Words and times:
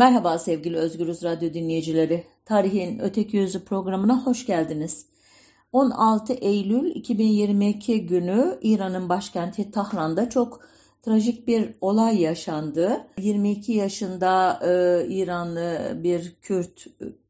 Merhaba 0.00 0.38
sevgili 0.38 0.76
Özgürüz 0.76 1.22
Radyo 1.22 1.54
dinleyicileri. 1.54 2.24
Tarihin 2.44 2.98
Öteki 2.98 3.36
Yüzü 3.36 3.64
programına 3.64 4.26
hoş 4.26 4.46
geldiniz. 4.46 5.06
16 5.72 6.32
Eylül 6.32 6.94
2022 6.94 8.06
günü 8.06 8.58
İran'ın 8.62 9.08
başkenti 9.08 9.70
Tahran'da 9.70 10.30
çok 10.30 10.60
trajik 11.02 11.46
bir 11.46 11.74
olay 11.80 12.20
yaşandı. 12.20 13.06
22 13.18 13.72
yaşında 13.72 14.60
e, 14.62 15.06
İranlı 15.08 15.92
bir 15.94 16.34
Kürt 16.42 16.86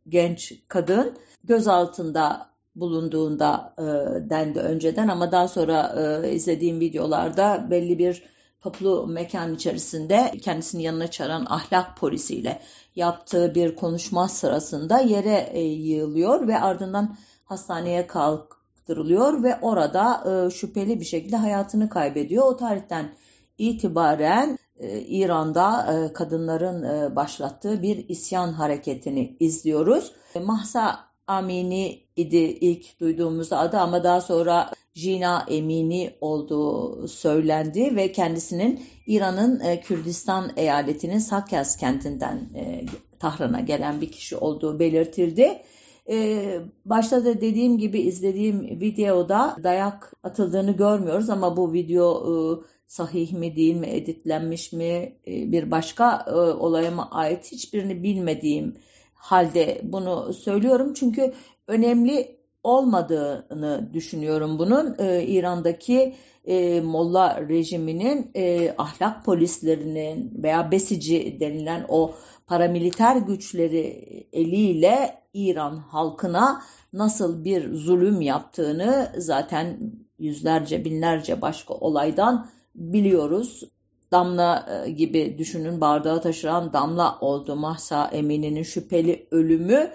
genç 0.08 0.54
kadın 0.68 1.12
gözaltında 1.44 2.46
bulunduğunda 2.76 3.74
e, 3.78 3.82
dendi 4.30 4.58
önceden 4.58 5.08
ama 5.08 5.32
daha 5.32 5.48
sonra 5.48 5.94
e, 6.24 6.32
izlediğim 6.32 6.80
videolarda 6.80 7.66
belli 7.70 7.98
bir 7.98 8.22
toplu 8.60 9.06
mekan 9.06 9.54
içerisinde 9.54 10.32
kendisini 10.42 10.82
yanına 10.82 11.10
çağıran 11.10 11.46
ahlak 11.48 11.96
polisiyle 11.96 12.60
yaptığı 12.96 13.54
bir 13.54 13.76
konuşma 13.76 14.28
sırasında 14.28 14.98
yere 14.98 15.50
e, 15.52 15.60
yığılıyor 15.60 16.48
ve 16.48 16.60
ardından 16.60 17.16
hastaneye 17.44 18.06
kaldırılıyor 18.06 19.42
ve 19.42 19.58
orada 19.62 20.24
e, 20.46 20.50
şüpheli 20.50 21.00
bir 21.00 21.04
şekilde 21.04 21.36
hayatını 21.36 21.88
kaybediyor. 21.88 22.46
O 22.46 22.56
tarihten 22.56 23.14
itibaren 23.58 24.58
e, 24.78 25.00
İran'da 25.00 25.86
kadınların 26.14 27.16
başlattığı 27.16 27.82
bir 27.82 28.08
isyan 28.08 28.52
hareketini 28.52 29.36
izliyoruz. 29.40 30.12
Mahsa 30.44 31.10
Amini 31.26 32.02
idi 32.16 32.36
ilk 32.36 33.00
duyduğumuz 33.00 33.52
adı 33.52 33.78
ama 33.78 34.04
daha 34.04 34.20
sonra 34.20 34.70
Jina 34.94 35.46
Emini 35.48 36.14
olduğu 36.20 37.08
söylendi 37.08 37.96
ve 37.96 38.12
kendisinin 38.12 38.82
İran'ın 39.06 39.60
e, 39.60 39.80
Kürdistan 39.80 40.52
eyaletinin 40.56 41.18
Sakyas 41.18 41.76
kentinden 41.76 42.50
e, 42.54 42.86
Tahran'a 43.18 43.60
gelen 43.60 44.00
bir 44.00 44.12
kişi 44.12 44.36
olduğu 44.36 44.78
belirtildi. 44.78 45.62
Ee, 46.10 46.60
başta 46.84 47.24
da 47.24 47.40
dediğim 47.40 47.78
gibi 47.78 48.00
izlediğim 48.00 48.80
videoda 48.80 49.56
dayak 49.62 50.12
atıldığını 50.22 50.76
görmüyoruz 50.76 51.30
ama 51.30 51.56
bu 51.56 51.72
video 51.72 52.24
e, 52.26 52.32
sahih 52.86 53.32
mi 53.32 53.56
değil 53.56 53.74
mi, 53.74 53.86
editlenmiş 53.86 54.72
mi, 54.72 55.16
e, 55.26 55.52
bir 55.52 55.70
başka 55.70 56.24
e, 56.26 56.32
olaya 56.34 56.90
mı 56.90 57.10
ait 57.10 57.52
hiçbirini 57.52 58.02
bilmediğim 58.02 58.76
halde 59.14 59.80
bunu 59.84 60.32
söylüyorum. 60.32 60.94
Çünkü 60.94 61.32
önemli 61.66 62.39
olmadığını 62.62 63.90
düşünüyorum 63.92 64.58
bunun. 64.58 64.96
E, 64.98 65.22
İran'daki 65.22 66.14
e, 66.44 66.80
Molla 66.80 67.48
rejiminin 67.48 68.30
e, 68.34 68.74
ahlak 68.78 69.24
polislerinin 69.24 70.42
veya 70.42 70.70
besici 70.70 71.40
denilen 71.40 71.84
o 71.88 72.14
paramiliter 72.46 73.16
güçleri 73.16 73.86
eliyle 74.32 75.20
İran 75.34 75.76
halkına 75.76 76.62
nasıl 76.92 77.44
bir 77.44 77.74
zulüm 77.74 78.20
yaptığını 78.20 79.12
zaten 79.16 79.78
yüzlerce 80.18 80.84
binlerce 80.84 81.42
başka 81.42 81.74
olaydan 81.74 82.50
biliyoruz. 82.74 83.64
Damla 84.12 84.66
e, 84.86 84.90
gibi 84.90 85.38
düşünün 85.38 85.80
bardağı 85.80 86.22
taşıran 86.22 86.72
damla 86.72 87.18
oldu 87.20 87.56
Mahsa 87.56 88.06
Emini'nin 88.12 88.62
şüpheli 88.62 89.28
ölümü 89.30 89.90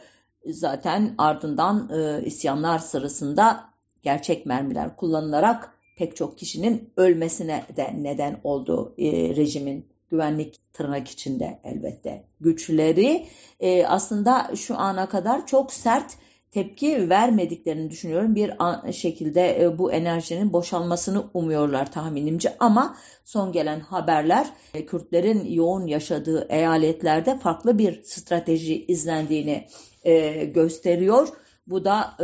zaten 0.46 1.16
ardından 1.18 1.90
e, 1.94 2.26
isyanlar 2.26 2.80
sırasında 2.80 3.70
gerçek 4.04 4.46
mermiler 4.46 4.96
kullanılarak 4.96 5.74
pek 5.98 6.16
çok 6.16 6.38
kişinin 6.38 6.90
ölmesine 6.98 7.64
de 7.78 7.94
neden 7.98 8.40
oldu 8.44 8.94
e, 8.98 9.36
rejimin 9.36 9.86
güvenlik 10.12 10.74
tırnak 10.74 11.08
içinde 11.08 11.60
elbette 11.64 12.24
güçleri 12.42 13.26
e, 13.60 13.86
aslında 13.86 14.52
şu 14.56 14.78
ana 14.78 15.10
kadar 15.10 15.48
çok 15.48 15.74
sert 15.74 16.18
tepki 16.56 17.10
vermediklerini 17.10 17.90
düşünüyorum. 17.90 18.36
Bir 18.36 18.54
şekilde 18.94 19.64
e, 19.64 19.78
bu 19.78 19.92
enerjinin 19.92 20.54
boşalmasını 20.54 21.24
umuyorlar 21.34 21.92
tahminimce 21.92 22.56
ama 22.60 22.98
son 23.26 23.52
gelen 23.52 23.80
haberler 23.80 24.48
e, 24.74 24.86
Kürtlerin 24.86 25.46
yoğun 25.46 25.88
yaşadığı 25.88 26.48
eyaletlerde 26.50 27.40
farklı 27.40 27.78
bir 27.78 28.04
strateji 28.04 28.86
izlendiğini 28.86 29.68
e, 30.06 30.46
gösteriyor. 30.46 31.28
Bu 31.68 31.86
da 31.86 32.18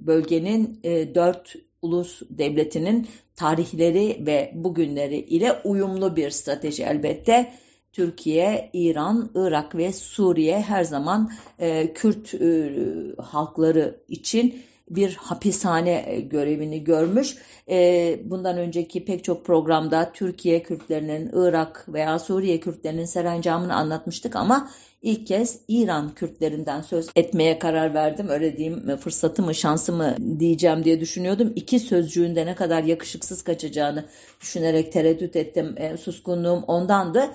bölgenin 0.00 0.80
dört 1.14 1.54
ulus 1.82 2.22
devletinin 2.30 3.08
tarihleri 3.36 4.26
ve 4.26 4.52
bugünleri 4.54 5.16
ile 5.16 5.52
uyumlu 5.64 6.16
bir 6.16 6.30
strateji 6.30 6.82
elbette. 6.82 7.52
Türkiye, 7.92 8.70
İran, 8.72 9.30
Irak 9.34 9.74
ve 9.74 9.92
Suriye 9.92 10.60
her 10.60 10.84
zaman 10.84 11.30
e, 11.58 11.92
Kürt 11.94 12.34
e, 12.34 12.72
halkları 13.18 14.00
için 14.08 14.62
bir 14.90 15.14
hapishane 15.14 16.04
e, 16.06 16.20
görevini 16.20 16.84
görmüş. 16.84 17.36
E, 17.68 18.20
bundan 18.24 18.58
önceki 18.58 19.04
pek 19.04 19.24
çok 19.24 19.46
programda 19.46 20.12
Türkiye 20.12 20.62
Kürtlerinin, 20.62 21.30
Irak 21.32 21.86
veya 21.88 22.18
Suriye 22.18 22.60
Kürtlerinin 22.60 23.04
serencamını 23.04 23.74
anlatmıştık 23.74 24.36
ama 24.36 24.70
ilk 25.02 25.26
kez 25.26 25.60
İran 25.68 26.14
Kürtlerinden 26.14 26.80
söz 26.80 27.08
etmeye 27.16 27.58
karar 27.58 27.94
verdim. 27.94 28.28
Öyle 28.28 28.56
diyeyim 28.56 28.96
fırsatı 28.96 29.42
mı 29.42 29.54
şansı 29.54 29.92
mı 29.92 30.16
diyeceğim 30.38 30.84
diye 30.84 31.00
düşünüyordum. 31.00 31.52
İki 31.56 31.80
sözcüğünde 31.80 32.46
ne 32.46 32.54
kadar 32.54 32.82
yakışıksız 32.82 33.42
kaçacağını 33.42 34.04
düşünerek 34.40 34.92
tereddüt 34.92 35.36
ettim. 35.36 35.74
E, 35.76 35.96
suskunluğum 35.96 36.64
ondandı. 36.66 37.30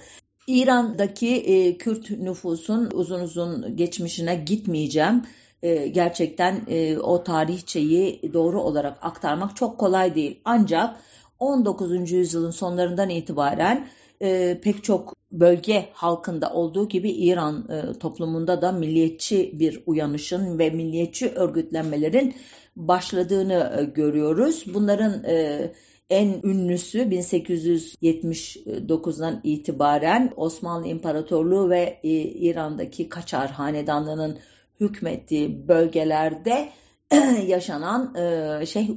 İran'daki 0.47 1.35
e, 1.35 1.77
Kürt 1.77 2.09
nüfusun 2.09 2.89
uzun 2.93 3.19
uzun 3.19 3.75
geçmişine 3.75 4.35
gitmeyeceğim. 4.35 5.23
E, 5.63 5.87
gerçekten 5.87 6.61
e, 6.67 6.97
o 6.97 7.23
tarihçeyi 7.23 8.33
doğru 8.33 8.61
olarak 8.61 8.97
aktarmak 9.01 9.55
çok 9.55 9.77
kolay 9.77 10.15
değil. 10.15 10.39
Ancak 10.45 10.95
19. 11.39 12.11
yüzyılın 12.11 12.51
sonlarından 12.51 13.09
itibaren 13.09 13.87
e, 14.21 14.59
pek 14.63 14.83
çok 14.83 15.15
bölge 15.31 15.89
halkında 15.93 16.53
olduğu 16.53 16.89
gibi 16.89 17.11
İran 17.11 17.67
e, 17.69 17.99
toplumunda 17.99 18.61
da 18.61 18.71
milliyetçi 18.71 19.59
bir 19.59 19.83
uyanışın 19.85 20.59
ve 20.59 20.69
milliyetçi 20.69 21.29
örgütlenmelerin 21.29 22.35
başladığını 22.75 23.75
e, 23.79 23.83
görüyoruz. 23.83 24.63
Bunların 24.73 25.23
e, 25.23 25.71
en 26.09 26.39
ünlüsü 26.43 26.99
1879'dan 26.99 29.41
itibaren 29.43 30.33
Osmanlı 30.35 30.87
İmparatorluğu 30.87 31.69
ve 31.69 31.99
e, 32.03 32.09
İran'daki 32.19 33.09
Kaçar 33.09 33.51
Hanedanlığı'nın 33.51 34.37
hükmettiği 34.79 35.67
bölgelerde 35.67 36.69
yaşanan 37.47 38.15
e, 38.15 38.65
Şeyh 38.65 38.89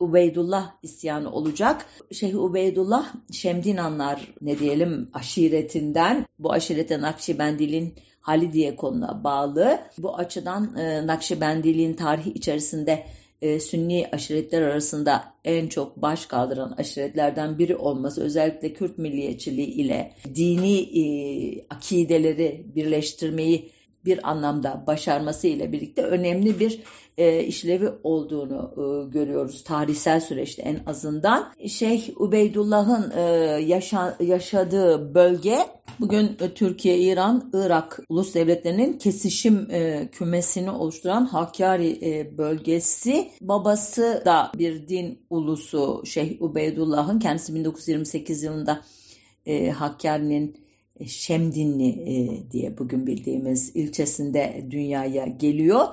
Ubeydullah 0.00 0.72
isyanı 0.82 1.32
olacak. 1.32 1.86
Şeyh 2.12 2.34
Ubeydullah 2.34 3.14
Şemdinanlar 3.32 4.34
ne 4.40 4.58
diyelim 4.58 5.10
aşiretinden 5.12 6.26
bu 6.38 6.52
aşirete 6.52 7.00
Nakşibendil'in 7.00 7.94
Halidiye 8.20 8.76
konuna 8.76 9.24
bağlı. 9.24 9.78
Bu 9.98 10.16
açıdan 10.16 10.76
e, 10.76 11.06
Nakşibendil'in 11.06 11.94
tarihi 11.94 12.30
içerisinde 12.30 13.06
e, 13.42 13.60
Sünni 13.60 14.08
aşiretler 14.12 14.62
arasında 14.62 15.24
en 15.44 15.66
çok 15.66 15.96
baş 15.96 16.26
kaldıran 16.26 16.74
aşiretlerden 16.78 17.58
biri 17.58 17.76
olması 17.76 18.22
özellikle 18.22 18.72
Kürt 18.72 18.98
milliyetçiliği 18.98 19.68
ile 19.68 20.12
dini 20.34 20.78
e, 20.78 21.04
akideleri 21.70 22.66
birleştirmeyi 22.74 23.70
bir 24.04 24.30
anlamda 24.30 24.84
başarması 24.86 25.46
ile 25.46 25.72
birlikte 25.72 26.02
önemli 26.02 26.60
bir 26.60 26.80
e, 27.18 27.44
işlevi 27.44 27.88
olduğunu 28.02 28.72
e, 28.76 29.10
görüyoruz 29.10 29.64
tarihsel 29.64 30.20
süreçte 30.20 30.62
en 30.62 30.80
azından. 30.86 31.52
Şeyh 31.68 32.20
Ubeydullah'ın 32.20 33.12
e, 33.16 33.22
yaşa, 33.60 34.16
yaşadığı 34.20 35.14
bölge 35.14 35.58
bugün 36.00 36.36
Türkiye, 36.54 36.98
İran, 36.98 37.50
Irak 37.52 38.00
ulus 38.08 38.34
devletlerinin 38.34 38.98
kesişim 38.98 39.70
e, 39.70 40.08
kümesini 40.12 40.70
oluşturan 40.70 41.24
Hakkari 41.24 41.98
e, 42.02 42.38
bölgesi. 42.38 43.30
Babası 43.40 44.22
da 44.24 44.52
bir 44.58 44.88
din 44.88 45.18
ulusu 45.30 46.02
Şeyh 46.06 46.42
Ubeydullah'ın 46.42 47.18
kendisi 47.18 47.54
1928 47.54 48.42
yılında 48.42 48.80
e, 49.46 49.70
Hakkari'nin 49.70 50.66
Şemdinli 51.06 51.88
e, 51.88 52.50
diye 52.50 52.78
bugün 52.78 53.06
bildiğimiz 53.06 53.76
ilçesinde 53.76 54.66
dünyaya 54.70 55.26
geliyor. 55.26 55.86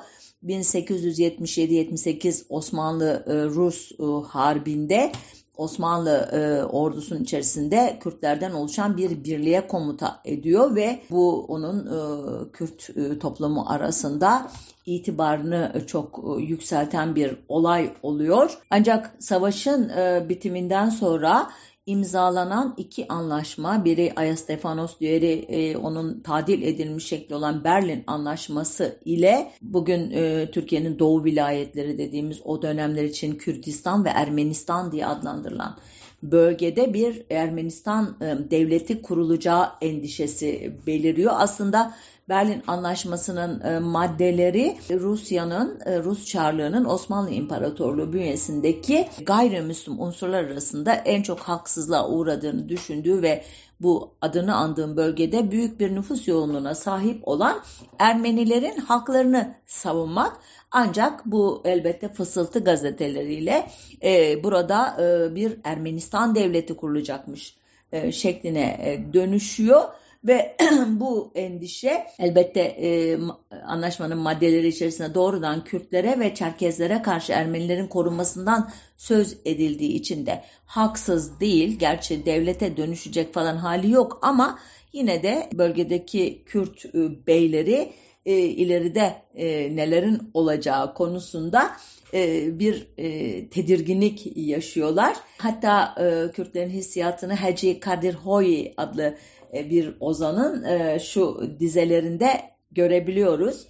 1877-78 0.48 2.44
Osmanlı-Rus 2.50 3.92
e, 3.92 4.04
Harbi'nde 4.28 5.12
Osmanlı 5.58 6.30
e, 6.32 6.64
ordusunun 6.64 7.24
içerisinde 7.24 8.00
Kürtlerden 8.02 8.52
oluşan 8.52 8.98
bir 8.98 9.24
birliğe 9.24 9.68
komuta 9.68 10.22
ediyor 10.26 10.76
ve 10.76 11.00
bu 11.10 11.46
onun 11.46 11.80
e, 11.86 12.52
Kürt 12.52 12.90
e, 12.90 13.20
toplumu 13.20 13.66
arasında 13.68 14.52
itibarını 14.86 15.82
çok 15.88 16.20
e, 16.20 16.42
yükselten 16.42 17.16
bir 17.16 17.38
olay 17.48 17.94
oluyor. 18.04 18.58
Ancak 18.70 19.16
savaşın 19.20 19.90
e, 19.90 20.26
bitiminden 20.30 20.90
sonra 20.90 21.50
imzalanan 21.86 22.74
iki 22.78 23.08
anlaşma, 23.08 23.86
biri 23.86 24.14
Ayastefanos, 24.16 25.00
diğeri 25.00 25.46
e, 25.50 25.78
onun 25.78 26.20
tadil 26.20 26.62
edilmiş 26.62 27.06
şekli 27.06 27.36
olan 27.36 27.64
Berlin 27.64 28.04
Anlaşması 28.08 29.00
ile 29.06 29.52
bugün 29.62 30.12
e, 30.12 30.52
Türkiye'nin 30.52 31.00
doğu 31.00 31.24
vilayetleri 31.24 31.98
dediğimiz 31.98 32.42
o 32.44 32.62
dönemler 32.62 33.04
için 33.04 33.36
Kürdistan 33.36 34.06
ve 34.06 34.10
Ermenistan 34.10 34.92
diye 34.92 35.06
adlandırılan 35.06 35.78
bölgede 36.24 36.94
bir 36.94 37.26
Ermenistan 37.30 38.18
e, 38.22 38.52
devleti 38.52 39.02
kurulacağı 39.02 39.70
endişesi 39.82 40.74
beliriyor. 40.88 41.34
Aslında 41.36 41.94
Berlin 42.30 42.64
Anlaşması'nın 42.68 43.62
e, 43.62 43.80
maddeleri 43.80 44.78
Rusya'nın, 44.90 45.80
e, 45.86 46.00
Rus 46.00 46.26
Çarlığı'nın 46.26 46.86
Osmanlı 46.86 47.32
İmparatorluğu 47.32 48.14
bünyesindeki 48.14 49.08
gayrimüslim 49.26 50.02
unsurlar 50.02 50.44
arasında 50.44 50.94
en 50.94 51.22
çok 51.22 51.40
haksızlığa 51.40 52.10
uğradığını 52.10 52.70
düşündüğü 52.70 53.22
ve 53.22 53.44
bu 53.80 54.14
adını 54.22 54.56
andığım 54.56 54.98
bölgede 54.98 55.52
büyük 55.52 55.80
bir 55.80 55.96
nüfus 55.96 56.28
yoğunluğuna 56.28 56.76
sahip 56.76 57.28
olan 57.28 57.62
Ermenilerin 58.00 58.78
haklarını 58.78 59.56
savunmak 59.66 60.38
ancak 60.72 61.26
bu 61.26 61.62
elbette 61.66 62.10
fısıltı 62.10 62.64
gazeteleriyle 62.64 63.70
e, 64.04 64.44
burada 64.44 64.98
e, 65.02 65.36
bir 65.36 65.58
Ermenistan 65.64 66.36
devleti 66.36 66.76
kurulacakmış 66.76 67.56
e, 67.92 68.12
şekline 68.12 68.62
e, 68.62 69.14
dönüşüyor 69.14 69.84
ve 70.26 70.56
bu 70.88 71.32
endişe 71.36 72.08
elbette 72.20 72.62
e, 72.62 73.18
anlaşmanın 73.66 74.18
maddeleri 74.18 74.68
içerisinde 74.68 75.14
doğrudan 75.14 75.64
Kürtlere 75.64 76.20
ve 76.20 76.36
Çerkezlere 76.36 77.02
karşı 77.02 77.34
Ermenilerin 77.34 77.88
korunmasından 77.88 78.70
söz 78.98 79.38
edildiği 79.46 79.92
için 79.92 80.26
de 80.26 80.44
haksız 80.66 81.40
değil. 81.40 81.80
Gerçi 81.80 82.26
devlete 82.26 82.78
dönüşecek 82.78 83.34
falan 83.34 83.58
hali 83.58 83.92
yok 83.92 84.20
ama 84.22 84.60
yine 84.94 85.24
de 85.24 85.50
bölgedeki 85.54 86.44
Kürt 86.46 86.86
e, 86.86 87.28
beyleri 87.28 87.94
e, 88.26 88.38
ileride 88.38 89.16
e, 89.36 89.76
nelerin 89.76 90.32
olacağı 90.34 90.94
konusunda 90.94 91.72
e, 92.14 92.60
bir 92.60 92.88
e, 92.98 93.48
tedirginlik 93.50 94.38
yaşıyorlar. 94.38 95.18
Hatta 95.38 95.96
e, 96.00 96.32
Kürtlerin 96.32 96.70
hissiyatını 96.70 97.34
Hacı 97.34 97.80
Kadir 97.80 98.14
Hoyi 98.14 98.74
adlı 98.78 99.18
bir 99.54 99.98
ozanın 100.00 100.64
e, 100.64 101.00
şu 101.00 101.52
dizelerinde 101.60 102.42
görebiliyoruz. 102.72 103.68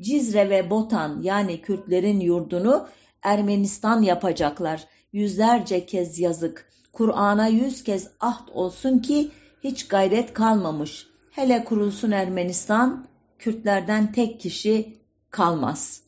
Cizre 0.00 0.50
ve 0.50 0.70
Botan 0.70 1.22
yani 1.22 1.60
Kürtlerin 1.60 2.20
yurdunu 2.20 2.88
Ermenistan 3.22 4.02
yapacaklar. 4.02 4.84
Yüzlerce 5.12 5.86
kez 5.86 6.18
yazık. 6.18 6.72
Kur'an'a 6.92 7.46
yüz 7.46 7.84
kez 7.84 8.10
ahd 8.20 8.48
olsun 8.52 8.98
ki 8.98 9.30
hiç 9.64 9.88
gayret 9.88 10.34
kalmamış. 10.34 11.06
Hele 11.30 11.64
kurulsun 11.64 12.10
Ermenistan, 12.10 13.06
Kürtlerden 13.38 14.12
tek 14.12 14.40
kişi 14.40 14.96
kalmaz. 15.30 16.02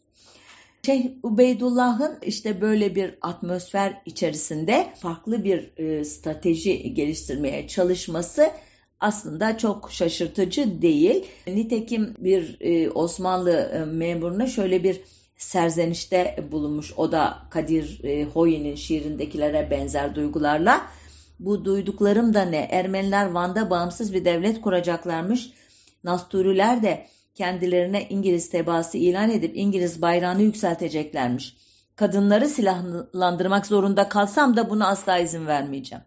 Şeyh 0.87 1.11
Ubeydullah'ın 1.23 2.19
işte 2.23 2.61
böyle 2.61 2.95
bir 2.95 3.19
atmosfer 3.23 4.03
içerisinde 4.07 4.93
farklı 4.99 5.45
bir 5.45 5.73
e, 5.77 6.05
strateji 6.05 6.95
geliştirmeye 6.95 7.69
çalışması 7.69 8.51
aslında 9.01 9.59
çok 9.59 9.93
şaşırtıcı 9.93 10.83
değil. 10.83 11.25
Nitekim 11.47 12.15
bir 12.19 12.57
e, 12.61 12.91
Osmanlı 12.91 13.51
e, 13.51 13.85
memuruna 13.85 14.47
şöyle 14.47 14.85
bir 14.85 15.01
serzenişte 15.37 16.45
bulunmuş. 16.53 16.93
O 16.97 17.13
da 17.13 17.39
Kadir 17.51 18.05
e, 18.05 18.25
Hoyi'nin 18.25 18.75
şiirindekilere 18.75 19.71
benzer 19.71 20.15
duygularla. 20.15 20.87
Bu 21.41 21.65
duyduklarım 21.65 22.35
da 22.35 22.43
ne? 22.43 22.69
Ermeniler 22.71 23.31
Van'da 23.31 23.71
bağımsız 23.71 24.15
bir 24.15 24.25
devlet 24.25 24.61
kuracaklarmış. 24.61 25.51
Nasturiler 26.05 26.83
de 26.83 27.07
kendilerine 27.35 28.09
İngiliz 28.09 28.51
tebaası 28.51 28.99
ilan 28.99 29.31
edip 29.31 29.57
İngiliz 29.57 30.03
bayrağını 30.03 30.43
yükselteceklermiş. 30.43 31.57
Kadınları 31.97 32.49
silahlandırmak 32.49 33.67
zorunda 33.67 34.09
kalsam 34.09 34.57
da 34.57 34.71
buna 34.71 34.89
asla 34.89 35.19
izin 35.19 35.47
vermeyeceğim 35.47 36.05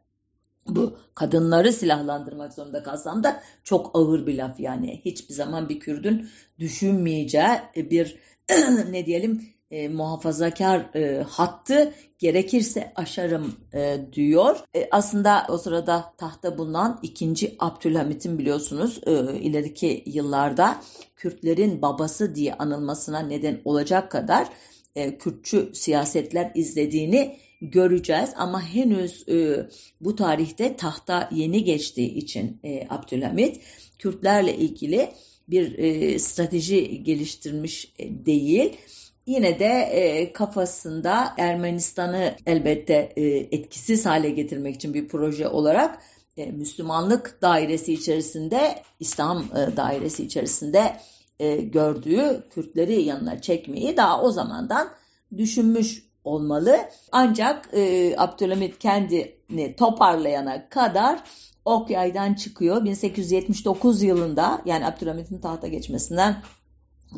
bu 0.75 0.97
kadınları 1.15 1.73
silahlandırmak 1.73 2.53
zorunda 2.53 2.83
kalsam 2.83 3.23
da 3.23 3.41
çok 3.63 3.91
ağır 3.93 4.27
bir 4.27 4.37
laf 4.37 4.59
yani. 4.59 5.01
Hiçbir 5.05 5.33
zaman 5.33 5.69
bir 5.69 5.79
Kürdün 5.79 6.29
düşünmeyeceği 6.59 7.59
bir 7.75 8.17
ne 8.91 9.05
diyelim 9.05 9.41
e, 9.71 9.87
muhafazakar 9.87 10.95
e, 10.95 11.23
hattı 11.23 11.93
gerekirse 12.19 12.91
aşarım 12.95 13.55
e, 13.73 13.97
diyor. 14.13 14.57
E, 14.75 14.87
aslında 14.91 15.45
o 15.49 15.57
sırada 15.57 16.13
tahta 16.17 16.57
bulunan 16.57 16.99
ikinci 17.03 17.55
Abdülhamit'in 17.59 18.39
biliyorsunuz 18.39 19.01
e, 19.05 19.39
ileriki 19.39 20.03
yıllarda 20.05 20.81
Kürtlerin 21.15 21.81
babası 21.81 22.35
diye 22.35 22.53
anılmasına 22.53 23.19
neden 23.19 23.61
olacak 23.65 24.11
kadar 24.11 24.47
e, 24.95 25.17
Kürtçü 25.17 25.71
siyasetler 25.73 26.51
izlediğini 26.55 27.39
göreceğiz 27.61 28.29
ama 28.35 28.61
henüz 28.61 29.29
e, 29.29 29.69
bu 30.01 30.15
tarihte 30.15 30.75
tahta 30.75 31.29
yeni 31.31 31.63
geçtiği 31.63 32.13
için 32.13 32.59
e, 32.63 32.87
Abdülhamit 32.89 33.61
Kürtlerle 33.99 34.55
ilgili 34.55 35.09
bir 35.47 35.77
e, 35.77 36.19
strateji 36.19 37.03
geliştirmiş 37.03 37.93
e, 37.99 38.25
değil. 38.25 38.77
Yine 39.25 39.59
de 39.59 39.65
e, 39.65 40.33
kafasında 40.33 41.33
Ermenistan'ı 41.37 42.35
elbette 42.45 43.13
e, 43.15 43.23
etkisiz 43.27 44.05
hale 44.05 44.29
getirmek 44.29 44.75
için 44.75 44.93
bir 44.93 45.07
proje 45.07 45.47
olarak 45.47 46.01
e, 46.37 46.45
Müslümanlık 46.45 47.41
dairesi 47.41 47.93
içerisinde, 47.93 48.83
İslam 48.99 49.37
e, 49.37 49.77
dairesi 49.77 50.23
içerisinde 50.23 50.97
e, 51.39 51.55
gördüğü 51.55 52.43
Kürtleri 52.49 53.01
yanına 53.01 53.41
çekmeyi 53.41 53.97
daha 53.97 54.21
o 54.21 54.31
zamandan 54.31 54.89
düşünmüş 55.37 56.06
olmalı. 56.27 56.77
Ancak 57.11 57.69
e, 57.73 58.13
Abdülhamit 58.17 58.79
kendini 58.79 59.75
toparlayana 59.77 60.69
kadar 60.69 61.23
ok 61.65 61.89
yaydan 61.89 62.33
çıkıyor. 62.33 62.85
1879 62.85 64.01
yılında 64.01 64.61
yani 64.65 64.85
Abdülhamit'in 64.85 65.39
tahta 65.39 65.67
geçmesinden 65.67 66.41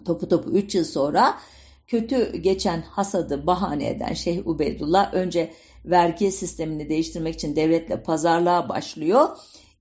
topu 0.06 0.30
topu 0.30 0.50
3 0.50 0.76
yıl 0.76 0.84
sonra 0.84 1.36
kötü 1.88 2.38
geçen 2.38 2.82
hasadı 2.82 3.48
bahane 3.48 3.90
eden 3.90 4.14
Şeyh 4.14 4.48
Ubeydullah 4.48 5.14
önce 5.14 5.54
vergi 5.86 6.32
sistemini 6.32 6.90
değiştirmek 6.90 7.36
için 7.36 7.56
devletle 7.56 8.04
pazarlığa 8.04 8.70
başlıyor. 8.70 9.30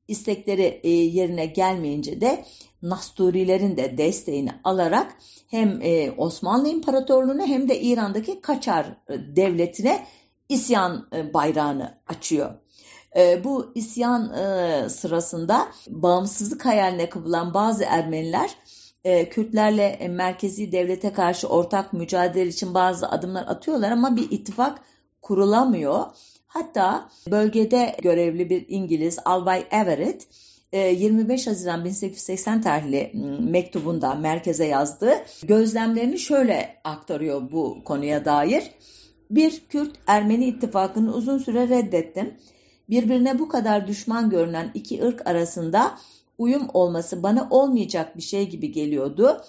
İstekleri 0.09 0.81
e, 0.83 0.91
yerine 0.91 1.47
gelmeyince 1.47 2.21
de 2.21 2.45
Nasturilerin 2.83 3.77
de 3.77 3.99
desteğini 3.99 4.51
alarak 4.65 5.17
hem 5.51 5.83
e, 5.83 6.11
Osmanlı 6.11 6.69
İmparatorluğu'na 6.69 7.47
hem 7.47 7.69
de 7.69 7.81
İran'daki 7.81 8.41
Kaçar 8.41 8.87
e, 8.87 9.37
devletine 9.37 10.07
isyan 10.49 11.09
bayrağını 11.35 11.99
açıyor. 12.07 12.51
Bu 13.45 13.73
isyan 13.75 14.33
sırasında 14.89 15.69
bağımsızlık 15.89 16.65
hayaline 16.65 17.09
kapılan 17.09 17.55
bazı 17.55 17.85
Ermeniler 17.85 18.51
Kürtlerle 19.31 20.09
merkezi 20.11 20.73
devlete 20.73 21.13
karşı 21.13 21.49
ortak 21.49 21.93
mücadele 21.93 22.49
için 22.49 22.75
bazı 22.75 23.09
adımlar 23.09 23.47
atıyorlar 23.47 23.91
ama 23.91 24.17
bir 24.17 24.31
ittifak 24.31 24.81
kurulamıyor. 25.23 26.07
Hatta 26.49 27.09
bölgede 27.31 27.97
görevli 28.03 28.51
bir 28.51 28.65
İngiliz 28.69 29.19
Albay 29.25 29.67
Everett 29.71 30.27
25 30.73 31.47
e, 31.47 31.51
Haziran 31.51 31.85
1880 31.85 32.63
tarihli 32.63 33.13
mektubunda 33.41 34.15
merkeze 34.15 34.65
yazdığı 34.65 35.15
gözlemlerini 35.43 36.19
şöyle 36.19 36.81
aktarıyor 36.85 37.53
bu 37.53 37.85
konuya 37.85 38.25
dair. 38.25 38.71
Bir 39.31 39.63
Kürt-Ermeni 39.69 40.47
ittifakını 40.47 41.15
uzun 41.15 41.39
süre 41.39 41.69
reddettim. 41.69 42.35
Birbirine 42.91 43.39
bu 43.39 43.49
kadar 43.49 43.87
düşman 43.87 44.31
görünen 44.31 44.71
iki 44.75 45.05
ırk 45.05 45.27
arasında 45.27 45.99
uyum 46.39 46.69
olması 46.75 47.23
bana 47.23 47.49
olmayacak 47.51 48.17
bir 48.17 48.23
şey 48.23 48.49
gibi 48.49 48.73
geliyordu. 48.73 49.43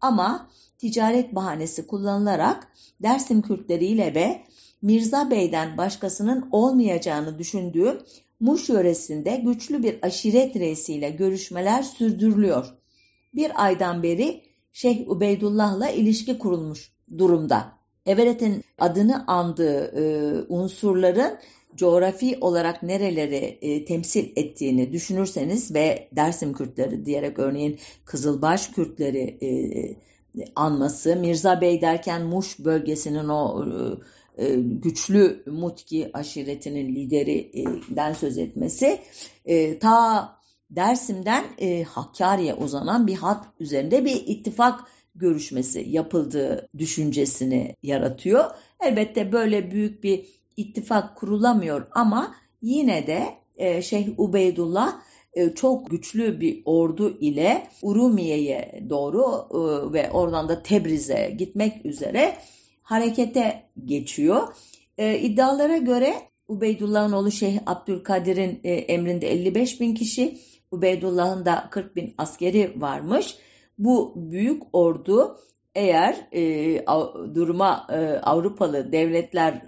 Ama 0.00 0.48
ticaret 0.78 1.34
bahanesi 1.34 1.86
kullanılarak 1.86 2.68
Dersim 3.02 3.42
Kürtleriyle 3.42 4.14
ve 4.14 4.42
Mirza 4.86 5.30
Bey'den 5.30 5.76
başkasının 5.78 6.48
olmayacağını 6.52 7.38
düşündüğüm 7.38 7.98
Muş 8.40 8.68
yöresinde 8.68 9.36
güçlü 9.36 9.82
bir 9.82 9.98
aşiret 10.02 10.56
reisiyle 10.56 11.10
görüşmeler 11.10 11.82
sürdürülüyor. 11.82 12.66
Bir 13.34 13.64
aydan 13.64 14.02
beri 14.02 14.42
Şeyh 14.72 15.08
Ubeydullah'la 15.08 15.88
ilişki 15.88 16.38
kurulmuş 16.38 16.92
durumda. 17.18 17.72
Everett'in 18.06 18.64
adını 18.78 19.26
andığı 19.26 19.84
e, 19.84 20.04
unsurların 20.48 21.38
coğrafi 21.76 22.38
olarak 22.40 22.82
nereleri 22.82 23.58
e, 23.62 23.84
temsil 23.84 24.32
ettiğini 24.36 24.92
düşünürseniz 24.92 25.74
ve 25.74 26.08
Dersim 26.12 26.52
Kürtleri 26.52 27.06
diyerek 27.06 27.38
örneğin 27.38 27.78
Kızılbaş 28.04 28.68
Kürtleri 28.68 29.38
e, 29.42 29.48
anması, 30.56 31.16
Mirza 31.16 31.60
Bey 31.60 31.80
derken 31.80 32.22
Muş 32.22 32.58
bölgesinin 32.58 33.28
o 33.28 33.64
e, 33.64 33.72
güçlü 34.56 35.42
Mutki 35.46 36.10
aşiretinin 36.12 36.94
liderinden 36.94 38.12
söz 38.12 38.38
etmesi 38.38 39.00
e, 39.44 39.78
ta 39.78 40.36
Dersim'den 40.70 41.44
e, 41.58 41.82
Hakkari'ye 41.82 42.54
uzanan 42.54 43.06
bir 43.06 43.14
hat 43.14 43.46
üzerinde 43.60 44.04
bir 44.04 44.22
ittifak 44.26 44.80
görüşmesi 45.14 45.84
yapıldığı 45.88 46.68
düşüncesini 46.78 47.76
yaratıyor. 47.82 48.44
Elbette 48.80 49.32
böyle 49.32 49.70
büyük 49.70 50.04
bir 50.04 50.26
ittifak 50.56 51.16
kurulamıyor 51.16 51.86
ama 51.92 52.34
yine 52.62 53.06
de 53.06 53.24
e, 53.56 53.82
Şeyh 53.82 54.18
Ubeydullah 54.18 55.00
e, 55.32 55.54
çok 55.54 55.90
güçlü 55.90 56.40
bir 56.40 56.62
ordu 56.64 57.18
ile 57.20 57.68
Urumiye'ye 57.82 58.84
doğru 58.90 59.48
e, 59.50 59.92
ve 59.92 60.10
oradan 60.10 60.48
da 60.48 60.62
Tebriz'e 60.62 61.34
gitmek 61.38 61.86
üzere 61.86 62.36
harekete 62.86 63.62
geçiyor. 63.84 64.48
E, 64.98 65.18
iddialara 65.18 65.76
göre 65.76 66.14
Ubeydullah'ın 66.48 67.12
oğlu 67.12 67.30
Şeyh 67.30 67.58
Abdülkadir'in 67.66 68.60
emrinde 68.64 69.32
55 69.32 69.80
bin 69.80 69.94
kişi, 69.94 70.38
Ubeydullah'ın 70.70 71.44
da 71.44 71.68
40 71.70 71.96
bin 71.96 72.14
askeri 72.18 72.80
varmış. 72.80 73.36
Bu 73.78 74.12
büyük 74.16 74.62
ordu 74.72 75.38
eğer 75.74 76.16
e, 76.32 76.84
duruma 77.34 77.86
e, 77.90 77.96
Avrupalı 78.22 78.92
devletler 78.92 79.62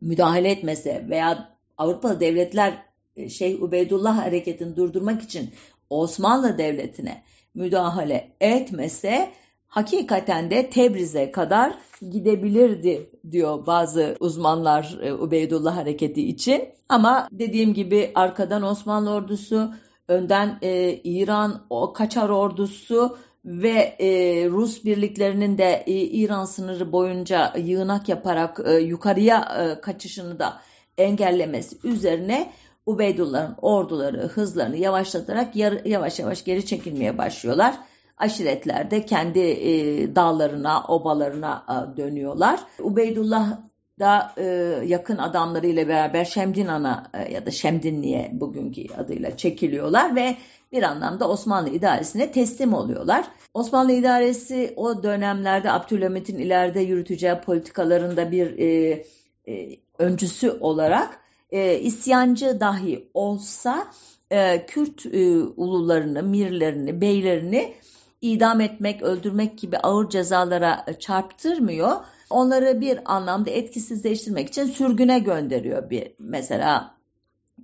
müdahale 0.00 0.50
etmese 0.50 1.06
veya 1.10 1.56
Avrupalı 1.78 2.20
devletler 2.20 2.82
e, 3.16 3.28
Şeyh 3.28 3.62
Ubeydullah 3.62 4.16
hareketini 4.16 4.76
durdurmak 4.76 5.22
için 5.22 5.50
Osmanlı 5.90 6.58
Devleti'ne 6.58 7.22
müdahale 7.54 8.32
etmese 8.40 9.30
hakikaten 9.70 10.50
de 10.50 10.70
Tebriz'e 10.70 11.32
kadar 11.32 11.74
gidebilirdi 12.10 13.10
diyor 13.30 13.66
bazı 13.66 14.16
uzmanlar 14.20 14.98
e, 15.02 15.12
Ubeydullah 15.14 15.76
hareketi 15.76 16.28
için. 16.28 16.68
Ama 16.88 17.28
dediğim 17.32 17.74
gibi 17.74 18.10
arkadan 18.14 18.62
Osmanlı 18.62 19.10
ordusu, 19.10 19.74
önden 20.08 20.58
e, 20.62 20.92
İran 21.04 21.66
o 21.70 21.92
Kaçar 21.92 22.28
ordusu 22.28 23.16
ve 23.44 23.96
e, 23.98 24.08
Rus 24.48 24.84
birliklerinin 24.84 25.58
de 25.58 25.84
e, 25.86 25.92
İran 25.92 26.44
sınırı 26.44 26.92
boyunca 26.92 27.52
yığınak 27.58 28.08
yaparak 28.08 28.60
e, 28.64 28.72
yukarıya 28.72 29.38
e, 29.58 29.80
kaçışını 29.80 30.38
da 30.38 30.60
engellemesi 30.98 31.76
üzerine 31.84 32.52
Ubeydullah'ın 32.86 33.56
orduları 33.62 34.28
hızlarını 34.28 34.76
yavaşlatarak 34.76 35.56
yavaş 35.84 36.18
yavaş 36.18 36.44
geri 36.44 36.66
çekilmeye 36.66 37.18
başlıyorlar. 37.18 37.74
Aşiretler 38.20 38.90
de 38.90 39.06
kendi 39.06 39.38
e, 39.38 40.14
dağlarına, 40.14 40.84
obalarına 40.88 41.64
e, 41.68 41.96
dönüyorlar. 41.96 42.60
Ubeydullah 42.78 43.58
da 44.00 44.32
e, 44.38 44.44
yakın 44.86 45.18
adamlarıyla 45.18 45.88
beraber 45.88 46.24
Şemdinan'a 46.24 47.10
e, 47.14 47.32
ya 47.32 47.46
da 47.46 47.50
Şemdinli'ye 47.50 48.30
bugünkü 48.32 48.94
adıyla 48.94 49.36
çekiliyorlar 49.36 50.16
ve 50.16 50.36
bir 50.72 50.82
anlamda 50.82 51.28
Osmanlı 51.28 51.68
idaresine 51.68 52.32
teslim 52.32 52.74
oluyorlar. 52.74 53.24
Osmanlı 53.54 53.92
idaresi 53.92 54.72
o 54.76 55.02
dönemlerde 55.02 55.72
Abdülhamit'in 55.72 56.38
ileride 56.38 56.80
yürüteceği 56.80 57.34
politikalarında 57.34 58.30
bir 58.30 58.58
e, 58.58 59.02
e, 59.48 59.76
öncüsü 59.98 60.50
olarak 60.50 61.20
e, 61.50 61.78
isyancı 61.78 62.60
dahi 62.60 63.08
olsa 63.14 63.86
e, 64.30 64.66
Kürt 64.66 65.06
e, 65.06 65.38
ulularını, 65.56 66.22
mirlerini, 66.22 67.00
beylerini 67.00 67.74
idam 68.20 68.60
etmek, 68.60 69.02
öldürmek 69.02 69.58
gibi 69.58 69.78
ağır 69.78 70.08
cezalara 70.08 70.86
çarptırmıyor. 70.98 71.92
Onları 72.30 72.80
bir 72.80 73.14
anlamda 73.14 73.50
etkisizleştirmek 73.50 74.48
için 74.48 74.64
sürgüne 74.64 75.18
gönderiyor 75.18 75.90
bir 75.90 76.12
mesela 76.18 76.94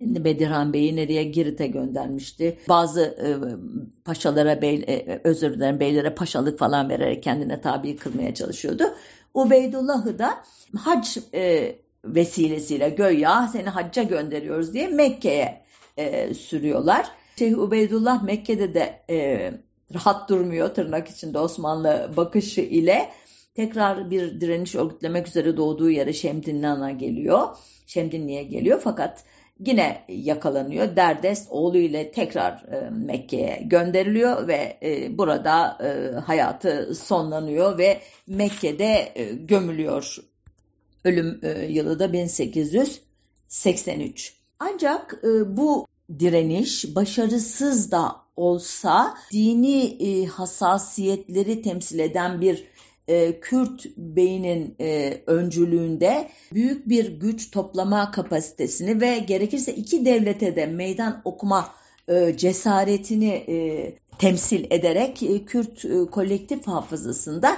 Bedirhan 0.00 0.72
Bey'i 0.72 0.96
nereye 0.96 1.24
Girit'e 1.24 1.66
göndermişti. 1.66 2.58
Bazı 2.68 3.00
e, 3.02 3.28
paşalara, 4.04 4.62
bey, 4.62 4.84
e, 4.88 5.20
özür 5.24 5.54
dilerim 5.54 5.80
beylere 5.80 6.14
paşalık 6.14 6.58
falan 6.58 6.88
vererek 6.88 7.22
kendine 7.22 7.60
tabi 7.60 7.96
kılmaya 7.96 8.34
çalışıyordu. 8.34 8.84
Ubeydullah'ı 9.34 10.18
da 10.18 10.34
hac 10.76 11.18
e, 11.34 11.76
vesilesiyle 12.04 12.88
göya 12.88 13.48
seni 13.52 13.68
hacca 13.68 14.02
gönderiyoruz 14.02 14.74
diye 14.74 14.88
Mekke'ye 14.88 15.62
e, 15.96 16.34
sürüyorlar. 16.34 17.06
Şeyh 17.38 17.58
Ubeydullah 17.58 18.22
Mekke'de 18.22 18.74
de 18.74 19.02
e, 19.10 19.52
rahat 19.94 20.28
durmuyor 20.28 20.68
tırnak 20.68 21.08
içinde 21.08 21.38
Osmanlı 21.38 22.10
bakışı 22.16 22.60
ile 22.60 23.10
tekrar 23.54 24.10
bir 24.10 24.40
direniş 24.40 24.74
örgütlemek 24.74 25.28
üzere 25.28 25.56
doğduğu 25.56 25.90
yere 25.90 26.12
Şemdinli'ye 26.12 26.92
geliyor. 26.92 27.48
Şemdinli'ye 27.86 28.42
geliyor 28.42 28.80
fakat 28.84 29.24
yine 29.66 30.04
yakalanıyor. 30.08 30.96
Derdest 30.96 31.48
oğlu 31.50 31.78
ile 31.78 32.12
tekrar 32.12 32.52
e, 32.52 32.90
Mekke'ye 32.90 33.62
gönderiliyor 33.64 34.48
ve 34.48 34.78
e, 34.82 35.18
burada 35.18 35.78
e, 35.84 36.16
hayatı 36.20 36.94
sonlanıyor 36.94 37.78
ve 37.78 38.00
Mekke'de 38.26 39.12
e, 39.14 39.24
gömülüyor 39.24 40.18
Ölüm 41.06 41.40
e, 41.42 41.66
yılı 41.66 41.98
da 41.98 42.12
1883. 42.12 44.34
Ancak 44.58 45.20
e, 45.24 45.56
bu 45.56 45.86
direniş 46.18 46.94
başarısız 46.94 47.90
da 47.90 48.16
olsa 48.36 49.14
dini 49.32 49.84
e, 49.84 50.26
hassasiyetleri 50.26 51.62
temsil 51.62 51.98
eden 51.98 52.40
bir 52.40 52.76
Kürt 53.40 53.86
beynin 53.96 54.76
öncülüğünde 55.26 56.28
büyük 56.52 56.88
bir 56.88 57.20
güç 57.20 57.50
toplama 57.50 58.10
kapasitesini 58.10 59.00
ve 59.00 59.18
gerekirse 59.18 59.74
iki 59.74 60.04
devlete 60.04 60.56
de 60.56 60.66
meydan 60.66 61.22
okuma 61.24 61.74
cesaretini 62.36 63.44
temsil 64.18 64.64
ederek 64.70 65.22
Kürt 65.46 66.10
kolektif 66.10 66.66
hafızasında 66.66 67.56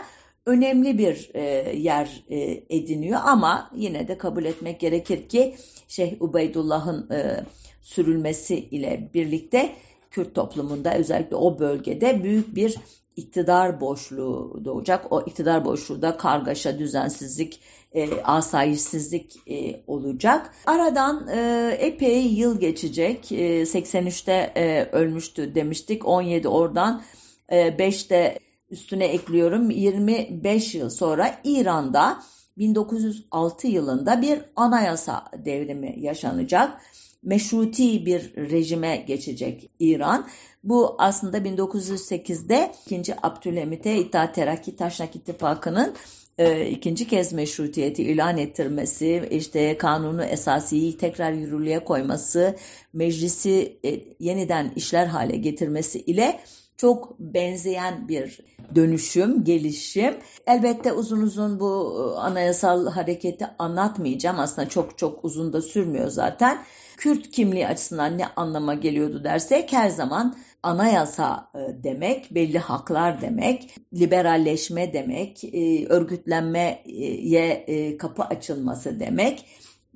önemli 0.49 0.99
bir 0.99 1.31
e, 1.35 1.43
yer 1.77 2.25
e, 2.31 2.65
ediniyor. 2.71 3.21
Ama 3.25 3.71
yine 3.75 4.09
de 4.09 4.19
kabul 4.19 4.45
etmek 4.45 4.81
gerekir 4.81 5.29
ki 5.29 5.57
Şeyh 5.89 6.23
Ubeydullah'ın 6.23 7.11
e, 7.11 7.45
sürülmesi 7.83 8.57
ile 8.57 9.11
birlikte 9.15 9.73
Kürt 10.11 10.35
toplumunda 10.35 10.95
özellikle 10.95 11.37
o 11.37 11.59
bölgede 11.59 12.23
büyük 12.25 12.55
bir 12.55 12.77
iktidar 13.17 13.81
boşluğu 13.81 14.61
doğacak. 14.65 15.13
O 15.13 15.23
iktidar 15.23 15.65
boşluğu 15.65 16.03
da 16.03 16.17
kargaşa, 16.17 16.79
düzensizlik, 16.79 17.61
e, 17.93 18.23
asayişsizlik 18.23 19.37
e, 19.51 19.81
olacak. 19.87 20.55
Aradan 20.67 21.29
e, 21.29 21.71
epey 21.81 22.27
yıl 22.27 22.61
geçecek. 22.61 23.33
E, 23.33 23.63
83'te 23.63 24.53
e, 24.57 24.85
ölmüştü 24.93 25.55
demiştik. 25.55 26.07
17 26.07 26.49
oradan 26.49 27.03
e, 27.49 27.69
5'te 27.69 28.39
üstüne 28.71 29.05
ekliyorum 29.05 29.71
25 29.71 30.75
yıl 30.75 30.91
sonra 30.91 31.41
İran'da 31.45 32.23
1906 32.59 33.67
yılında 33.67 34.23
bir 34.23 34.39
anayasa 34.57 35.25
devrimi 35.45 35.95
yaşanacak. 35.99 36.81
Meşruti 37.23 38.07
bir 38.07 38.37
rejime 38.37 38.97
geçecek 38.97 39.71
İran. 39.79 40.29
Bu 40.65 40.97
aslında 40.99 41.39
1908'de 41.39 42.73
2. 42.91 43.15
Abdülhamit'e 43.23 43.97
İttihat 43.97 44.35
Terakki 44.35 44.77
Taşnak 44.77 45.17
İttifakı'nın 45.17 45.95
e, 46.39 46.67
ikinci 46.71 47.09
kez 47.09 47.33
meşrutiyeti 47.33 48.03
ilan 48.03 48.39
ettirmesi, 48.39 49.29
işte 49.31 49.79
kanunu 49.79 50.25
esasiyi 50.25 50.97
tekrar 50.97 51.33
yürürlüğe 51.33 51.85
koyması, 51.85 52.57
meclisi 52.93 53.79
e, 53.85 54.01
yeniden 54.21 54.73
işler 54.77 55.07
hale 55.07 55.37
getirmesi 55.37 56.01
ile 56.01 56.41
çok 56.77 57.21
benzeyen 57.21 58.09
bir 58.09 58.41
dönüşüm, 58.75 59.45
gelişim. 59.45 60.15
Elbette 60.47 60.93
uzun 60.93 61.23
uzun 61.23 61.61
bu 61.61 61.97
e, 61.99 62.19
anayasal 62.19 62.87
hareketi 62.87 63.47
anlatmayacağım. 63.59 64.39
Aslında 64.39 64.69
çok 64.69 64.99
çok 64.99 65.25
uzun 65.25 65.53
da 65.53 65.63
sürmüyor 65.63 66.09
zaten. 66.09 66.65
Kürt 66.99 67.31
kimliği 67.31 67.67
açısından 67.67 68.19
ne 68.19 68.27
anlama 68.27 68.75
geliyordu 68.75 69.25
dersek 69.25 69.73
her 69.73 69.89
zaman 69.89 70.37
anayasa 70.63 71.51
e, 71.55 71.85
demek, 71.85 72.35
belli 72.35 72.59
haklar 72.59 73.21
demek, 73.21 73.75
liberalleşme 73.95 74.93
demek, 74.93 75.45
e, 75.45 75.87
örgütlenmeye 75.87 77.97
kapı 77.99 78.23
açılması 78.23 79.01
demek. 79.01 79.45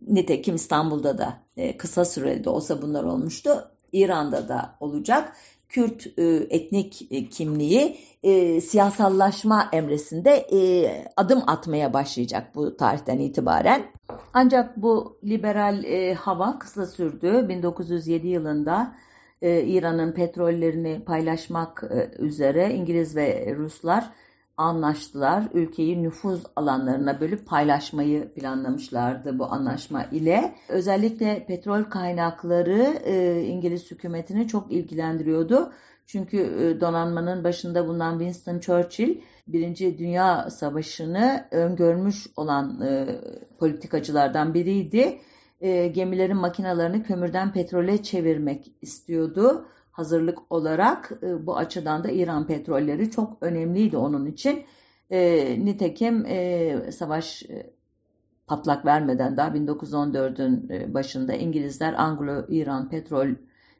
Nitekim 0.09 0.54
İstanbul'da 0.54 1.18
da 1.18 1.38
kısa 1.78 2.04
sürede 2.04 2.50
olsa 2.50 2.82
bunlar 2.82 3.04
olmuştu. 3.04 3.71
İran'da 3.92 4.49
da 4.49 4.76
olacak. 4.80 5.37
Kürt 5.68 6.18
e, 6.18 6.23
etnik 6.50 7.09
e, 7.11 7.28
kimliği 7.28 7.99
e, 8.23 8.61
siyasallaşma 8.61 9.68
emresinde 9.73 10.30
e, 10.30 10.88
adım 11.16 11.42
atmaya 11.47 11.92
başlayacak 11.92 12.54
bu 12.54 12.76
tarihten 12.76 13.18
itibaren. 13.18 13.82
Ancak 14.35 14.76
bu 14.76 15.19
liberal 15.25 15.85
e, 15.85 16.14
hava 16.14 16.59
kısa 16.59 16.87
sürdü. 16.87 17.49
1907 17.49 18.28
yılında 18.28 18.95
e, 19.42 19.62
İran'ın 19.62 20.12
petrollerini 20.12 21.04
paylaşmak 21.04 21.85
e, 21.90 22.23
üzere 22.23 22.75
İngiliz 22.75 23.16
ve 23.16 23.54
Ruslar 23.57 24.11
anlaştılar. 24.57 25.45
Ülkeyi 25.54 26.02
nüfuz 26.02 26.42
alanlarına 26.57 27.21
bölüp 27.21 27.47
paylaşmayı 27.47 28.35
planlamışlardı 28.35 29.38
bu 29.38 29.45
anlaşma 29.52 30.04
ile. 30.04 30.54
Özellikle 30.69 31.47
petrol 31.47 31.85
kaynakları 31.85 32.83
e, 33.04 33.42
İngiliz 33.42 33.90
hükümetini 33.90 34.49
çok 34.49 34.73
ilgilendiriyordu. 34.73 35.73
Çünkü 36.07 36.38
e, 36.38 36.81
donanmanın 36.81 37.45
başında 37.45 37.88
bulunan 37.88 38.19
Winston 38.19 38.59
Churchill 38.59 39.21
Birinci 39.47 39.99
Dünya 39.99 40.51
Savaşı'nı 40.51 41.49
öngörmüş 41.51 42.27
olan 42.37 42.81
e, 42.81 43.21
politikacılardan 43.59 44.55
biriydi. 44.55 45.19
E, 45.61 45.87
gemilerin 45.87 46.37
makinalarını 46.37 47.03
kömürden 47.03 47.53
petrole 47.53 48.03
çevirmek 48.03 48.73
istiyordu 48.83 49.67
hazırlık 49.93 50.53
olarak. 50.53 51.13
E, 51.23 51.47
bu 51.47 51.57
açıdan 51.57 52.05
da 52.05 52.11
İran 52.11 52.47
petrolleri 52.47 53.11
çok 53.11 53.39
önemliydi 53.41 53.97
onun 53.97 54.27
için. 54.27 54.65
E, 55.11 55.65
nitekim 55.65 56.27
e, 56.27 56.93
savaş 56.93 57.43
e, 57.43 57.73
patlak 58.47 58.87
vermeden 58.87 59.37
daha 59.37 59.49
1914'ün 59.49 60.69
e, 60.71 60.95
başında 60.95 61.35
İngilizler 61.35 61.95
Anglo-İran 61.95 62.89
petrol 62.89 63.29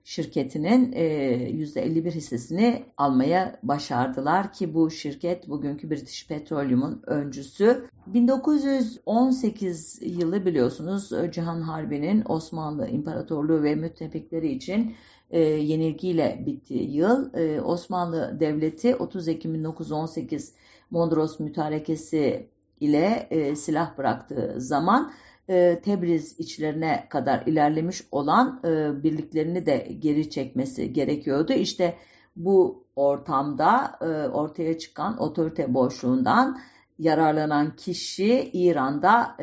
şirketinin 0.05 0.93
%51 0.93 2.09
e, 2.09 2.11
hissesini 2.11 2.85
almaya 2.99 3.59
başardılar 3.63 4.53
ki 4.53 4.75
bu 4.75 4.91
şirket 4.91 5.49
bugünkü 5.49 5.91
British 5.91 6.29
Petroleum'un 6.29 7.03
öncüsü. 7.07 7.89
1918 8.07 9.99
yılı 10.03 10.47
biliyorsunuz 10.47 11.11
Cihan 11.33 11.61
Harbi'nin 11.61 12.25
Osmanlı 12.29 12.89
İmparatorluğu 12.89 13.63
ve 13.63 13.75
müttefikleri 13.75 14.53
için 14.53 14.95
e, 15.31 15.41
yenilgiyle 15.41 16.43
bittiği 16.47 16.97
yıl 16.97 17.35
e, 17.35 17.61
Osmanlı 17.61 18.37
Devleti 18.41 18.97
30 18.97 19.29
Ekim 19.29 19.55
1918 19.55 20.55
Mondros 20.91 21.41
Mütarekesi 21.41 22.49
ile 22.81 23.29
silah 23.57 23.99
bıraktığı 23.99 24.55
zaman 24.57 25.13
e, 25.49 25.81
Tebriz 25.85 26.41
içlerine 26.41 27.07
kadar 27.11 27.47
ilerlemiş 27.47 28.03
olan 28.11 28.61
e, 28.65 29.03
birliklerini 29.03 29.67
de 29.67 29.89
geri 29.99 30.31
çekmesi 30.31 30.93
gerekiyordu. 30.93 31.53
İşte 31.53 31.97
bu 32.37 32.85
ortamda 32.97 33.99
e, 34.01 34.29
ortaya 34.29 34.79
çıkan 34.79 35.19
otorite 35.19 35.75
boşluğundan 35.75 36.61
yararlanan 36.99 37.77
kişi 37.77 38.51
İran'da 38.53 39.37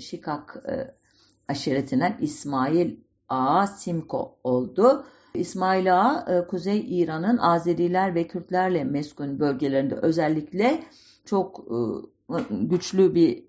Şikak 0.00 0.56
e, 0.68 0.94
aşiretinden 1.48 2.18
İsmail 2.20 2.96
A. 3.28 3.66
Simko 3.66 4.38
oldu. 4.44 5.04
İsmail 5.34 6.00
A. 6.00 6.24
E, 6.28 6.46
Kuzey 6.46 7.00
İran'ın 7.00 7.38
Azeriler 7.38 8.14
ve 8.14 8.26
Kürtlerle 8.26 8.84
meskun 8.84 9.40
bölgelerinde 9.40 9.94
özellikle 9.94 10.82
çok 11.24 11.66
güçlü 12.50 13.14
bir 13.14 13.44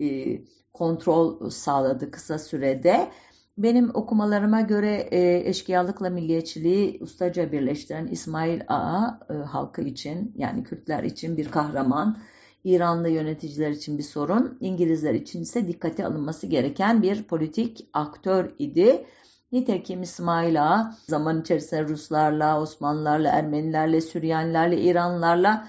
kontrol 0.73 1.49
sağladı 1.49 2.11
kısa 2.11 2.39
sürede. 2.39 3.11
Benim 3.57 3.91
okumalarıma 3.93 4.61
göre 4.61 5.07
e, 5.11 5.49
eşkıyalıkla 5.49 6.09
milliyetçiliği 6.09 6.97
ustaca 7.01 7.51
birleştiren 7.51 8.07
İsmail 8.07 8.61
Ağa 8.67 9.19
e, 9.29 9.33
halkı 9.33 9.81
için 9.81 10.33
yani 10.37 10.63
Kürtler 10.63 11.03
için 11.03 11.37
bir 11.37 11.51
kahraman, 11.51 12.17
İranlı 12.63 13.09
yöneticiler 13.09 13.69
için 13.69 13.97
bir 13.97 14.03
sorun, 14.03 14.57
İngilizler 14.59 15.13
için 15.13 15.41
ise 15.41 15.67
dikkate 15.67 16.05
alınması 16.05 16.47
gereken 16.47 17.01
bir 17.01 17.23
politik 17.23 17.89
aktör 17.93 18.51
idi. 18.59 19.05
Nitekim 19.51 20.01
İsmail 20.01 20.63
Ağa 20.63 20.95
zaman 21.07 21.41
içerisinde 21.41 21.83
Ruslarla, 21.83 22.61
Osmanlılarla, 22.61 23.29
Ermenilerle, 23.29 24.01
Süryanilerle, 24.01 24.81
İranlılarla 24.81 25.67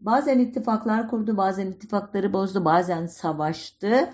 bazen 0.00 0.38
ittifaklar 0.38 1.08
kurdu, 1.08 1.36
bazen 1.36 1.66
ittifakları 1.66 2.32
bozdu, 2.32 2.64
bazen 2.64 3.06
savaştı. 3.06 4.08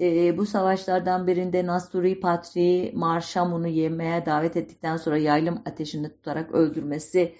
E, 0.00 0.38
bu 0.38 0.46
savaşlardan 0.46 1.26
birinde 1.26 1.66
Nasturi 1.66 2.20
Patri 2.20 2.92
Marşamun'u 2.94 3.68
yemeye 3.68 4.26
davet 4.26 4.56
ettikten 4.56 4.96
sonra 4.96 5.18
yaylım 5.18 5.62
ateşini 5.66 6.10
tutarak 6.10 6.52
öldürmesi 6.52 7.34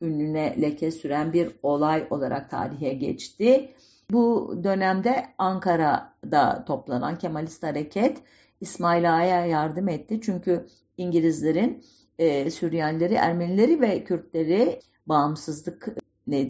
ünlüne 0.00 0.62
leke 0.62 0.90
süren 0.90 1.32
bir 1.32 1.50
olay 1.62 2.06
olarak 2.10 2.50
tarihe 2.50 2.94
geçti. 2.94 3.74
Bu 4.10 4.54
dönemde 4.64 5.26
Ankara'da 5.38 6.64
toplanan 6.64 7.18
Kemalist 7.18 7.62
Hareket 7.62 8.18
İsmail 8.60 9.14
Ağa'ya 9.16 9.46
yardım 9.46 9.88
etti. 9.88 10.20
Çünkü 10.22 10.66
İngilizlerin 10.96 11.84
e, 12.18 12.50
Süryanileri, 12.50 13.14
Ermenileri 13.14 13.80
ve 13.80 14.04
Kürtleri 14.04 14.80
bağımsızlık 15.06 15.86
neydi, 15.88 15.99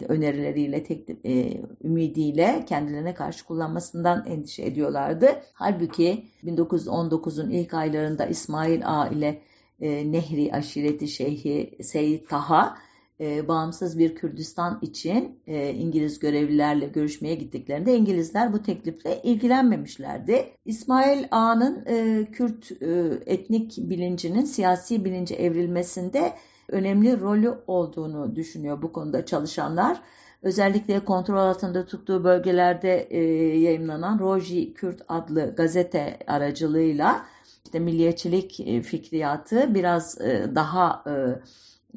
önerileriyle, 0.07 0.83
teklif, 0.83 1.25
e, 1.25 1.61
ümidiyle 1.83 2.65
kendilerine 2.67 3.13
karşı 3.13 3.45
kullanmasından 3.45 4.25
endişe 4.25 4.63
ediyorlardı. 4.63 5.27
Halbuki 5.53 6.25
1919'un 6.43 7.49
ilk 7.49 7.73
aylarında 7.73 8.25
İsmail 8.25 8.81
A 8.85 9.07
ile 9.07 9.41
e, 9.79 10.11
Nehri 10.11 10.53
aşireti 10.53 11.07
şeyhi 11.07 11.77
Seyyid 11.83 12.27
Taha 12.27 12.77
e, 13.21 13.47
bağımsız 13.47 13.99
bir 13.99 14.15
Kürdistan 14.15 14.79
için 14.81 15.39
e, 15.47 15.73
İngiliz 15.73 16.19
görevlilerle 16.19 16.87
görüşmeye 16.87 17.35
gittiklerinde 17.35 17.95
İngilizler 17.95 18.53
bu 18.53 18.63
teklifle 18.63 19.21
ilgilenmemişlerdi. 19.23 20.45
İsmail 20.65 21.25
Ağa'nın 21.31 21.85
e, 21.85 22.25
Kürt 22.31 22.71
e, 22.81 23.19
etnik 23.25 23.77
bilincinin 23.77 24.45
siyasi 24.45 25.05
bilince 25.05 25.35
evrilmesinde 25.35 26.33
önemli 26.71 27.19
rolü 27.19 27.53
olduğunu 27.67 28.35
düşünüyor 28.35 28.81
bu 28.81 28.93
konuda 28.93 29.25
çalışanlar. 29.25 30.01
Özellikle 30.41 31.05
kontrol 31.05 31.37
altında 31.37 31.85
tuttuğu 31.85 32.23
bölgelerde 32.23 33.07
e, 33.09 33.23
yayınlanan 33.57 34.19
Roji 34.19 34.73
Kürt 34.73 35.01
adlı 35.07 35.55
gazete 35.55 36.19
aracılığıyla 36.27 37.25
işte 37.65 37.79
milliyetçilik 37.79 38.59
e, 38.59 38.81
fikriyatı 38.81 39.75
biraz 39.75 40.21
e, 40.21 40.51
daha 40.55 41.03
e, 41.07 41.13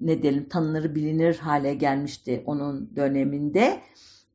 ne 0.01 0.23
diyelim 0.23 0.49
tanınır 0.49 0.95
bilinir 0.95 1.37
hale 1.37 1.75
gelmişti 1.75 2.43
onun 2.47 2.97
döneminde. 2.97 3.81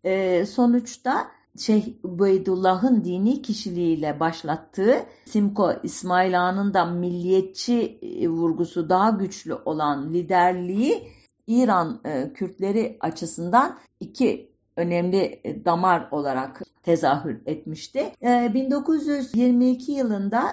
E, 0.03 0.45
sonuçta 0.45 1.27
Şeyh 1.59 1.85
Ubeydullah'ın 2.03 3.03
dini 3.03 3.41
kişiliğiyle 3.41 4.19
başlattığı 4.19 4.95
Simko 5.25 5.73
İsmail 5.83 6.41
Ağa'nın 6.41 6.73
da 6.73 6.85
milliyetçi 6.85 7.99
e, 8.01 8.29
vurgusu 8.29 8.89
daha 8.89 9.09
güçlü 9.09 9.53
olan 9.53 10.13
liderliği 10.13 11.07
İran 11.47 12.01
e, 12.05 12.33
Kürtleri 12.33 12.97
açısından 12.99 13.77
iki 13.99 14.51
önemli 14.75 15.39
e, 15.43 15.65
damar 15.65 16.07
olarak 16.11 16.61
tezahür 16.83 17.41
etmişti. 17.45 18.11
1922 18.21 19.91
yılında 19.91 20.51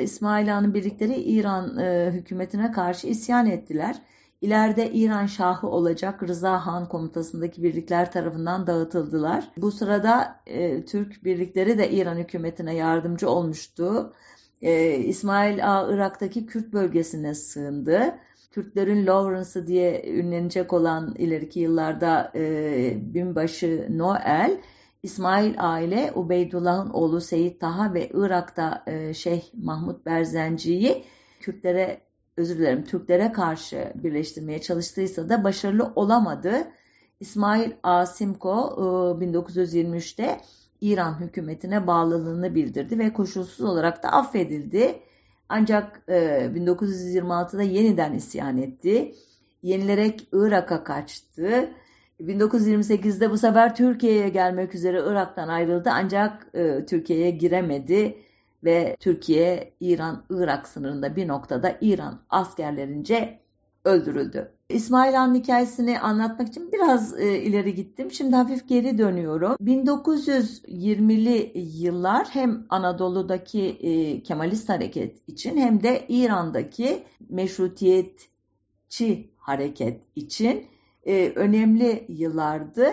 İsmail 0.00 0.56
Ağa'nın 0.56 0.74
birlikleri 0.74 1.14
İran 1.14 1.78
hükümetine 2.10 2.72
karşı 2.72 3.06
isyan 3.06 3.46
ettiler 3.46 3.96
İleride 4.40 4.90
İran 4.92 5.26
Şahı 5.26 5.68
olacak 5.68 6.22
Rıza 6.22 6.66
Han 6.66 6.88
komutasındaki 6.88 7.62
birlikler 7.62 8.12
tarafından 8.12 8.66
dağıtıldılar. 8.66 9.50
Bu 9.56 9.70
sırada 9.72 10.40
e, 10.46 10.84
Türk 10.84 11.24
birlikleri 11.24 11.78
de 11.78 11.90
İran 11.90 12.16
hükümetine 12.16 12.74
yardımcı 12.74 13.30
olmuştu. 13.30 14.12
E, 14.62 14.96
İsmail 14.96 15.76
A. 15.76 15.92
Irak'taki 15.92 16.46
Kürt 16.46 16.72
bölgesine 16.72 17.34
sığındı. 17.34 18.18
Kürtlerin 18.50 19.06
Lawrence'ı 19.06 19.66
diye 19.66 20.02
ünlenecek 20.06 20.72
olan 20.72 21.14
ileriki 21.18 21.60
yıllarda 21.60 22.32
e, 22.34 23.14
binbaşı 23.14 23.86
Noel, 23.90 24.60
İsmail 25.02 25.54
aile 25.58 26.12
Ubeydullah'ın 26.14 26.90
oğlu 26.90 27.20
Seyit 27.20 27.60
Taha 27.60 27.94
ve 27.94 28.08
Irak'ta 28.14 28.82
e, 28.86 29.14
Şeyh 29.14 29.42
Mahmut 29.54 30.06
Berzenci'yi 30.06 31.04
Kürtlere 31.40 32.05
özür 32.36 32.58
dilerim 32.58 32.84
Türklere 32.84 33.32
karşı 33.32 33.92
birleştirmeye 33.94 34.60
çalıştıysa 34.60 35.28
da 35.28 35.44
başarılı 35.44 35.92
olamadı. 35.96 36.68
İsmail 37.20 37.70
Asimko 37.82 38.76
1923'te 39.20 40.22
e, 40.22 40.40
İran 40.80 41.20
hükümetine 41.20 41.86
bağlılığını 41.86 42.54
bildirdi 42.54 42.98
ve 42.98 43.12
koşulsuz 43.12 43.66
olarak 43.66 44.02
da 44.02 44.08
affedildi. 44.08 44.98
Ancak 45.48 46.02
1926'da 46.08 47.62
e, 47.62 47.66
yeniden 47.66 48.14
isyan 48.14 48.58
etti. 48.58 49.14
Yenilerek 49.62 50.28
Irak'a 50.32 50.84
kaçtı. 50.84 51.70
1928'de 52.20 53.30
bu 53.30 53.38
sefer 53.38 53.76
Türkiye'ye 53.76 54.28
gelmek 54.28 54.74
üzere 54.74 55.02
Irak'tan 55.06 55.48
ayrıldı 55.48 55.90
ancak 55.92 56.46
e, 56.54 56.86
Türkiye'ye 56.86 57.30
giremedi 57.30 58.18
ve 58.64 58.96
Türkiye 59.00 59.72
İran-Irak 59.80 60.68
sınırında 60.68 61.16
bir 61.16 61.28
noktada 61.28 61.76
İran 61.80 62.20
askerlerince 62.30 63.40
öldürüldü. 63.84 64.52
İsmail 64.68 65.14
Han 65.14 65.34
hikayesini 65.34 66.00
anlatmak 66.00 66.48
için 66.48 66.72
biraz 66.72 67.20
e, 67.20 67.38
ileri 67.38 67.74
gittim. 67.74 68.10
Şimdi 68.10 68.36
hafif 68.36 68.68
geri 68.68 68.98
dönüyorum. 68.98 69.52
1920'li 69.52 71.52
yıllar 71.54 72.26
hem 72.30 72.66
Anadolu'daki 72.68 73.62
e, 73.62 74.22
Kemalist 74.22 74.68
hareket 74.68 75.28
için 75.28 75.56
hem 75.56 75.82
de 75.82 76.04
İran'daki 76.08 77.04
meşrutiyetçi 77.28 79.30
hareket 79.36 80.00
için 80.16 80.66
e, 81.06 81.32
önemli 81.34 82.04
yıllardı. 82.08 82.90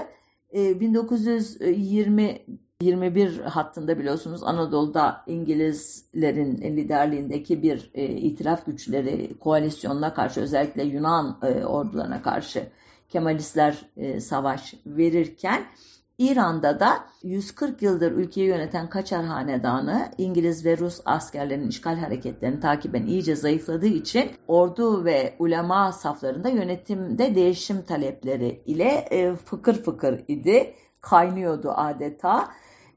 1920 0.54 2.41
21 2.84 3.39
hattında 3.39 4.00
biliyorsunuz 4.00 4.43
Anadolu'da 4.43 5.24
İngilizlerin 5.28 6.78
liderliğindeki 6.78 7.63
bir 7.63 7.91
e, 7.93 8.06
itilaf 8.06 8.65
güçleri 8.65 9.39
koalisyonuna 9.39 10.13
karşı 10.13 10.41
özellikle 10.41 10.84
Yunan 10.84 11.39
e, 11.43 11.65
ordularına 11.65 12.22
karşı 12.22 12.67
Kemalistler 13.10 13.86
e, 13.98 14.19
savaş 14.19 14.74
verirken 14.86 15.65
İran'da 16.17 16.80
da 16.80 17.06
140 17.24 17.82
yıldır 17.82 18.12
ülkeyi 18.12 18.48
yöneten 18.48 18.89
Kaçar 18.89 19.26
Hanedanı 19.26 20.12
İngiliz 20.17 20.65
ve 20.65 20.78
Rus 20.78 21.02
askerlerinin 21.06 21.67
işgal 21.67 21.98
hareketlerini 21.98 22.60
takiben 22.60 23.06
iyice 23.06 23.36
zayıfladığı 23.36 23.88
için 23.88 24.32
ordu 24.48 25.06
ve 25.06 25.36
ulema 25.39 25.91
saflarında 25.91 26.50
yönetimde 26.50 27.36
değişim 27.36 27.82
talepleri 27.82 28.62
ile 28.65 29.08
e, 29.12 29.36
fıkır 29.36 29.74
fıkır 29.74 30.24
idi, 30.28 30.74
kaynıyordu 31.02 31.72
adeta. 31.76 32.50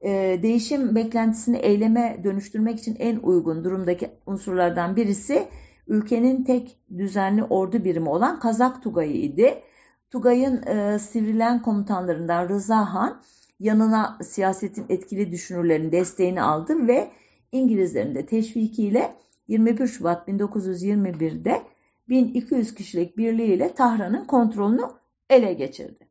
E, 0.06 0.42
değişim 0.42 0.94
beklentisini 0.94 1.56
eyleme 1.56 2.20
dönüştürmek 2.24 2.78
için 2.78 2.96
en 2.98 3.16
uygun 3.16 3.64
durumdaki 3.64 4.10
unsurlardan 4.26 4.96
birisi 4.96 5.48
ülkenin 5.88 6.44
tek 6.44 6.78
düzenli 6.98 7.44
ordu 7.44 7.84
birimi 7.84 8.08
olan 8.08 8.40
Kazak 8.40 8.82
Tugayı 8.82 9.16
idi. 9.16 9.62
Tugay'ın 10.10 10.62
e, 10.66 10.98
sivrilen 10.98 11.62
komutanlarından 11.62 12.48
Rıza 12.48 12.94
Han 12.94 13.22
yanına 13.60 14.18
siyasetin 14.22 14.86
etkili 14.88 15.30
düşünürlerin 15.30 15.92
desteğini 15.92 16.42
aldı 16.42 16.88
ve 16.88 17.10
İngilizlerin 17.52 18.14
de 18.14 18.26
teşvikiyle 18.26 19.14
21 19.48 19.86
Şubat 19.86 20.28
1921'de 20.28 21.62
1200 22.08 22.74
kişilik 22.74 23.16
birliğiyle 23.16 23.74
Tahran'ın 23.74 24.24
kontrolünü 24.24 24.82
ele 25.30 25.52
geçirdi. 25.52 26.08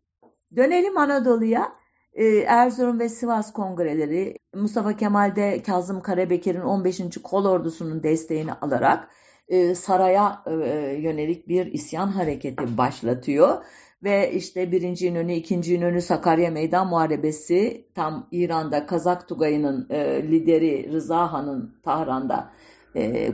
Dönelim 0.56 0.98
Anadolu'ya. 0.98 1.85
E, 2.16 2.26
Erzurum 2.38 3.00
ve 3.00 3.10
Sivas 3.10 3.54
kongreleri 3.54 4.38
Mustafa 4.54 4.98
Kemal'de 4.98 5.62
Kazım 5.64 6.02
Karabekir'in 6.02 6.62
15. 6.62 7.02
Kol 7.24 7.46
Ordusu'nun 7.46 8.04
desteğini 8.04 8.54
alarak 8.54 9.10
e, 9.48 9.76
saraya 9.76 10.44
e, 10.48 10.52
yönelik 11.00 11.48
bir 11.48 11.66
isyan 11.66 12.08
hareketi 12.08 12.78
başlatıyor 12.78 13.66
ve 14.04 14.32
işte 14.32 14.72
birinci 14.72 15.08
İnönü, 15.08 15.34
ikinci 15.34 15.76
İnönü 15.76 16.02
Sakarya 16.02 16.52
Meydan 16.52 16.88
Muharebesi 16.88 17.88
tam 17.96 18.28
İran'da 18.32 18.86
Kazak 18.86 19.28
Tugayı'nın 19.28 19.88
e, 19.90 20.24
lideri 20.24 20.92
Rıza 20.92 21.34
Han'ın 21.34 21.76
Tahran'da 21.84 22.52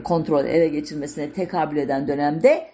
kontrol 0.04 0.44
ele 0.44 0.68
geçirmesine 0.68 1.32
tekabül 1.32 1.76
eden 1.76 2.08
dönemde 2.08 2.66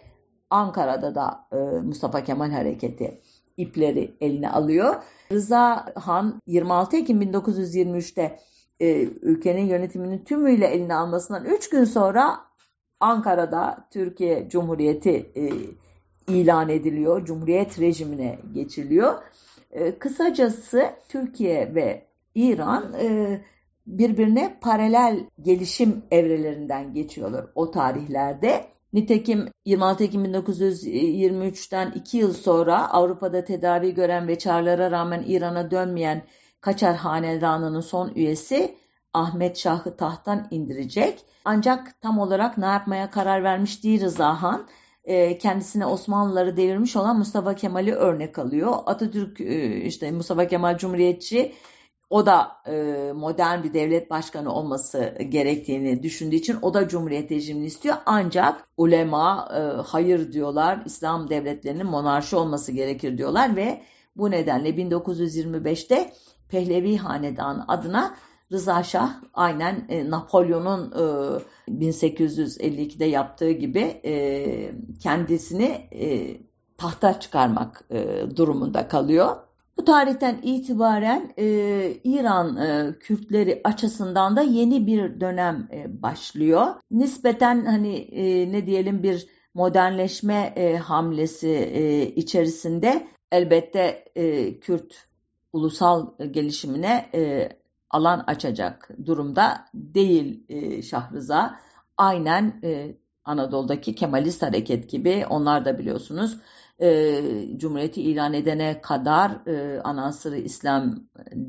Ankara'da 0.51 1.15
da 1.15 1.49
Mustafa 1.83 2.25
Kemal 2.25 2.51
Hareketi 2.51 3.21
ipleri 3.59 4.17
eline 4.21 4.51
alıyor. 4.51 4.95
Rıza 5.33 5.87
Han 5.95 6.41
26 6.47 6.97
Ekim 6.97 7.23
1923'te 7.23 8.39
e, 8.81 9.03
ülkenin 9.03 9.67
yönetiminin 9.67 10.25
tümüyle 10.25 10.67
eline 10.67 10.95
almasından 10.95 11.45
3 11.45 11.71
gün 11.71 11.85
sonra 11.85 12.39
Ankara'da 13.01 13.89
Türkiye 13.91 14.49
Cumhuriyeti 14.49 15.33
e, 15.37 15.51
ilan 16.33 16.69
ediliyor. 16.69 17.25
Cumhuriyet 17.25 17.81
rejimine 17.81 18.39
geçiliyor. 18.53 19.23
E, 19.71 19.99
kısacası 19.99 20.83
Türkiye 21.09 21.75
ve 21.75 22.09
İran 22.35 22.93
e, 22.93 23.41
birbirine 23.87 24.59
paralel 24.61 25.27
gelişim 25.43 26.03
evrelerinden 26.11 26.95
geçiyorlar 26.95 27.47
o 27.55 27.71
tarihlerde. 27.71 28.78
Nitekim 28.93 29.49
26 29.65 30.05
Ekim 30.05 30.25
1923'ten 30.25 31.91
2 31.91 32.17
yıl 32.19 32.33
sonra 32.33 32.91
Avrupa'da 32.91 33.45
tedavi 33.45 33.95
gören 33.95 34.29
ve 34.29 34.39
çağrılara 34.39 34.91
rağmen 34.91 35.25
İran'a 35.27 35.71
dönmeyen 35.71 36.27
Kaçar 36.61 36.97
Hanedanı'nın 36.97 37.81
son 37.81 38.13
üyesi 38.15 38.77
Ahmet 39.15 39.59
Şah'ı 39.59 39.97
tahttan 39.97 40.49
indirecek. 40.51 41.25
Ancak 41.45 42.01
tam 42.01 42.19
olarak 42.19 42.59
ne 42.59 42.67
yapmaya 42.67 43.11
karar 43.11 43.45
vermiş 43.45 43.85
değil 43.85 44.01
Rıza 44.01 44.43
Han. 44.43 44.69
E, 45.05 45.39
kendisine 45.39 45.87
Osmanlıları 45.87 46.57
devirmiş 46.57 46.97
olan 46.97 47.19
Mustafa 47.19 47.55
Kemal'i 47.55 47.95
örnek 47.95 48.39
alıyor. 48.39 48.75
Atatürk 48.87 49.41
e, 49.41 49.81
işte 49.81 50.11
Mustafa 50.11 50.47
Kemal 50.47 50.79
Cumhuriyetçi 50.79 51.55
o 52.11 52.27
da 52.27 52.53
e, 52.67 53.13
modern 53.15 53.63
bir 53.63 53.75
devlet 53.75 54.11
başkanı 54.11 54.55
olması 54.55 55.19
gerektiğini 55.29 56.03
düşündüğü 56.03 56.37
için 56.37 56.59
o 56.63 56.75
da 56.75 56.89
cumhuriyet 56.89 57.33
rejimini 57.33 57.67
istiyor. 57.67 57.97
Ancak 58.07 58.69
ulema 58.77 59.49
hayır 59.87 60.33
diyorlar 60.33 60.83
İslam 60.87 61.31
devletlerinin 61.31 61.87
monarşi 61.87 62.37
olması 62.37 62.73
gerekir 62.73 63.19
diyorlar 63.19 63.57
ve 63.57 63.83
bu 64.17 64.31
nedenle 64.31 64.71
1925'te 64.71 66.13
Pehlevi 66.49 66.97
Hanedanı 66.97 67.65
adına 67.69 68.17
Rıza 68.53 68.83
Şah 68.83 69.15
aynen 69.35 69.87
e, 69.89 70.11
Napolyon'un 70.11 70.93
e, 71.69 71.73
1852'de 71.73 73.05
yaptığı 73.05 73.51
gibi 73.51 74.01
e, 74.05 74.73
kendisini 75.03 75.89
e, 75.93 76.37
tahta 76.79 77.21
çıkarmak 77.21 77.85
e, 77.91 78.27
durumunda 78.37 78.89
kalıyor. 78.89 79.37
Bu 79.79 79.85
tarihten 79.85 80.39
itibaren 80.43 81.33
e, 81.39 81.45
İran 82.05 82.57
e, 82.57 82.99
Kürtleri 83.01 83.61
açısından 83.65 84.37
da 84.37 84.43
yeni 84.43 84.87
bir 84.87 85.21
dönem 85.21 85.69
e, 85.73 86.03
başlıyor. 86.03 86.67
Nispeten 86.91 87.65
hani 87.65 87.97
e, 87.97 88.53
ne 88.53 88.67
diyelim 88.67 89.03
bir 89.03 89.27
modernleşme 89.55 90.53
e, 90.57 90.77
hamlesi 90.77 91.49
e, 91.49 92.03
içerisinde 92.07 93.09
elbette 93.33 94.05
e, 94.15 94.59
Kürt 94.61 95.07
ulusal 95.53 96.07
gelişimine 96.31 97.11
e, 97.15 97.49
alan 97.91 98.25
açacak 98.27 98.91
durumda 99.07 99.65
değil 99.75 100.45
e, 100.49 100.83
Şahrıza. 100.83 101.61
Aynen 101.97 102.61
e, 102.65 102.97
Anadolu'daki 103.25 103.95
Kemalist 103.95 104.43
hareket 104.43 104.91
gibi 104.91 105.27
onlar 105.31 105.65
da 105.65 105.79
biliyorsunuz 105.79 106.39
e, 106.83 107.23
Cumhuriyeti 107.57 108.03
ilan 108.03 108.35
edene 108.35 108.81
kadar 108.81 109.47
e, 109.47 109.81
anasırı 109.81 110.37
İslam 110.39 111.01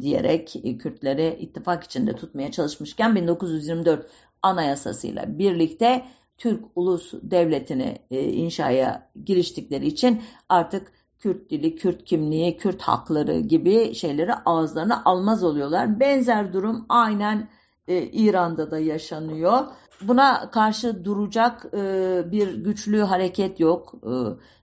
diyerek 0.01 0.55
e, 0.55 0.77
Kürtleri 0.77 1.37
ittifak 1.39 1.83
içinde 1.83 2.15
tutmaya 2.15 2.51
çalışmışken 2.51 3.15
1924 3.15 4.09
anayasasıyla 4.41 5.39
birlikte 5.39 6.05
Türk 6.37 6.65
Ulus 6.75 7.13
Devleti'ni 7.23 7.99
e, 8.11 8.23
inşaya 8.23 9.11
giriştikleri 9.25 9.87
için 9.87 10.21
artık 10.49 10.91
Kürt 11.19 11.49
dili, 11.49 11.75
Kürt 11.75 12.05
kimliği, 12.05 12.57
Kürt 12.57 12.81
hakları 12.81 13.39
gibi 13.39 13.95
şeyleri 13.95 14.33
ağızlarına 14.33 15.01
almaz 15.05 15.43
oluyorlar. 15.43 15.99
Benzer 15.99 16.53
durum 16.53 16.85
aynen 16.89 17.49
e, 17.89 18.03
İran'da 18.03 18.71
da 18.71 18.79
yaşanıyor. 18.79 19.65
Buna 20.01 20.51
karşı 20.51 21.05
duracak 21.05 21.65
e, 21.73 22.23
bir 22.31 22.53
güçlü 22.53 23.01
hareket 23.01 23.59
yok. 23.59 23.93
E, 24.03 24.11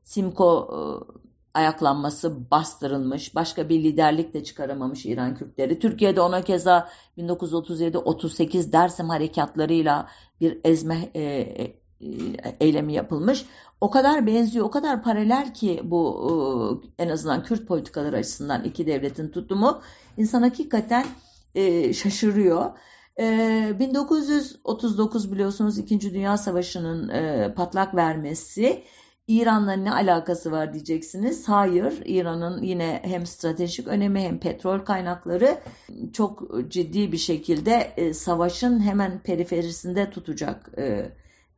Simko 0.04 0.70
ayaklanması 1.54 2.50
bastırılmış. 2.50 3.34
Başka 3.34 3.68
bir 3.68 3.84
liderlik 3.84 4.34
de 4.34 4.44
çıkaramamış 4.44 5.06
İran 5.06 5.34
Kürtleri. 5.34 5.78
Türkiye'de 5.78 6.20
ona 6.20 6.42
keza 6.42 6.88
1937-38 7.18 8.72
Dersim 8.72 9.08
harekatlarıyla 9.08 10.08
bir 10.40 10.60
ezme 10.64 11.10
eylemi 12.60 12.92
yapılmış 12.92 13.46
o 13.80 13.90
kadar 13.90 14.26
benziyor, 14.26 14.64
o 14.64 14.70
kadar 14.70 15.02
paralel 15.02 15.54
ki 15.54 15.80
bu 15.84 16.82
en 16.98 17.08
azından 17.08 17.42
Kürt 17.42 17.66
politikaları 17.66 18.16
açısından 18.16 18.64
iki 18.64 18.86
devletin 18.86 19.28
tutumu 19.28 19.80
insan 20.16 20.42
hakikaten 20.42 21.06
şaşırıyor. 21.92 22.70
1939 23.18 25.26
e, 25.26 25.32
biliyorsunuz 25.32 25.78
2. 25.78 26.00
Dünya 26.00 26.36
Savaşı'nın 26.36 27.08
patlak 27.54 27.94
vermesi 27.94 28.84
İran'la 29.28 29.72
ne 29.72 29.92
alakası 29.92 30.52
var 30.52 30.72
diyeceksiniz. 30.72 31.48
Hayır, 31.48 32.02
İran'ın 32.04 32.62
yine 32.62 33.00
hem 33.04 33.26
stratejik 33.26 33.86
önemi 33.86 34.20
hem 34.20 34.40
petrol 34.40 34.78
kaynakları 34.78 35.58
çok 36.12 36.42
ciddi 36.68 37.12
bir 37.12 37.18
şekilde 37.18 37.94
savaşın 38.14 38.80
hemen 38.80 39.18
periferisinde 39.18 40.10
tutacak 40.10 40.70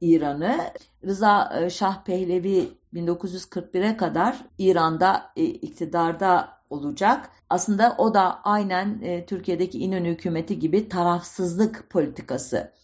İran'ı. 0.01 0.59
Rıza 1.05 1.61
e, 1.61 1.71
Şah 1.71 2.05
Pehlevi 2.05 2.69
1941'e 2.95 3.97
kadar 3.97 4.47
İran'da 4.59 5.33
e, 5.37 5.45
iktidarda 5.45 6.58
olacak. 6.71 7.31
Aslında 7.51 7.95
o 7.99 8.15
da 8.15 8.41
aynen 8.45 9.01
e, 9.03 9.27
Türkiye'deki 9.27 9.79
İnönü 9.79 10.11
hükümeti 10.11 10.59
gibi 10.59 10.89
tarafsızlık 10.89 11.91
politikası 11.91 12.79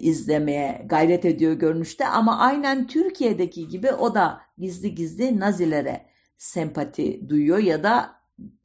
izlemeye 0.00 0.86
gayret 0.88 1.24
ediyor 1.24 1.52
görünüşte 1.52 2.06
ama 2.08 2.38
aynen 2.38 2.86
Türkiye'deki 2.86 3.68
gibi 3.68 3.92
o 3.92 4.14
da 4.14 4.40
gizli 4.58 4.94
gizli 4.94 5.40
Nazilere 5.40 6.06
sempati 6.38 7.28
duyuyor 7.28 7.58
ya 7.58 7.82
da 7.82 8.10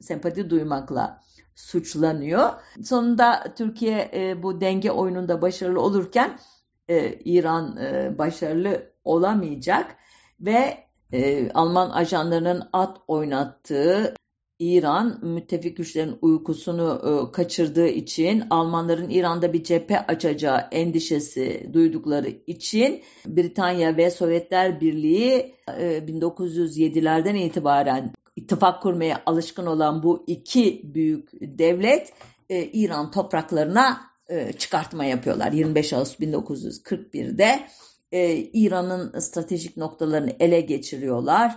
sempati 0.00 0.50
duymakla 0.50 1.20
suçlanıyor. 1.54 2.50
Sonunda 2.84 3.54
Türkiye 3.56 4.10
bu 4.42 4.60
denge 4.60 4.90
oyununda 4.90 5.42
başarılı 5.42 5.80
olurken 5.80 6.38
e, 6.88 7.12
İran 7.24 7.76
e, 7.76 8.18
başarılı 8.18 8.92
olamayacak 9.04 9.96
ve 10.40 10.78
e, 11.12 11.50
Alman 11.52 11.90
ajanlarının 11.90 12.68
at 12.72 12.98
oynattığı 13.08 14.14
İran 14.58 15.26
müttefik 15.26 15.76
güçlerin 15.76 16.18
uykusunu 16.22 17.00
e, 17.04 17.32
kaçırdığı 17.32 17.88
için 17.88 18.44
Almanların 18.50 19.10
İran'da 19.10 19.52
bir 19.52 19.64
cephe 19.64 20.06
açacağı 20.06 20.68
endişesi 20.72 21.70
duydukları 21.72 22.28
için 22.46 23.02
Britanya 23.26 23.96
ve 23.96 24.10
Sovyetler 24.10 24.80
Birliği 24.80 25.54
e, 25.78 25.98
1907'lerden 25.98 27.34
itibaren 27.34 28.12
ittifak 28.36 28.82
kurmaya 28.82 29.22
alışkın 29.26 29.66
olan 29.66 30.02
bu 30.02 30.24
iki 30.26 30.94
büyük 30.94 31.28
devlet 31.40 32.12
e, 32.50 32.64
İran 32.64 33.10
topraklarına 33.10 34.00
e, 34.28 34.52
çıkartma 34.52 35.04
yapıyorlar. 35.04 35.52
25 35.52 35.92
Ağustos 35.92 36.20
1941'de 36.20 37.60
e, 38.12 38.36
İran'ın 38.36 39.18
stratejik 39.18 39.76
noktalarını 39.76 40.32
ele 40.40 40.60
geçiriyorlar 40.60 41.56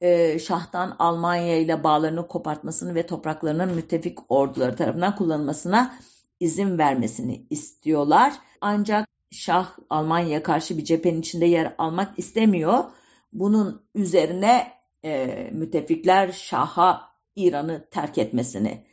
e, 0.00 0.38
Şah'tan 0.38 0.96
Almanya 0.98 1.56
ile 1.58 1.84
bağlarını 1.84 2.28
kopartmasını 2.28 2.94
ve 2.94 3.06
topraklarının 3.06 3.74
müttefik 3.74 4.18
orduları 4.28 4.76
tarafından 4.76 5.16
kullanılmasına 5.16 5.98
izin 6.40 6.78
vermesini 6.78 7.46
istiyorlar. 7.50 8.32
Ancak 8.60 9.08
Şah 9.30 9.76
Almanya'ya 9.90 10.42
karşı 10.42 10.78
bir 10.78 10.84
cephenin 10.84 11.20
içinde 11.20 11.46
yer 11.46 11.74
almak 11.78 12.18
istemiyor. 12.18 12.84
Bunun 13.32 13.82
üzerine 13.94 14.72
e, 15.04 15.26
müttefikler 15.52 16.32
Şah'a 16.32 17.10
İran'ı 17.36 17.86
terk 17.90 18.18
etmesini 18.18 18.84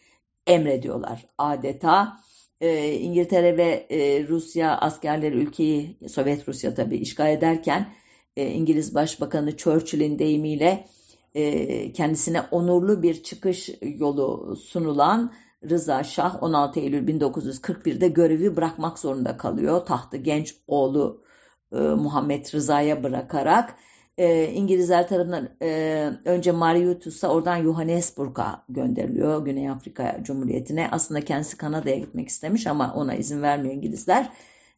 emrediyorlar 0.48 1.26
adeta. 1.38 2.18
E, 2.62 2.92
İngiltere 2.92 3.58
ve 3.58 3.88
e, 3.89 4.28
Rusya 4.28 4.78
askerleri 4.78 5.36
ülkeyi, 5.36 5.98
Sovyet 6.10 6.48
Rusya 6.48 6.76
tabii 6.76 6.98
işgal 6.98 7.32
ederken 7.32 7.94
e, 8.38 8.48
İngiliz 8.48 8.96
Başbakanı 8.96 9.58
Churchill'in 9.58 10.19
deyimiyle 10.19 10.88
e, 11.36 11.93
kendisine 11.93 12.41
onurlu 12.41 13.04
bir 13.04 13.24
çıkış 13.24 13.69
yolu 13.82 14.56
sunulan 14.56 15.34
Rıza 15.69 16.04
Şah 16.04 16.43
16 16.43 16.80
Eylül 16.80 17.08
1941'de 17.08 18.08
görevi 18.08 18.56
bırakmak 18.56 19.00
zorunda 19.00 19.38
kalıyor. 19.38 19.86
Tahtı 19.86 20.17
genç 20.17 20.56
oğlu 20.67 21.24
e, 21.72 21.78
Muhammed 21.78 22.54
Rıza'ya 22.54 23.04
bırakarak 23.04 23.76
e, 24.17 24.48
İngilizler 24.48 25.08
tarafından 25.08 25.50
e, 25.62 26.12
önce 26.26 26.52
Mauritius'a 26.52 27.28
oradan 27.28 27.63
Johannesburg'a 27.63 28.65
gönderiliyor 28.69 29.46
Güney 29.46 29.69
Afrika 29.69 30.19
Cumhuriyeti'ne. 30.24 30.89
Aslında 30.91 31.22
kendisi 31.22 31.58
Kanada'ya 31.58 31.98
gitmek 31.98 32.28
istemiş 32.28 32.67
ama 32.67 32.93
ona 32.93 33.15
izin 33.15 33.41
vermiyor 33.41 33.76
İngilizler. 33.76 34.30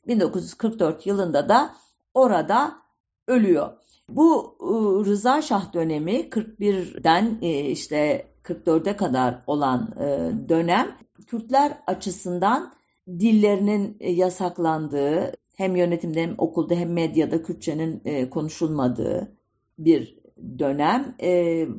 1944 0.07 1.07
yılında 1.07 1.49
da 1.49 1.75
orada 2.13 2.84
ölüyor. 3.27 3.69
Bu 4.09 4.55
ıı, 4.61 5.05
Rıza 5.05 5.41
Şah 5.41 5.73
dönemi 5.73 6.29
41'den 6.29 7.37
e, 7.41 7.69
işte 7.69 8.27
44'e 8.43 8.95
kadar 8.95 9.43
olan 9.47 9.95
e, 9.99 10.31
dönem 10.49 10.97
Kürtler 11.27 11.77
açısından 11.87 12.73
dillerinin 13.07 13.97
e, 13.99 14.11
yasaklandığı 14.11 15.31
hem 15.55 15.75
yönetimde 15.75 16.21
hem 16.21 16.35
okulda 16.37 16.75
hem 16.75 16.93
medyada 16.93 17.43
Kürtçenin 17.43 18.29
konuşulmadığı 18.29 19.35
bir 19.79 20.24
dönem. 20.59 21.15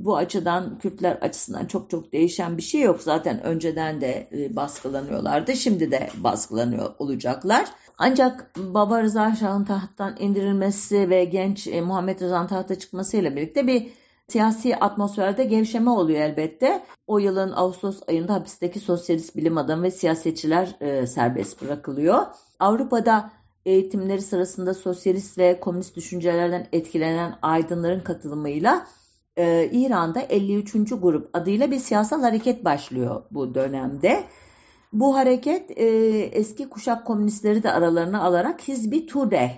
Bu 0.04 0.16
açıdan 0.16 0.78
Kürtler 0.78 1.12
açısından 1.12 1.66
çok 1.66 1.90
çok 1.90 2.12
değişen 2.12 2.56
bir 2.56 2.62
şey 2.62 2.80
yok. 2.80 3.02
Zaten 3.02 3.42
önceden 3.42 4.00
de 4.00 4.28
baskılanıyorlardı. 4.50 5.56
Şimdi 5.56 5.90
de 5.90 6.08
baskılanıyor 6.22 6.94
olacaklar. 6.98 7.68
Ancak 7.98 8.50
Baba 8.56 9.02
Rıza 9.02 9.34
Şah'ın 9.34 9.64
tahttan 9.64 10.16
indirilmesi 10.18 11.10
ve 11.10 11.24
genç 11.24 11.66
e, 11.66 11.80
Muhammed 11.80 12.20
Rıza'nın 12.20 12.46
tahta 12.46 12.78
çıkmasıyla 12.78 13.36
birlikte 13.36 13.66
bir 13.66 13.90
siyasi 14.28 14.76
atmosferde 14.76 15.44
gevşeme 15.44 15.90
oluyor 15.90 16.20
elbette. 16.20 16.84
O 17.06 17.18
yılın 17.18 17.52
Ağustos 17.52 18.00
ayında 18.08 18.34
hapisteki 18.34 18.80
sosyalist 18.80 19.36
bilim 19.36 19.58
adamı 19.58 19.82
ve 19.82 19.90
siyasetçiler 19.90 20.76
e, 20.80 21.06
serbest 21.06 21.62
bırakılıyor. 21.62 22.26
Avrupa'da 22.58 23.30
eğitimleri 23.66 24.22
sırasında 24.22 24.74
sosyalist 24.74 25.38
ve 25.38 25.60
komünist 25.60 25.96
düşüncelerden 25.96 26.68
etkilenen 26.72 27.38
aydınların 27.42 28.00
katılımıyla 28.00 28.86
e, 29.36 29.70
İran'da 29.72 30.20
53. 30.20 30.72
grup 30.72 31.30
adıyla 31.32 31.70
bir 31.70 31.78
siyasal 31.78 32.22
hareket 32.22 32.64
başlıyor 32.64 33.22
bu 33.30 33.54
dönemde. 33.54 34.24
Bu 34.92 35.16
hareket 35.16 35.78
e, 35.78 35.86
eski 36.32 36.68
kuşak 36.68 37.06
komünistleri 37.06 37.62
de 37.62 37.72
aralarına 37.72 38.22
alarak 38.22 38.68
Hizbi 38.68 39.06
Tudeh 39.06 39.50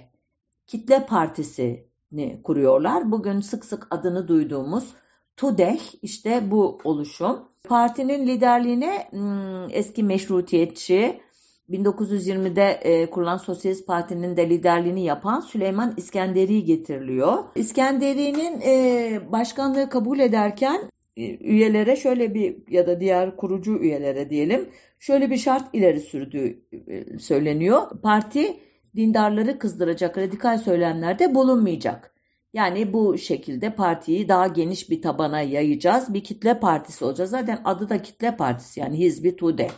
kitle 0.67 1.07
partisini 1.07 2.43
kuruyorlar. 2.45 3.11
Bugün 3.11 3.41
sık 3.41 3.65
sık 3.65 3.87
adını 3.91 4.29
duyduğumuz 4.29 4.95
Tudeh 5.37 5.81
işte 6.03 6.51
bu 6.51 6.79
oluşum. 6.85 7.49
Partinin 7.69 8.27
liderliğine 8.27 9.09
hmm, 9.11 9.71
eski 9.71 10.03
meşrutiyetçi 10.03 11.21
1920'de 11.71 12.81
e, 12.83 13.11
kurulan 13.11 13.37
Sosyalist 13.37 13.87
Parti'nin 13.87 14.37
de 14.37 14.51
liderliğini 14.51 15.05
yapan 15.05 15.41
Süleyman 15.41 15.95
İskenderi 15.97 16.65
getiriliyor. 16.65 17.45
İskenderi'nin 17.55 18.61
e, 18.61 19.33
başkanlığı 19.33 19.89
kabul 19.89 20.19
ederken 20.19 20.91
e, 21.17 21.37
üyelere 21.37 21.97
şöyle 21.97 22.35
bir 22.35 22.57
ya 22.69 22.87
da 22.87 23.01
diğer 23.01 23.37
kurucu 23.37 23.79
üyelere 23.79 24.31
diyelim 24.31 24.69
şöyle 24.99 25.31
bir 25.31 25.37
şart 25.37 25.75
ileri 25.75 26.01
sürdüğü 26.01 26.63
e, 26.89 27.19
söyleniyor. 27.19 27.83
Parti 28.03 28.57
dindarları 28.97 29.59
kızdıracak 29.59 30.19
radikal 30.19 30.59
söylemlerde 30.59 31.35
bulunmayacak. 31.35 32.15
Yani 32.53 32.93
bu 32.93 33.19
şekilde 33.19 33.75
partiyi 33.75 34.29
daha 34.29 34.47
geniş 34.47 34.91
bir 34.91 35.03
tabana 35.03 35.41
yayacağız. 35.41 36.15
Bir 36.15 36.25
kitle 36.25 36.61
partisi 36.61 37.05
olacağız. 37.05 37.31
Zaten 37.31 37.61
adı 37.65 37.89
da 37.89 38.03
kitle 38.03 38.37
partisi 38.37 38.81
yani 38.81 38.99
Hizbi 38.99 39.37
Tude. 39.37 39.69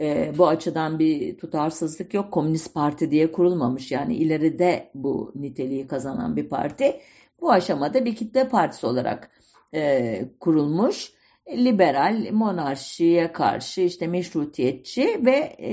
E, 0.00 0.32
bu 0.38 0.48
açıdan 0.48 0.98
bir 0.98 1.38
tutarsızlık 1.38 2.14
yok. 2.14 2.32
Komünist 2.32 2.74
Parti 2.74 3.10
diye 3.10 3.32
kurulmamış. 3.32 3.92
Yani 3.92 4.16
ileride 4.16 4.90
bu 4.94 5.32
niteliği 5.34 5.86
kazanan 5.86 6.36
bir 6.36 6.48
parti. 6.48 7.00
Bu 7.40 7.52
aşamada 7.52 8.04
bir 8.04 8.16
kitle 8.16 8.48
partisi 8.48 8.86
olarak 8.86 9.30
e, 9.74 10.24
kurulmuş 10.40 11.12
liberal, 11.48 12.28
monarşiye 12.32 13.32
karşı 13.32 13.80
işte 13.80 14.06
meşrutiyetçi 14.06 15.20
ve 15.26 15.56
e, 15.60 15.72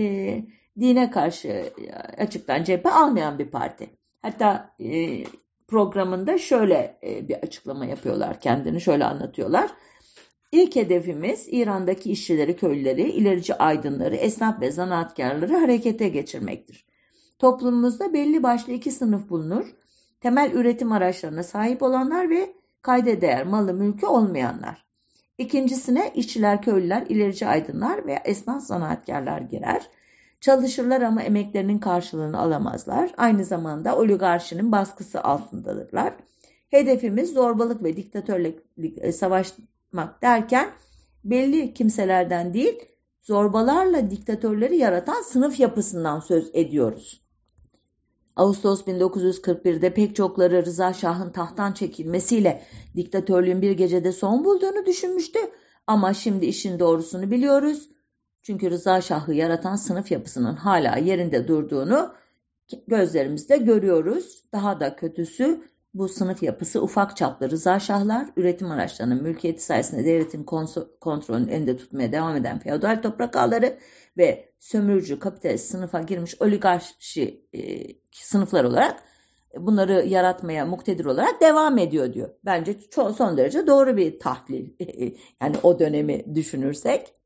dine 0.79 1.12
karşı 1.12 1.73
açıktan 2.17 2.63
cephe 2.63 2.89
almayan 2.89 3.39
bir 3.39 3.47
parti. 3.47 3.89
Hatta 4.21 4.75
e, 4.79 5.23
programında 5.67 6.38
şöyle 6.38 6.99
e, 7.03 7.27
bir 7.27 7.36
açıklama 7.36 7.86
yapıyorlar 7.86 8.41
kendini 8.41 8.81
şöyle 8.81 9.05
anlatıyorlar. 9.05 9.71
İlk 10.52 10.76
hedefimiz 10.76 11.48
İran'daki 11.52 12.12
işçileri, 12.12 12.56
köylüleri, 12.56 13.12
ilerici 13.12 13.56
aydınları, 13.56 14.16
esnaf 14.16 14.62
ve 14.62 14.72
zanaatkarları 14.72 15.58
harekete 15.58 16.10
geçirmektir. 16.10 16.86
Toplumumuzda 17.40 18.14
belli 18.14 18.44
başlı 18.44 18.74
iki 18.74 18.92
sınıf 18.92 19.30
bulunur. 19.30 19.66
Temel 20.22 20.52
üretim 20.52 20.92
araçlarına 20.92 21.44
sahip 21.44 21.84
olanlar 21.84 22.30
ve 22.30 22.54
kayda 22.82 23.22
değer 23.22 23.46
malı 23.46 23.74
mülkü 23.74 24.06
olmayanlar. 24.06 24.86
İkincisine 25.38 26.12
işçiler, 26.16 26.62
köylüler, 26.62 27.06
ilerici 27.10 27.48
aydınlar 27.48 28.06
veya 28.06 28.22
esnaf 28.26 28.64
zanaatkarlar 28.64 29.42
girer. 29.42 29.90
Çalışırlar 30.42 31.02
ama 31.02 31.22
emeklerinin 31.22 31.80
karşılığını 31.80 32.40
alamazlar. 32.40 33.12
Aynı 33.18 33.46
zamanda 33.46 33.98
oligarşinin 33.98 34.72
baskısı 34.72 35.24
altındadırlar. 35.24 36.14
Hedefimiz 36.70 37.34
zorbalık 37.34 37.84
ve 37.84 37.98
diktatörlük 37.98 38.60
e, 38.98 39.12
savaşmak 39.91 40.21
derken 40.21 40.71
belli 41.23 41.73
kimselerden 41.73 42.54
değil, 42.54 42.80
zorbalarla 43.21 44.10
diktatörleri 44.10 44.77
yaratan 44.77 45.21
sınıf 45.21 45.60
yapısından 45.60 46.19
söz 46.19 46.49
ediyoruz. 46.54 47.21
Ağustos 48.36 48.82
1941'de 48.82 49.93
pek 49.93 50.15
çokları 50.15 50.65
Rıza 50.65 50.93
Şah'ın 50.93 51.32
tahttan 51.32 51.71
çekilmesiyle 51.73 52.63
diktatörlüğün 52.95 53.62
bir 53.62 53.71
gecede 53.71 54.12
son 54.12 54.45
bulduğunu 54.45 54.86
düşünmüştü. 54.86 55.39
Ama 55.88 56.13
şimdi 56.13 56.45
işin 56.45 56.80
doğrusunu 56.80 57.32
biliyoruz. 57.32 57.89
Çünkü 58.41 58.71
Rıza 58.71 59.01
Şah'ı 59.01 59.34
yaratan 59.34 59.75
sınıf 59.75 60.12
yapısının 60.12 60.56
hala 60.56 60.97
yerinde 60.97 61.47
durduğunu 61.47 62.13
gözlerimizde 62.88 63.58
görüyoruz. 63.58 64.43
Daha 64.54 64.80
da 64.80 64.95
kötüsü 64.95 65.70
bu 65.93 66.08
sınıf 66.08 66.43
yapısı 66.43 66.82
ufak 66.82 67.17
çaplı 67.17 67.49
rıza 67.49 67.80
şahlar, 67.80 68.27
üretim 68.38 68.71
araçlarının 68.71 69.23
mülkiyeti 69.23 69.63
sayesinde 69.63 70.06
devletin 70.06 70.43
kontrolünün 70.99 71.47
elinde 71.47 71.77
tutmaya 71.77 72.12
devam 72.12 72.36
eden 72.36 72.60
feodal 72.60 73.01
toprak 73.01 73.36
ağları 73.36 73.77
ve 74.17 74.54
sömürücü 74.60 75.19
kapitalist 75.19 75.71
sınıfa 75.71 76.01
girmiş 76.01 76.41
oligarşi 76.41 77.45
e, 77.54 77.88
sınıflar 78.12 78.63
olarak 78.63 79.04
bunları 79.58 80.06
yaratmaya 80.08 80.65
muktedir 80.65 81.06
olarak 81.06 81.41
devam 81.41 81.77
ediyor 81.77 82.13
diyor. 82.13 82.30
Bence 82.45 82.80
çok, 82.89 83.15
son 83.15 83.38
derece 83.38 83.67
doğru 83.67 83.97
bir 83.97 84.19
tahlil. 84.19 84.69
yani 85.41 85.56
o 85.63 85.80
dönemi 85.80 86.36
düşünürsek. 86.36 87.20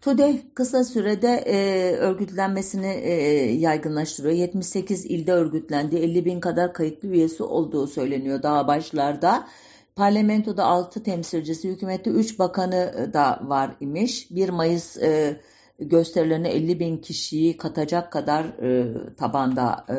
TUDEH 0.00 0.36
kısa 0.54 0.84
sürede 0.84 1.28
e, 1.46 1.90
örgütlenmesini 1.96 2.86
e, 2.86 3.12
yaygınlaştırıyor. 3.52 4.34
78 4.34 5.06
ilde 5.06 5.32
örgütlendi. 5.32 5.96
50 5.96 6.24
bin 6.24 6.40
kadar 6.40 6.72
kayıtlı 6.72 7.08
üyesi 7.08 7.42
olduğu 7.42 7.86
söyleniyor 7.86 8.42
daha 8.42 8.66
başlarda. 8.68 9.48
Parlamentoda 9.96 10.64
6 10.64 11.02
temsilcisi, 11.02 11.68
hükümette 11.68 12.10
3 12.10 12.38
bakanı 12.38 13.10
da 13.12 13.40
var 13.42 13.76
imiş. 13.80 14.30
1 14.30 14.48
Mayıs 14.48 14.96
e, 14.96 15.40
gösterilerine 15.78 16.48
50 16.48 16.80
bin 16.80 16.98
kişiyi 16.98 17.56
katacak 17.56 18.12
kadar 18.12 18.44
e, 18.44 18.94
tabanda 19.16 19.86
e, 19.88 19.96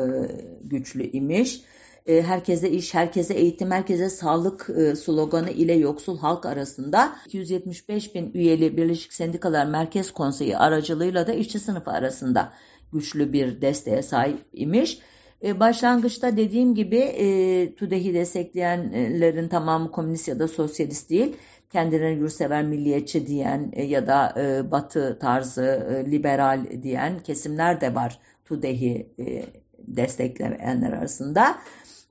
güçlü 0.62 1.10
imiş. 1.10 1.62
E, 2.06 2.22
herkese 2.22 2.70
iş, 2.70 2.94
herkese 2.94 3.34
eğitim, 3.34 3.70
herkese 3.70 4.10
sağlık 4.10 4.70
e, 4.76 4.96
sloganı 4.96 5.50
ile 5.50 5.72
yoksul 5.72 6.18
halk 6.18 6.46
arasında 6.46 7.16
275 7.26 8.14
bin 8.14 8.30
üyeli 8.34 8.76
Birleşik 8.76 9.12
Sendikalar 9.12 9.66
Merkez 9.66 10.10
Konseyi 10.10 10.58
aracılığıyla 10.58 11.26
da 11.26 11.32
işçi 11.32 11.58
sınıfı 11.58 11.90
arasında 11.90 12.52
güçlü 12.92 13.32
bir 13.32 13.60
desteğe 13.60 14.02
sahip 14.02 14.38
imiş. 14.52 14.98
E, 15.44 15.60
başlangıçta 15.60 16.36
dediğim 16.36 16.74
gibi 16.74 16.96
e, 16.96 17.74
TÜDEH'i 17.74 18.14
destekleyenlerin 18.14 19.48
tamamı 19.48 19.90
komünist 19.90 20.28
ya 20.28 20.38
da 20.38 20.48
sosyalist 20.48 21.10
değil. 21.10 21.36
Kendilerine 21.72 22.18
yurtsever 22.18 22.64
milliyetçi 22.64 23.26
diyen 23.26 23.72
e, 23.72 23.84
ya 23.84 24.06
da 24.06 24.34
e, 24.36 24.70
batı 24.70 25.18
tarzı 25.20 25.64
e, 25.64 26.10
liberal 26.10 26.66
diyen 26.82 27.18
kesimler 27.18 27.80
de 27.80 27.94
var 27.94 28.18
TÜDEH'i 28.44 29.06
e, 29.18 29.44
destekleyenler 29.78 30.92
arasında. 30.92 31.58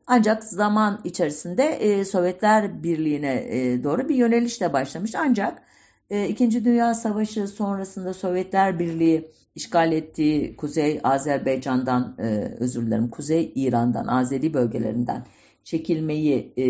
Ancak 0.07 0.43
zaman 0.43 1.01
içerisinde 1.03 1.63
e, 1.63 2.05
Sovyetler 2.05 2.83
Birliği'ne 2.83 3.33
e, 3.33 3.83
doğru 3.83 4.09
bir 4.09 4.15
yöneliş 4.15 4.61
de 4.61 4.73
başlamış. 4.73 5.15
Ancak 5.15 5.61
e, 6.09 6.27
İkinci 6.27 6.65
Dünya 6.65 6.93
Savaşı 6.93 7.47
sonrasında 7.47 8.13
Sovyetler 8.13 8.79
Birliği 8.79 9.31
işgal 9.55 9.91
ettiği 9.91 10.55
Kuzey 10.55 10.99
Azerbaycan'dan, 11.03 12.15
e, 12.19 12.55
özür 12.59 12.85
dilerim, 12.87 13.09
Kuzey 13.09 13.51
İran'dan, 13.55 14.07
Azeri 14.07 14.53
bölgelerinden 14.53 15.25
çekilmeyi 15.63 16.53
e, 16.57 16.65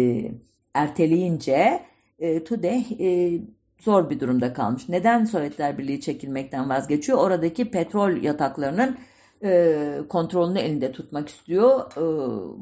erteleyince 0.73 1.81
e, 2.19 2.43
TUDE 2.43 2.83
e, 2.99 3.39
zor 3.79 4.09
bir 4.09 4.19
durumda 4.19 4.53
kalmış. 4.53 4.89
Neden 4.89 5.25
Sovyetler 5.25 5.77
Birliği 5.77 6.01
çekilmekten 6.01 6.69
vazgeçiyor? 6.69 7.17
Oradaki 7.17 7.71
petrol 7.71 8.23
yataklarının 8.23 8.97
e, 9.43 10.01
kontrolünü 10.09 10.59
elinde 10.59 10.91
tutmak 10.91 11.29
istiyor. 11.29 11.91
E, 11.91 12.01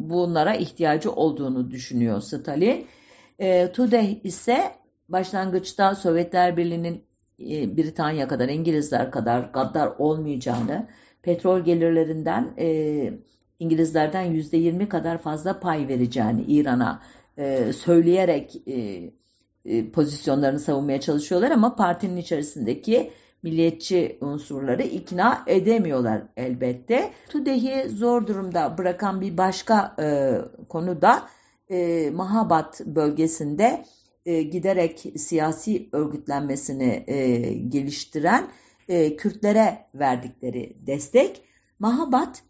bunlara 0.10 0.56
ihtiyacı 0.56 1.12
olduğunu 1.12 1.72
düşünüyor 1.72 2.22
Stalin. 2.22 2.88
E, 3.40 3.72
TUDE 3.72 4.20
ise 4.24 4.72
başlangıçta 5.10 5.96
Sovyetler 5.96 6.58
Birliği'nin 6.58 7.04
e, 7.40 7.78
Britanya 7.78 8.28
kadar, 8.28 8.50
İngilizler 8.50 9.12
kadar 9.12 9.40
gaddar 9.40 9.94
olmayacağını, 9.98 10.88
petrol 11.22 11.60
gelirlerinden 11.60 12.54
e, 12.60 13.12
İngilizlerden 13.60 14.24
yüzde 14.24 14.58
yirmi 14.58 14.90
kadar 14.90 15.18
fazla 15.18 15.60
pay 15.60 15.88
vereceğini 15.88 16.42
İran'a 16.42 17.02
e, 17.38 17.74
söyleyerek 17.74 18.68
e, 18.68 19.10
e, 19.66 19.92
pozisyonlarını 19.92 20.60
savunmaya 20.60 21.02
çalışıyorlar 21.02 21.52
ama 21.52 21.76
partinin 21.76 22.18
içerisindeki 22.18 23.12
milliyetçi 23.44 24.18
unsurları 24.22 24.84
ikna 24.84 25.44
edemiyorlar 25.48 26.24
elbette. 26.38 27.14
TUDEH'i 27.30 27.90
zor 27.90 28.28
durumda 28.28 28.78
bırakan 28.78 29.22
bir 29.22 29.38
başka 29.38 29.96
e, 30.00 30.38
konu 30.70 31.02
da 31.02 31.28
e, 31.72 32.10
Mahabat 32.10 32.82
bölgesinde 32.86 33.86
e, 34.26 34.42
giderek 34.42 35.06
siyasi 35.18 35.90
örgütlenmesini 35.92 37.04
e, 37.08 37.40
geliştiren 37.54 38.48
e, 38.90 39.16
Kürtlere 39.16 39.86
verdikleri 39.96 40.78
destek. 40.88 41.42
Mahabat 41.80 42.44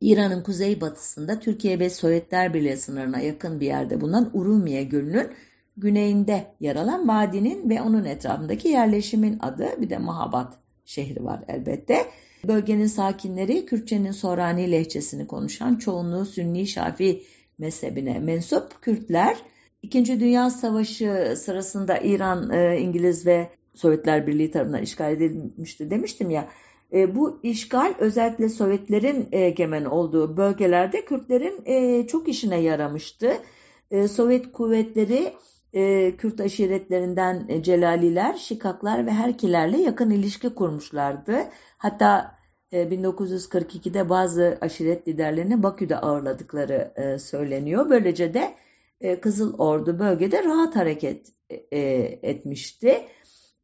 İran'ın 0.00 0.42
kuzeybatısında 0.42 1.40
Türkiye 1.40 1.78
ve 1.78 1.90
Sovyetler 1.90 2.54
Birliği 2.54 2.76
sınırına 2.76 3.20
yakın 3.20 3.60
bir 3.60 3.66
yerde 3.66 4.00
bulunan 4.00 4.30
Urumiye 4.32 4.84
Gölü'nün 4.84 5.30
güneyinde 5.78 6.46
yer 6.60 6.76
alan 6.76 7.08
vadinin 7.08 7.70
ve 7.70 7.82
onun 7.82 8.04
etrafındaki 8.04 8.68
yerleşimin 8.68 9.38
adı 9.40 9.68
bir 9.80 9.90
de 9.90 9.98
Mahabat 9.98 10.54
şehri 10.84 11.24
var 11.24 11.44
elbette. 11.48 12.06
Bölgenin 12.48 12.86
sakinleri 12.86 13.66
Kürtçenin 13.66 14.10
Sorani 14.10 14.72
lehçesini 14.72 15.26
konuşan 15.26 15.76
çoğunluğu 15.76 16.24
Sünni 16.24 16.66
Şafi 16.66 17.22
mezhebine 17.58 18.18
mensup 18.18 18.82
Kürtler. 18.82 19.36
İkinci 19.82 20.20
Dünya 20.20 20.50
Savaşı 20.50 21.34
sırasında 21.36 21.98
İran, 21.98 22.50
e, 22.50 22.78
İngiliz 22.80 23.26
ve 23.26 23.48
Sovyetler 23.74 24.26
Birliği 24.26 24.50
tarafından 24.50 24.82
işgal 24.82 25.12
edilmişti 25.12 25.90
demiştim 25.90 26.30
ya. 26.30 26.48
E, 26.92 27.14
bu 27.14 27.40
işgal 27.42 27.94
özellikle 27.98 28.48
Sovyetlerin 28.48 29.28
egemen 29.32 29.84
olduğu 29.84 30.36
bölgelerde 30.36 31.04
Kürtlerin 31.04 31.62
e, 31.66 32.06
çok 32.06 32.28
işine 32.28 32.60
yaramıştı. 32.60 33.32
Sovyet 34.08 34.52
kuvvetleri 34.52 35.32
e, 35.72 36.16
Kürt 36.16 36.40
aşiretlerinden 36.40 37.46
e, 37.48 37.62
Celaliler, 37.62 38.34
Şikaklar 38.34 39.06
ve 39.06 39.10
Herkilerle 39.10 39.80
yakın 39.80 40.10
ilişki 40.10 40.54
kurmuşlardı. 40.54 41.38
Hatta 41.78 42.38
e, 42.72 42.82
1942'de 42.82 44.08
bazı 44.08 44.58
aşiret 44.60 45.08
liderlerini 45.08 45.62
Bakü'de 45.62 45.96
ağırladıkları 45.96 46.92
e, 46.96 47.18
söyleniyor. 47.18 47.90
Böylece 47.90 48.34
de 48.34 48.54
e, 49.00 49.20
Kızıl 49.20 49.58
Ordu 49.58 49.98
bölgede 49.98 50.44
rahat 50.44 50.76
hareket 50.76 51.32
e, 51.70 51.78
etmişti. 52.22 53.06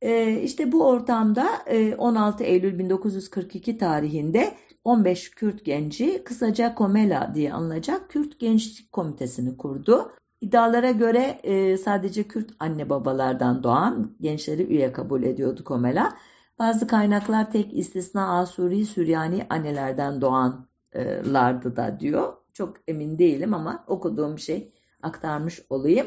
E, 0.02 0.40
işte 0.40 0.72
bu 0.72 0.86
ortamda 0.86 1.48
e, 1.66 1.94
16 1.94 2.44
Eylül 2.44 2.78
1942 2.78 3.78
tarihinde 3.78 4.54
15 4.84 5.30
Kürt 5.30 5.64
genci 5.64 6.24
kısaca 6.24 6.74
Komela 6.74 7.32
diye 7.34 7.52
anılacak 7.52 8.10
Kürt 8.10 8.40
Gençlik 8.40 8.92
Komitesi'ni 8.92 9.56
kurdu. 9.56 10.12
İddialara 10.44 10.90
göre 10.90 11.40
e, 11.42 11.76
sadece 11.76 12.22
Kürt 12.28 12.50
anne 12.58 12.90
babalardan 12.90 13.62
doğan 13.62 14.16
gençleri 14.20 14.62
üye 14.62 14.92
kabul 14.92 15.22
ediyordu 15.22 15.64
Komela. 15.64 16.16
Bazı 16.58 16.86
kaynaklar 16.86 17.50
tek 17.50 17.78
istisna 17.78 18.38
Asuri 18.38 18.86
Süryani 18.86 19.46
annelerden 19.50 20.20
doğanlardı 20.20 21.76
da 21.76 22.00
diyor. 22.00 22.32
Çok 22.52 22.76
emin 22.88 23.18
değilim 23.18 23.54
ama 23.54 23.84
okuduğum 23.86 24.38
şey 24.38 24.72
aktarmış 25.02 25.60
olayım. 25.70 26.06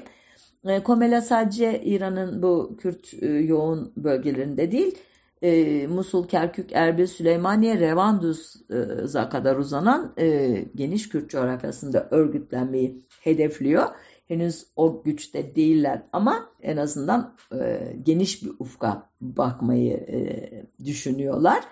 E, 0.65 0.83
Komela 0.83 1.21
sadece 1.21 1.81
İran'ın 1.83 2.41
bu 2.41 2.77
Kürt 2.77 3.13
e, 3.21 3.27
yoğun 3.27 3.93
bölgelerinde 3.97 4.71
değil, 4.71 4.97
e, 5.41 5.87
Musul, 5.87 6.27
Kerkük, 6.27 6.71
Erbil, 6.73 7.07
Süleymaniye, 7.07 7.79
Revanduz'a 7.79 9.29
kadar 9.29 9.55
uzanan 9.55 10.13
e, 10.17 10.65
geniş 10.75 11.09
Kürt 11.09 11.29
coğrafyasında 11.29 12.07
örgütlenmeyi 12.11 13.05
hedefliyor. 13.21 13.87
Henüz 14.27 14.67
o 14.75 15.03
güçte 15.03 15.55
değiller 15.55 16.03
ama 16.13 16.49
en 16.61 16.77
azından 16.77 17.35
e, 17.61 17.93
geniş 18.03 18.43
bir 18.43 18.51
ufka 18.59 19.09
bakmayı 19.21 19.93
e, 19.93 20.85
düşünüyorlar. 20.85 21.63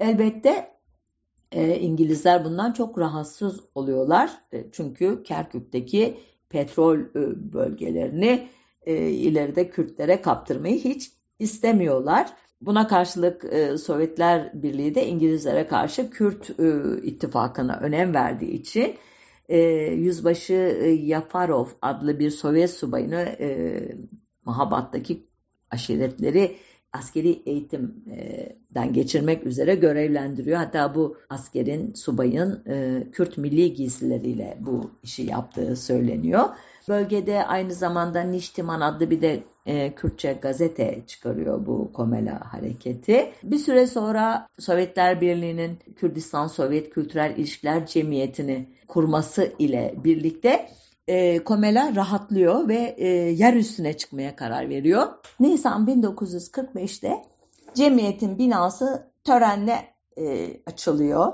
Elbette 0.00 0.70
e, 1.52 1.78
İngilizler 1.78 2.44
bundan 2.44 2.72
çok 2.72 2.98
rahatsız 2.98 3.60
oluyorlar. 3.74 4.30
E, 4.52 4.64
çünkü 4.72 5.22
Kerkük'teki 5.22 6.18
petrol 6.48 6.98
e, 6.98 7.52
bölgelerini 7.52 8.48
e, 8.86 9.10
ileride 9.10 9.70
Kürtlere 9.70 10.22
kaptırmayı 10.22 10.78
hiç 10.78 11.12
istemiyorlar. 11.38 12.32
Buna 12.60 12.88
karşılık 12.88 13.44
e, 13.44 13.78
Sovyetler 13.78 14.62
Birliği 14.62 14.94
de 14.94 15.06
İngilizlere 15.06 15.66
karşı 15.66 16.10
Kürt 16.10 16.50
ittifakına 17.02 17.76
önem 17.76 18.14
verdiği 18.14 18.52
için 18.52 18.94
Yüzbaşı 19.94 20.52
Yafarov 21.02 21.66
adlı 21.82 22.18
bir 22.18 22.30
Sovyet 22.30 22.70
subayını 22.70 23.36
Mahabat'taki 24.44 25.26
aşiretleri 25.70 26.56
askeri 26.92 27.42
eğitimden 27.46 28.92
geçirmek 28.92 29.46
üzere 29.46 29.74
görevlendiriyor. 29.74 30.58
Hatta 30.58 30.94
bu 30.94 31.16
askerin, 31.30 31.94
subayın 31.94 32.62
e, 32.68 33.06
Kürt 33.12 33.38
milli 33.38 33.74
giysileriyle 33.74 34.58
bu 34.60 34.90
işi 35.02 35.22
yaptığı 35.22 35.76
söyleniyor. 35.76 36.44
Bölgede 36.88 37.46
aynı 37.46 37.72
zamanda 37.72 38.20
Niştiman 38.20 38.80
adlı 38.80 39.10
bir 39.10 39.20
de 39.22 39.42
e, 39.66 39.94
Kürtçe 39.94 40.32
gazete 40.32 41.02
çıkarıyor 41.06 41.66
bu 41.66 41.92
Komela 41.92 42.52
hareketi. 42.52 43.32
Bir 43.42 43.58
süre 43.58 43.86
sonra 43.86 44.48
Sovyetler 44.58 45.20
Birliği'nin 45.20 45.78
Kürdistan 45.96 46.46
Sovyet 46.46 46.90
Kültürel 46.90 47.34
İlişkiler 47.36 47.86
Cemiyeti'ni 47.86 48.68
kurması 48.88 49.52
ile 49.58 49.94
birlikte 50.04 50.68
e, 51.08 51.38
Komela 51.44 51.96
rahatlıyor 51.96 52.68
ve 52.68 52.94
e, 52.98 53.08
yer 53.08 53.54
üstüne 53.54 53.96
çıkmaya 53.96 54.36
karar 54.36 54.68
veriyor. 54.68 55.06
Nisan 55.40 55.86
1945'te 55.86 57.22
cemiyetin 57.74 58.38
binası 58.38 59.06
törenle 59.24 59.84
e, 60.18 60.56
açılıyor. 60.66 61.32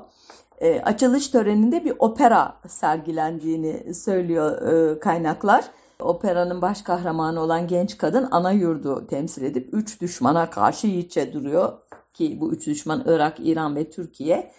E, 0.61 0.81
açılış 0.81 1.29
töreninde 1.29 1.85
bir 1.85 1.95
opera 1.99 2.57
sergilendiğini 2.69 3.95
söylüyor 3.95 4.63
e, 4.63 4.99
kaynaklar. 4.99 5.65
Operanın 6.03 6.63
baş 6.63 6.83
kahramanı 6.83 7.41
olan 7.41 7.67
genç 7.67 7.99
kadın 7.99 8.29
ana 8.31 8.53
yurdu 8.53 9.07
temsil 9.07 9.43
edip 9.43 9.69
üç 9.73 10.01
düşmana 10.01 10.51
karşı 10.51 10.87
yiğitçe 10.87 11.33
duruyor. 11.33 11.73
Ki 12.15 12.39
bu 12.41 12.53
üç 12.53 12.67
düşman 12.67 13.03
Irak, 13.07 13.37
İran 13.39 13.77
ve 13.77 13.91
Türkiye. 13.91 14.53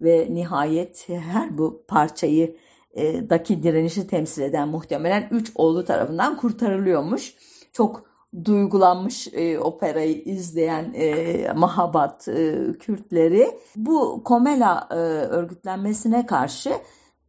Ve 0.00 0.28
nihayet 0.30 1.08
her 1.08 1.58
bu 1.58 1.84
parçayı 1.88 2.56
daki 3.30 3.62
direnişi 3.62 4.06
temsil 4.06 4.42
eden 4.42 4.68
muhtemelen 4.68 5.28
üç 5.30 5.52
oğlu 5.54 5.84
tarafından 5.84 6.36
kurtarılıyormuş. 6.36 7.34
Çok 7.72 8.06
duygulanmış 8.44 9.28
e, 9.32 9.58
operayı 9.58 10.22
izleyen 10.22 10.92
e, 10.94 11.52
Mahabat 11.56 12.28
e, 12.28 12.72
Kürtleri 12.80 13.58
bu 13.76 14.22
Komela 14.24 14.88
e, 14.90 14.94
örgütlenmesine 14.94 16.26
karşı 16.26 16.72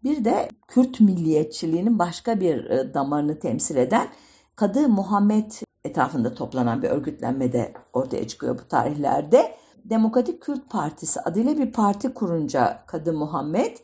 bir 0.03 0.25
de 0.25 0.49
Kürt 0.67 0.99
milliyetçiliğinin 0.99 1.99
başka 1.99 2.39
bir 2.39 2.65
e, 2.65 2.93
damarını 2.93 3.39
temsil 3.39 3.75
eden 3.75 4.07
Kadı 4.55 4.89
Muhammed 4.89 5.51
etrafında 5.83 6.33
toplanan 6.33 6.81
bir 6.81 6.89
örgütlenme 6.89 7.53
de 7.53 7.73
ortaya 7.93 8.27
çıkıyor 8.27 8.59
bu 8.59 8.67
tarihlerde. 8.67 9.55
Demokratik 9.85 10.41
Kürt 10.41 10.69
Partisi 10.69 11.21
adıyla 11.21 11.57
bir 11.57 11.71
parti 11.71 12.13
kurunca 12.13 12.83
Kadı 12.87 13.13
Muhammed 13.13 13.77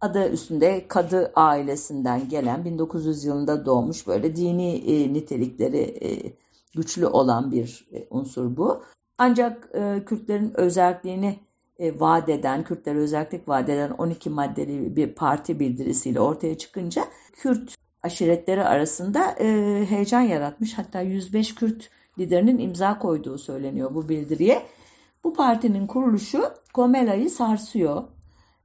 adı 0.00 0.28
üstünde 0.28 0.88
Kadı 0.88 1.32
ailesinden 1.36 2.28
gelen 2.28 2.64
1900 2.64 3.24
yılında 3.24 3.66
doğmuş 3.66 4.06
böyle 4.06 4.36
dini 4.36 4.74
e, 4.74 5.12
nitelikleri 5.12 5.78
e, 5.78 6.36
güçlü 6.74 7.06
olan 7.06 7.52
bir 7.52 7.88
unsur 8.10 8.56
bu. 8.56 8.82
Ancak 9.18 9.70
e, 9.74 10.04
Kürtlerin 10.04 10.60
özelliğini 10.60 11.38
e, 11.80 12.00
vaat 12.00 12.28
eden, 12.28 12.64
Kürtlere 12.64 12.98
özellik 12.98 13.48
vaat 13.48 13.68
eden 13.68 13.90
12 13.90 14.30
maddeli 14.30 14.96
bir 14.96 15.14
parti 15.14 15.60
bildirisiyle 15.60 16.20
ortaya 16.20 16.58
çıkınca 16.58 17.04
Kürt 17.32 17.74
aşiretleri 18.02 18.64
arasında 18.64 19.34
e, 19.40 19.46
heyecan 19.90 20.20
yaratmış. 20.20 20.78
Hatta 20.78 21.00
105 21.00 21.54
Kürt 21.54 21.90
liderinin 22.18 22.58
imza 22.58 22.98
koyduğu 22.98 23.38
söyleniyor 23.38 23.94
bu 23.94 24.08
bildiriye. 24.08 24.62
Bu 25.24 25.34
partinin 25.34 25.86
kuruluşu 25.86 26.42
Komela'yı 26.74 27.30
sarsıyor. 27.30 28.02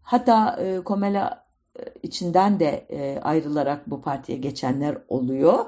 Hatta 0.01 0.55
e, 0.59 0.83
Komela 0.83 1.45
e, 1.79 1.81
içinden 2.03 2.59
de 2.59 2.87
e, 2.89 3.19
ayrılarak 3.21 3.89
bu 3.89 4.01
partiye 4.01 4.37
geçenler 4.37 4.97
oluyor. 5.07 5.65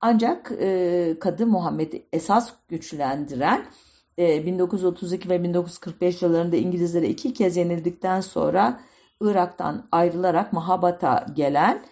Ancak 0.00 0.52
e, 0.60 1.16
Kadı 1.20 1.46
Muhammed'i 1.46 2.06
esas 2.12 2.52
güçlendiren 2.68 3.66
1932 4.18 5.28
ve 5.28 5.42
1945 5.42 6.22
yıllarında 6.22 6.56
İngilizlere 6.56 7.08
iki 7.08 7.32
kez 7.32 7.56
yenildikten 7.56 8.20
sonra 8.20 8.80
Irak'tan 9.20 9.88
ayrılarak 9.92 10.52
Mahabat'a 10.52 11.26
gelen 11.34 11.82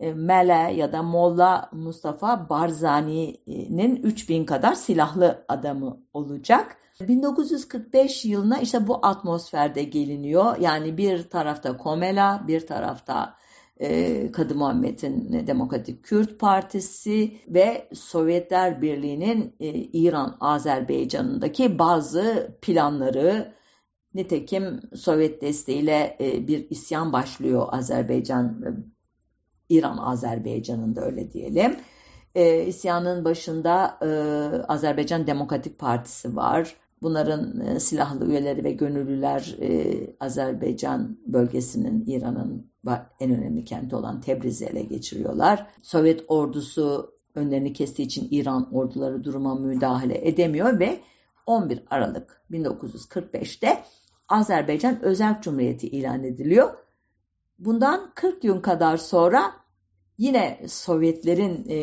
e, 0.00 0.12
Mele 0.12 0.74
ya 0.74 0.92
da 0.92 1.02
Molla 1.02 1.68
Mustafa 1.72 2.48
Barzani'nin 2.48 3.96
3000 3.96 4.44
kadar 4.44 4.74
silahlı 4.74 5.44
adamı 5.48 6.00
olacak. 6.14 6.76
1945 7.00 8.24
yılına 8.24 8.58
işte 8.58 8.86
bu 8.86 9.06
atmosferde 9.06 9.82
geliniyor. 9.84 10.56
Yani 10.58 10.96
bir 10.96 11.22
tarafta 11.22 11.76
Komela, 11.76 12.44
bir 12.48 12.66
tarafta 12.66 13.34
e, 13.80 14.32
Kadı 14.32 14.54
Muhammed'in 14.54 15.46
Demokratik 15.46 16.04
Kürt 16.04 16.38
Partisi 16.38 17.40
ve 17.48 17.88
Sovyetler 17.92 18.82
Birliği'nin 18.82 19.56
e, 19.60 19.68
İran-Azerbaycan'ındaki 19.74 21.78
bazı 21.78 22.56
planları 22.62 23.54
nitekim 24.14 24.80
Sovyet 24.94 25.42
desteğiyle 25.42 26.16
e, 26.20 26.48
bir 26.48 26.70
isyan 26.70 27.12
başlıyor 27.12 27.68
Azerbaycan, 27.70 28.76
İran-Azerbaycan'ın 29.68 30.96
da 30.96 31.00
öyle 31.00 31.32
diyelim. 31.32 31.76
E, 32.34 32.64
isyanın 32.64 33.24
başında 33.24 33.98
e, 34.02 34.08
Azerbaycan 34.68 35.26
Demokratik 35.26 35.78
Partisi 35.78 36.36
var. 36.36 36.76
Bunların 37.04 37.60
e, 37.60 37.80
silahlı 37.80 38.26
üyeleri 38.26 38.64
ve 38.64 38.72
gönüllüler 38.72 39.56
e, 39.60 39.96
Azerbaycan 40.20 41.18
bölgesinin 41.26 42.04
İran'ın 42.06 42.70
en 43.20 43.30
önemli 43.30 43.64
kenti 43.64 43.96
olan 43.96 44.20
Tebriz'i 44.20 44.64
ele 44.64 44.82
geçiriyorlar. 44.82 45.66
Sovyet 45.82 46.24
ordusu 46.28 47.14
önlerini 47.34 47.72
kestiği 47.72 48.06
için 48.06 48.28
İran 48.30 48.74
orduları 48.74 49.24
duruma 49.24 49.54
müdahale 49.54 50.28
edemiyor 50.28 50.78
ve 50.78 51.00
11 51.46 51.82
Aralık 51.90 52.42
1945'te 52.50 53.82
Azerbaycan 54.28 55.02
Özel 55.02 55.40
Cumhuriyeti 55.40 55.88
ilan 55.88 56.24
ediliyor. 56.24 56.70
Bundan 57.58 58.12
40 58.14 58.42
gün 58.42 58.60
kadar 58.60 58.96
sonra 58.96 59.52
yine 60.18 60.60
Sovyetlerin 60.68 61.64
e, 61.68 61.76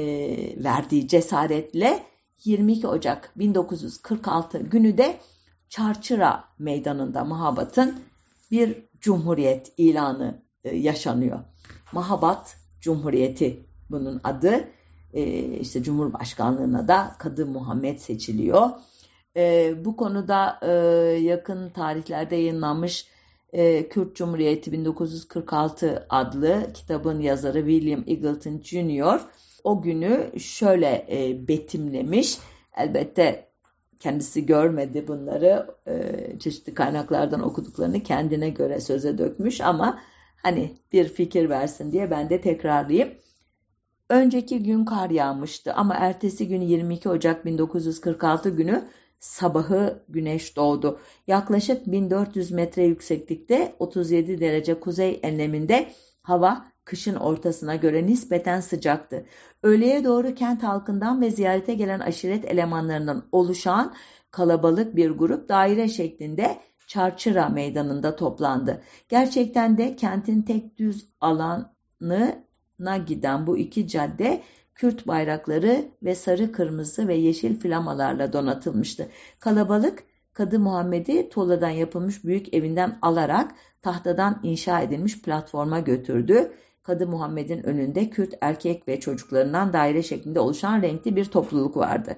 verdiği 0.63 1.07
cesaretle 1.07 2.10
22 2.43 2.87
Ocak 2.87 3.31
1946 3.35 4.59
günü 4.59 4.97
de 4.97 5.19
Çarçıra 5.69 6.43
Meydanı'nda 6.59 7.25
Mahabat'ın 7.25 7.95
bir 8.51 8.83
cumhuriyet 8.99 9.73
ilanı 9.77 10.41
e, 10.63 10.75
yaşanıyor. 10.75 11.39
Mahabat 11.91 12.57
Cumhuriyeti 12.81 13.65
bunun 13.89 14.21
adı. 14.23 14.67
E, 15.13 15.43
işte 15.43 15.83
Cumhurbaşkanlığına 15.83 16.87
da 16.87 17.15
Kadı 17.19 17.45
Muhammed 17.45 17.99
seçiliyor. 17.99 18.69
E, 19.37 19.73
bu 19.85 19.95
konuda 19.95 20.59
yakın 21.15 21.69
tarihlerde 21.69 22.35
yayınlanmış 22.35 23.07
Kürt 23.89 24.15
Cumhuriyeti 24.15 24.71
1946 24.71 26.05
adlı 26.09 26.73
kitabın 26.73 27.19
yazarı 27.19 27.59
William 27.59 28.03
Eagleton 28.07 28.61
Jr. 28.61 29.21
o 29.63 29.81
günü 29.81 30.39
şöyle 30.39 31.07
betimlemiş. 31.47 32.37
Elbette 32.77 33.47
kendisi 33.99 34.45
görmedi 34.45 35.07
bunları. 35.07 35.67
Çeşitli 36.39 36.73
kaynaklardan 36.73 37.41
okuduklarını 37.41 38.03
kendine 38.03 38.49
göre 38.49 38.81
söze 38.81 39.17
dökmüş 39.17 39.61
ama 39.61 39.99
Hani 40.43 40.77
bir 40.93 41.07
fikir 41.07 41.49
versin 41.49 41.91
diye 41.91 42.11
ben 42.11 42.29
de 42.29 42.41
tekrarlayayım. 42.41 43.13
Önceki 44.09 44.63
gün 44.63 44.85
kar 44.85 45.09
yağmıştı 45.09 45.73
ama 45.73 45.95
ertesi 45.95 46.47
gün 46.47 46.61
22 46.61 47.09
Ocak 47.09 47.45
1946 47.45 48.49
günü 48.49 48.89
sabahı 49.19 50.03
güneş 50.09 50.55
doğdu. 50.55 50.99
Yaklaşık 51.27 51.87
1400 51.87 52.51
metre 52.51 52.83
yükseklikte 52.83 53.75
37 53.79 54.39
derece 54.39 54.79
kuzey 54.79 55.19
enleminde 55.23 55.91
hava 56.21 56.70
kışın 56.85 57.15
ortasına 57.15 57.75
göre 57.75 58.05
nispeten 58.05 58.59
sıcaktı. 58.59 59.25
Öğleye 59.63 60.03
doğru 60.03 60.35
kent 60.35 60.63
halkından 60.63 61.21
ve 61.21 61.31
ziyarete 61.31 61.73
gelen 61.73 61.99
aşiret 61.99 62.45
elemanlarından 62.45 63.27
oluşan 63.31 63.93
kalabalık 64.31 64.95
bir 64.95 65.11
grup 65.11 65.49
daire 65.49 65.87
şeklinde 65.87 66.57
Çarçıra 66.87 67.49
meydanında 67.49 68.15
toplandı. 68.15 68.81
Gerçekten 69.09 69.77
de 69.77 69.95
kentin 69.95 70.41
tek 70.41 70.77
düz 70.77 71.09
alanına 71.21 72.97
giden 73.07 73.47
bu 73.47 73.57
iki 73.57 73.87
cadde 73.87 74.41
Kürt 74.75 75.07
bayrakları 75.07 75.85
ve 76.03 76.15
sarı 76.15 76.51
kırmızı 76.51 77.07
ve 77.07 77.15
yeşil 77.15 77.59
flamalarla 77.59 78.33
donatılmıştı. 78.33 79.07
Kalabalık 79.39 80.03
Kadı 80.33 80.59
Muhammed'i 80.59 81.29
tuğladan 81.29 81.69
yapılmış 81.69 82.23
büyük 82.23 82.53
evinden 82.53 82.99
alarak 83.01 83.55
tahtadan 83.81 84.39
inşa 84.43 84.81
edilmiş 84.81 85.21
platforma 85.21 85.79
götürdü. 85.79 86.51
Kadı 86.91 87.07
Muhammed'in 87.07 87.63
önünde 87.63 88.09
Kürt 88.09 88.33
erkek 88.41 88.87
ve 88.87 88.99
çocuklarından 88.99 89.73
daire 89.73 90.03
şeklinde 90.03 90.39
oluşan 90.39 90.81
renkli 90.81 91.15
bir 91.15 91.25
topluluk 91.25 91.77
vardı. 91.77 92.17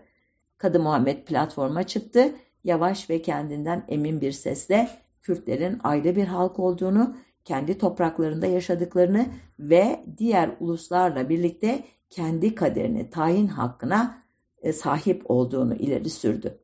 Kadı 0.58 0.80
Muhammed 0.80 1.24
platforma 1.24 1.84
çıktı 1.84 2.36
yavaş 2.64 3.10
ve 3.10 3.22
kendinden 3.22 3.86
emin 3.88 4.22
bir 4.22 4.32
sesle 4.32 4.90
Kürtlerin 5.22 5.80
ayrı 5.84 6.16
bir 6.16 6.28
halk 6.28 6.60
olduğunu, 6.60 7.16
kendi 7.46 7.78
topraklarında 7.78 8.46
yaşadıklarını 8.46 9.26
ve 9.60 10.06
diğer 10.18 10.52
uluslarla 10.60 11.30
birlikte 11.30 11.84
kendi 12.10 12.56
kaderini 12.56 13.10
tayin 13.10 13.48
hakkına 13.48 14.24
e, 14.62 14.74
sahip 14.74 15.32
olduğunu 15.32 15.76
ileri 15.76 16.10
sürdü. 16.10 16.60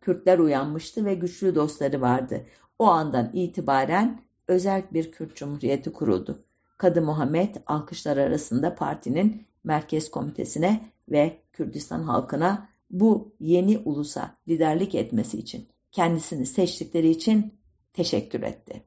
Kürtler 0.00 0.38
uyanmıştı 0.38 1.04
ve 1.04 1.14
güçlü 1.14 1.54
dostları 1.54 2.00
vardı. 2.00 2.46
O 2.78 2.86
andan 2.86 3.30
itibaren 3.32 4.20
özel 4.48 4.82
bir 4.92 5.12
Kürt 5.12 5.36
Cumhuriyeti 5.36 5.92
kuruldu. 5.92 6.44
Kadı 6.82 7.02
Muhammed 7.02 7.56
alkışlar 7.66 8.16
arasında 8.16 8.74
partinin 8.74 9.46
merkez 9.64 10.10
komitesine 10.10 10.90
ve 11.08 11.38
Kürdistan 11.52 12.02
halkına 12.02 12.68
bu 12.90 13.34
yeni 13.40 13.78
ulusa 13.78 14.36
liderlik 14.48 14.94
etmesi 14.94 15.38
için, 15.38 15.68
kendisini 15.92 16.46
seçtikleri 16.46 17.10
için 17.10 17.54
teşekkür 17.92 18.42
etti. 18.42 18.82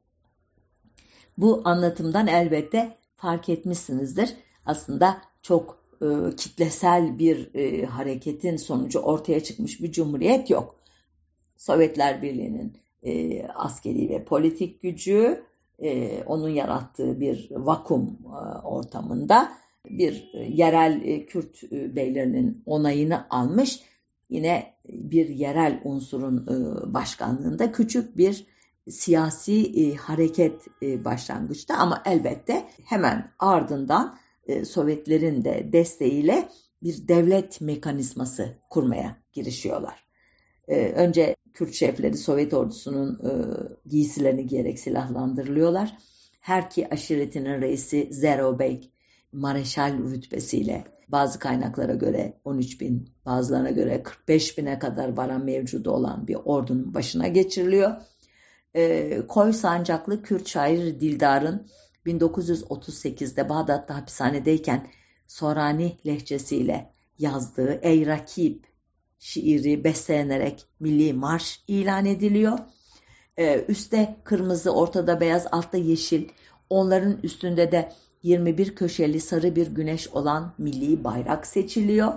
Bu 1.37 1.61
anlatımdan 1.65 2.27
elbette 2.27 2.97
fark 3.15 3.49
etmişsinizdir. 3.49 4.33
Aslında 4.65 5.21
çok 5.41 5.83
e, 6.01 6.35
kitlesel 6.35 7.19
bir 7.19 7.55
e, 7.55 7.85
hareketin 7.85 8.57
sonucu 8.57 8.99
ortaya 8.99 9.43
çıkmış 9.43 9.81
bir 9.81 9.91
cumhuriyet 9.91 10.49
yok. 10.49 10.75
Sovyetler 11.57 12.21
Birliği'nin 12.21 12.77
e, 13.03 13.43
askeri 13.47 14.09
ve 14.09 14.25
politik 14.25 14.81
gücü, 14.81 15.45
e, 15.80 16.23
onun 16.26 16.49
yarattığı 16.49 17.19
bir 17.19 17.47
vakum 17.51 18.19
e, 18.26 18.59
ortamında 18.63 19.51
bir 19.89 20.32
e, 20.34 20.39
yerel 20.43 21.01
e, 21.03 21.26
Kürt 21.26 21.63
e, 21.63 21.95
beylerinin 21.95 22.63
onayını 22.65 23.28
almış 23.30 23.80
yine 24.30 24.73
bir 24.89 25.30
yerel 25.30 25.82
unsurun 25.84 26.38
e, 26.38 26.93
başkanlığında 26.93 27.71
küçük 27.71 28.17
bir 28.17 28.47
siyasi 28.89 29.86
e, 29.86 29.95
hareket 29.95 30.61
e, 30.82 31.05
başlangıçta 31.05 31.78
ama 31.78 32.03
elbette 32.05 32.67
hemen 32.86 33.32
ardından 33.39 34.17
e, 34.47 34.65
Sovyetlerin 34.65 35.43
de 35.43 35.69
desteğiyle 35.73 36.49
bir 36.84 37.07
devlet 37.07 37.61
mekanizması 37.61 38.57
kurmaya 38.69 39.17
girişiyorlar. 39.34 40.05
E, 40.67 40.91
önce 40.91 41.36
Kürt 41.55 41.73
şefleri 41.73 42.17
Sovyet 42.17 42.53
ordusunun 42.53 43.13
e, 43.13 43.31
giysilerini 43.89 44.47
giyerek 44.47 44.79
silahlandırılıyorlar. 44.79 45.97
Her 46.41 46.61
iki 46.63 46.89
aşiretinin 46.89 47.61
reisi 47.61 48.07
Zero 48.11 48.59
Bey 48.59 48.91
Mareşal 49.31 49.97
rütbesiyle 49.97 50.83
bazı 51.07 51.39
kaynaklara 51.39 51.93
göre 51.93 52.39
13 52.45 52.81
bin, 52.81 53.09
bazılarına 53.25 53.71
göre 53.71 54.03
45 54.03 54.57
bine 54.57 54.79
kadar 54.79 55.17
varan 55.17 55.45
mevcudu 55.45 55.91
olan 55.91 56.27
bir 56.27 56.37
ordunun 56.45 56.93
başına 56.93 57.27
geçiriliyor. 57.27 57.91
E, 58.73 59.21
Koy 59.27 59.53
sancaklı 59.53 60.21
Kürt 60.21 60.47
şair 60.47 60.99
Dildar'ın 60.99 61.67
1938'de 62.05 63.49
Bağdat'ta 63.49 63.95
hapishanedeyken 63.95 64.87
Sorani 65.27 65.97
lehçesiyle 66.05 66.93
yazdığı 67.19 67.79
Ey 67.81 68.05
Rakip 68.05 68.74
şiiri 69.20 69.84
bestelenerek 69.84 70.66
milli 70.80 71.13
marş 71.13 71.63
ilan 71.68 72.05
ediliyor. 72.05 72.59
Ee, 73.38 73.66
üstte 73.68 74.16
kırmızı, 74.24 74.72
ortada 74.72 75.20
beyaz, 75.20 75.47
altta 75.51 75.78
yeşil. 75.78 76.30
Onların 76.70 77.18
üstünde 77.24 77.72
de 77.72 77.91
21 78.24 78.76
köşeli 78.76 79.20
sarı 79.20 79.55
bir 79.55 79.68
güneş 79.68 80.07
olan 80.07 80.53
milli 80.57 81.03
bayrak 81.03 81.47
seçiliyor. 81.47 82.13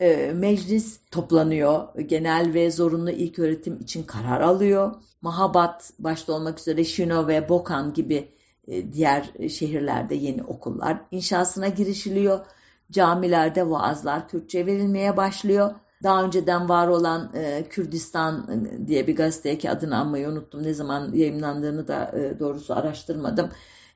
Ee, 0.00 0.32
meclis 0.34 1.00
toplanıyor. 1.10 1.98
Genel 1.98 2.54
ve 2.54 2.70
zorunlu 2.70 3.10
ilk 3.10 3.38
öğretim 3.38 3.80
için 3.80 4.02
karar 4.02 4.40
alıyor. 4.40 4.94
Mahabat 5.22 5.92
başta 5.98 6.32
olmak 6.32 6.60
üzere 6.60 6.84
Şino 6.84 7.28
ve 7.28 7.48
Bokan 7.48 7.92
gibi 7.94 8.28
e, 8.68 8.92
diğer 8.92 9.32
şehirlerde 9.48 10.14
yeni 10.14 10.42
okullar 10.42 11.00
inşasına 11.10 11.68
girişiliyor. 11.68 12.46
Camilerde 12.90 13.70
vaazlar 13.70 14.28
Kürtçe 14.28 14.66
verilmeye 14.66 15.16
başlıyor. 15.16 15.74
Daha 16.02 16.24
önceden 16.24 16.68
var 16.68 16.88
olan 16.88 17.30
e, 17.34 17.64
Kürdistan 17.70 18.48
e, 18.50 18.86
diye 18.86 19.06
bir 19.06 19.16
gazeteki 19.16 19.70
adını 19.70 19.96
anmayı 19.96 20.28
unuttum. 20.28 20.62
Ne 20.62 20.74
zaman 20.74 21.12
yayınlandığını 21.12 21.88
da 21.88 22.12
e, 22.18 22.38
doğrusu 22.38 22.74
araştırmadım. 22.74 23.50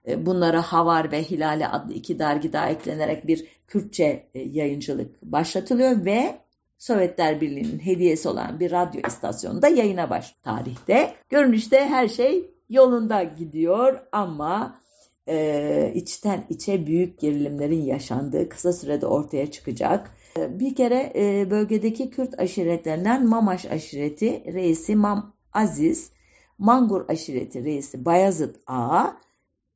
E, 0.09 0.27
bunlara 0.27 0.63
Havar 0.63 1.13
ve 1.13 1.23
Hilale 1.23 1.69
adlı 1.69 1.93
iki 1.93 2.19
dergi 2.19 2.53
daha 2.53 2.69
eklenerek 2.69 3.27
bir 3.27 3.47
Kürtçe 3.67 4.29
e, 4.35 4.41
yayıncılık 4.41 5.23
başlatılıyor 5.23 6.05
ve 6.05 6.39
Sovyetler 6.79 7.41
Birliği'nin 7.41 7.79
hediyesi 7.79 8.29
olan 8.29 8.61
bir 8.61 8.71
radyo 8.71 9.01
istasyonunda 9.07 9.69
yayına 9.69 10.11
baş 10.11 10.35
tarihte. 10.43 11.15
Görünüşte 11.29 11.87
her 11.87 12.09
şey 12.09 12.51
yolunda 12.69 13.23
gidiyor 13.23 14.01
ama 14.13 14.81
e, 15.29 15.93
içten 15.95 16.45
içe 16.49 16.87
büyük 16.87 17.21
gerilimlerin 17.21 17.83
yaşandığı 17.83 18.49
kısa 18.49 18.73
sürede 18.73 19.07
ortaya 19.07 19.51
çıkacak. 19.51 20.11
E, 20.39 20.61
bir 20.61 20.75
kere 20.75 21.13
e, 21.17 21.51
bölgedeki 21.51 22.11
Kürt 22.11 22.41
aşiretlerinden 22.41 23.27
Mamaş 23.27 23.67
aşireti 23.67 24.45
reisi 24.53 24.97
Mam 24.97 25.35
Aziz, 25.53 26.11
Mangur 26.59 27.09
aşireti 27.09 27.65
reisi 27.65 28.05
Bayazıt 28.05 28.57
Ağa 28.67 29.17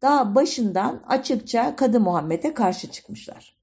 daha 0.02 0.34
başından 0.34 1.02
açıkça 1.06 1.76
Kadı 1.76 2.00
Muhammed'e 2.00 2.54
karşı 2.54 2.90
çıkmışlar. 2.90 3.56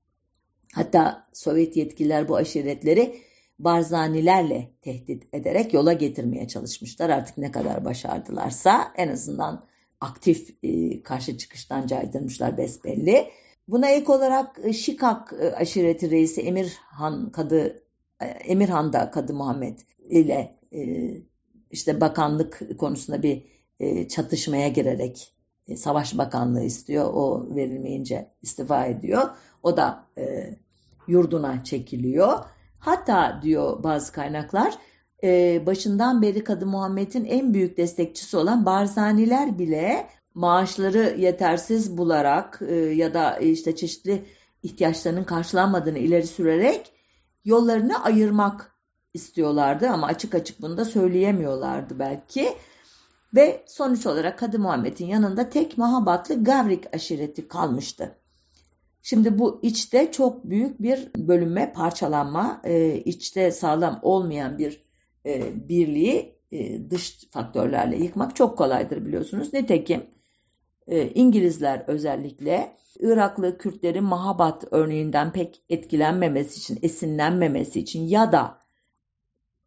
Hatta 0.74 1.28
Sovyet 1.34 1.78
yetkililer 1.78 2.28
bu 2.28 2.36
aşiretleri 2.36 3.22
barzanilerle 3.60 4.72
tehdit 4.82 5.34
ederek 5.34 5.74
yola 5.74 5.94
getirmeye 5.94 6.48
çalışmışlar. 6.48 7.10
Artık 7.10 7.38
ne 7.38 7.52
kadar 7.52 7.86
başardılarsa 7.86 8.92
en 8.96 9.08
azından 9.08 9.66
aktif 10.02 10.56
e, 10.64 11.04
karşı 11.04 11.38
çıkıştan 11.38 11.88
caydırmışlar 11.88 12.58
besbelli. 12.58 13.30
Buna 13.72 13.90
ek 13.90 14.12
olarak 14.12 14.60
e, 14.64 14.74
Şikak 14.74 15.34
e, 15.40 15.56
aşireti 15.56 16.12
reisi 16.12 16.42
Emirhan 16.42 17.32
Kadı 17.32 17.84
e, 18.22 18.26
Emirhan 18.26 18.94
da 18.94 19.12
Kadı 19.12 19.34
Muhammed 19.34 19.80
ile 20.10 20.60
işte 21.72 22.02
bakanlık 22.02 22.80
konusunda 22.80 23.24
bir 23.24 23.44
çatışmaya 24.08 24.68
girerek 24.68 25.34
savaş 25.76 26.18
bakanlığı 26.18 26.64
istiyor. 26.64 27.06
O 27.14 27.56
verilmeyince 27.56 28.32
istifa 28.42 28.86
ediyor. 28.86 29.30
O 29.64 29.78
da 29.78 30.06
yurduna 31.08 31.64
çekiliyor. 31.64 32.40
Hatta 32.80 33.40
diyor 33.42 33.84
bazı 33.84 34.12
kaynaklar 34.12 34.74
başından 35.66 36.22
beri 36.22 36.44
Kadı 36.44 36.66
Muhammed'in 36.66 37.26
en 37.26 37.54
büyük 37.54 37.78
destekçisi 37.78 38.38
olan 38.38 38.66
Barzaniler 38.66 39.60
bile 39.60 40.08
maaşları 40.34 41.16
yetersiz 41.18 41.98
bularak 41.98 42.60
e, 42.68 42.76
ya 42.76 43.14
da 43.14 43.38
işte 43.38 43.76
çeşitli 43.76 44.26
ihtiyaçlarının 44.64 45.24
karşılanmadığını 45.24 45.98
ileri 45.98 46.28
sürerek 46.28 46.92
yollarını 47.46 48.04
ayırmak 48.04 48.76
istiyorlardı 49.14 49.90
ama 49.90 50.08
açık 50.08 50.36
açık 50.36 50.62
bunu 50.62 50.78
da 50.78 50.86
söyleyemiyorlardı 50.86 52.00
belki. 52.00 52.50
Ve 53.36 53.64
sonuç 53.68 54.06
olarak 54.06 54.40
Kadı 54.40 54.60
Muhammed'in 54.60 55.06
yanında 55.06 55.50
tek 55.50 55.78
Mahabatlı 55.78 56.44
Gavrik 56.44 56.96
aşireti 56.96 57.48
kalmıştı. 57.48 58.16
Şimdi 59.02 59.40
bu 59.40 59.60
içte 59.62 60.12
çok 60.12 60.44
büyük 60.50 60.82
bir 60.82 61.10
bölünme, 61.18 61.74
parçalanma, 61.74 62.62
e, 62.64 62.96
içte 62.96 63.52
sağlam 63.52 64.00
olmayan 64.02 64.58
bir 64.58 64.84
e, 65.26 65.44
birliği 65.70 66.36
e, 66.52 66.90
dış 66.90 67.20
faktörlerle 67.32 67.98
yıkmak 67.98 68.36
çok 68.36 68.58
kolaydır 68.58 69.06
biliyorsunuz. 69.06 69.54
Nitekim 69.54 70.04
e, 70.90 71.10
İngilizler 71.10 71.84
özellikle 71.88 72.76
Iraklı 73.00 73.58
Kürtlerin 73.58 74.04
Mahabat 74.04 74.64
örneğinden 74.72 75.32
pek 75.32 75.62
etkilenmemesi 75.70 76.58
için, 76.60 76.80
esinlenmemesi 76.82 77.80
için 77.80 78.08
ya 78.08 78.32
da 78.32 78.60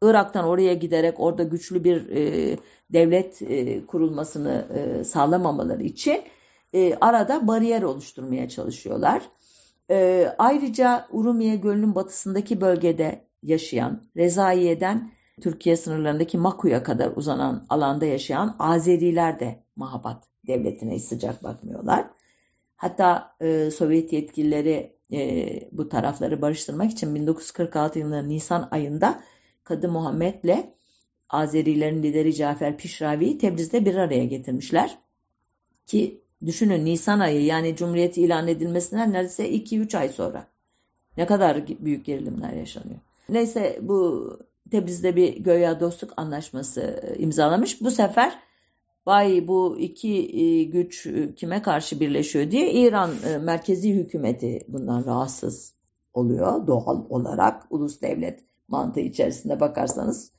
Irak'tan 0.03 0.45
oraya 0.45 0.75
giderek 0.75 1.21
orada 1.21 1.43
güçlü 1.43 1.85
bir 1.85 2.09
e, 2.09 2.57
devlet 2.91 3.43
e, 3.43 3.87
kurulmasını 3.87 4.67
e, 4.75 5.05
sağlamamaları 5.05 5.83
için 5.83 6.23
e, 6.73 6.95
arada 6.95 7.49
bariyer 7.49 7.83
oluşturmaya 7.83 8.49
çalışıyorlar. 8.49 9.23
E, 9.91 10.29
ayrıca 10.39 11.07
Urumiye 11.11 11.57
Gölü'nün 11.57 11.95
batısındaki 11.95 12.61
bölgede 12.61 13.29
yaşayan, 13.43 14.03
Rezaiye'den 14.17 15.13
Türkiye 15.41 15.77
sınırlarındaki 15.77 16.39
Maku'ya 16.39 16.83
kadar 16.83 17.13
uzanan 17.17 17.67
alanda 17.69 18.07
yaşayan 18.07 18.57
Azeriler 18.59 19.41
de 19.41 19.65
Mahabat 19.77 20.32
devletine 20.47 20.95
hiç 20.95 21.05
sıcak 21.05 21.45
bakmıyorlar. 21.45 22.07
Hatta 22.77 23.37
e, 23.41 23.71
Sovyet 23.71 24.13
yetkilileri 24.13 24.97
e, 25.13 25.49
bu 25.73 25.89
tarafları 25.89 26.43
barıştırmak 26.43 26.93
için 26.93 27.15
1946 27.15 27.99
yılının 27.99 28.29
Nisan 28.29 28.69
ayında 28.71 29.23
Kadı 29.65 29.89
Muhammed'le 29.89 30.65
Azerilerin 31.29 32.03
lideri 32.03 32.35
Cafer 32.35 32.77
Pişravi'yi 32.77 33.39
Tebriz'de 33.39 33.85
bir 33.85 33.95
araya 33.95 34.25
getirmişler. 34.25 34.99
Ki 35.87 36.23
düşünün 36.47 36.85
Nisan 36.85 37.21
ayı 37.21 37.45
yani 37.45 37.77
Cumhuriyet 37.77 38.19
ilan 38.19 38.49
edilmesinden 38.49 39.13
neredeyse 39.13 39.51
2-3 39.51 39.99
ay 39.99 40.09
sonra. 40.09 40.47
Ne 41.17 41.27
kadar 41.27 41.67
büyük 41.67 42.05
gerilimler 42.05 42.53
yaşanıyor. 42.53 43.01
Neyse 43.29 43.79
bu 43.83 44.29
Tebriz'de 44.71 45.17
bir 45.17 45.37
göya 45.37 45.81
dostluk 45.81 46.13
anlaşması 46.17 46.81
e, 46.81 47.19
imzalamış. 47.19 47.81
Bu 47.81 47.91
sefer 47.91 48.39
vay 49.07 49.49
bu 49.49 49.79
iki 49.79 50.41
e, 50.41 50.65
güç 50.65 51.07
e, 51.07 51.35
kime 51.35 51.63
karşı 51.63 52.01
birleşiyor 52.01 52.51
diye 52.51 52.73
İran 52.73 53.11
merkezi 53.41 53.95
hükümeti 53.95 54.67
bundan 54.69 55.05
rahatsız 55.05 55.75
oluyor 56.15 56.67
doğal 56.67 57.05
olarak. 57.09 57.63
Ulus 57.71 58.03
devlet 58.03 58.45
mantığı 58.69 59.01
içerisinde 59.01 59.61
bakarsanız 59.61 60.33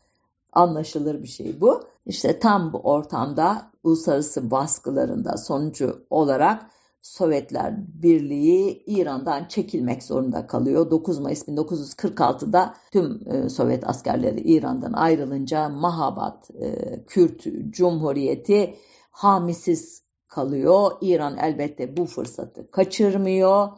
anlaşılır 0.53 1.23
bir 1.23 1.27
şey 1.27 1.61
bu. 1.61 1.83
İşte 2.05 2.39
tam 2.39 2.73
bu 2.73 2.77
ortamda 2.77 3.71
uluslararası 3.83 4.51
baskılarında 4.51 5.37
sonucu 5.37 6.05
olarak 6.09 6.69
Sovyetler 7.03 7.73
Birliği 7.77 8.83
İran'dan 8.87 9.45
çekilmek 9.45 10.03
zorunda 10.03 10.47
kalıyor. 10.47 10.91
9 10.91 11.19
Mayıs 11.19 11.47
1946'da 11.47 12.73
tüm 12.91 13.21
e, 13.31 13.49
Sovyet 13.49 13.89
askerleri 13.89 14.39
İran'dan 14.39 14.93
ayrılınca 14.93 15.69
Mahabat 15.69 16.51
e, 16.51 16.99
Kürt 17.07 17.45
Cumhuriyeti 17.69 18.75
hamisiz 19.11 20.03
kalıyor. 20.27 20.91
İran 21.01 21.37
elbette 21.37 21.97
bu 21.97 22.05
fırsatı 22.05 22.71
kaçırmıyor 22.71 23.69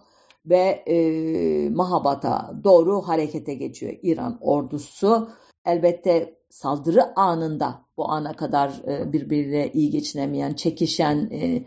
ve 0.46 0.84
e, 0.88 1.70
Mahabat'a 1.70 2.54
doğru 2.64 3.02
harekete 3.02 3.54
geçiyor 3.54 3.94
İran 4.02 4.38
ordusu. 4.42 5.30
Elbette 5.66 6.38
saldırı 6.50 7.20
anında 7.20 7.86
bu 7.98 8.12
ana 8.12 8.36
kadar 8.36 8.70
e, 8.88 9.14
birbiriyle 9.14 9.72
iyi 9.72 9.90
geçinemeyen, 9.90 10.54
çekişen 10.54 11.30
e, 11.32 11.66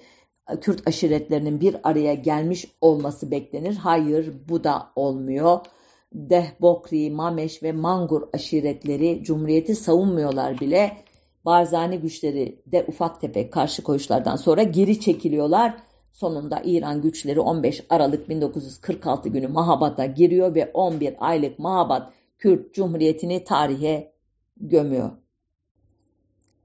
Kürt 0.60 0.88
aşiretlerinin 0.88 1.60
bir 1.60 1.76
araya 1.82 2.14
gelmiş 2.14 2.66
olması 2.80 3.30
beklenir. 3.30 3.76
Hayır 3.76 4.32
bu 4.48 4.64
da 4.64 4.90
olmuyor. 4.96 5.60
Dehbokri, 6.12 7.10
Mameş 7.10 7.62
ve 7.62 7.72
Mangur 7.72 8.22
aşiretleri 8.32 9.24
Cumhuriyeti 9.24 9.74
savunmuyorlar 9.74 10.60
bile. 10.60 10.96
Barzani 11.44 11.98
güçleri 11.98 12.62
de 12.66 12.84
ufak 12.88 13.20
tefek 13.20 13.52
karşı 13.52 13.82
koyuşlardan 13.82 14.36
sonra 14.36 14.62
geri 14.62 15.00
çekiliyorlar. 15.00 15.76
Sonunda 16.12 16.62
İran 16.64 17.02
güçleri 17.02 17.40
15 17.40 17.84
Aralık 17.90 18.28
1946 18.28 19.28
günü 19.28 19.48
Mahabat'a 19.48 20.06
giriyor 20.06 20.54
ve 20.54 20.70
11 20.74 21.14
aylık 21.18 21.58
Mahabat 21.58 22.12
Kürt 22.38 22.74
Cumhuriyeti'ni 22.74 23.44
tarihe 23.44 24.12
gömüyor. 24.56 25.10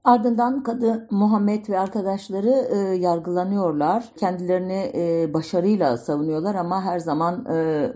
Ardından 0.04 0.62
Kadı 0.62 1.06
Muhammed 1.10 1.68
ve 1.68 1.78
arkadaşları 1.78 2.68
e, 2.70 2.76
yargılanıyorlar. 2.96 4.12
Kendilerini 4.16 4.92
e, 4.94 5.34
başarıyla 5.34 5.96
savunuyorlar 5.96 6.54
ama 6.54 6.82
her 6.82 6.98
zaman 6.98 7.44
e, 7.44 7.88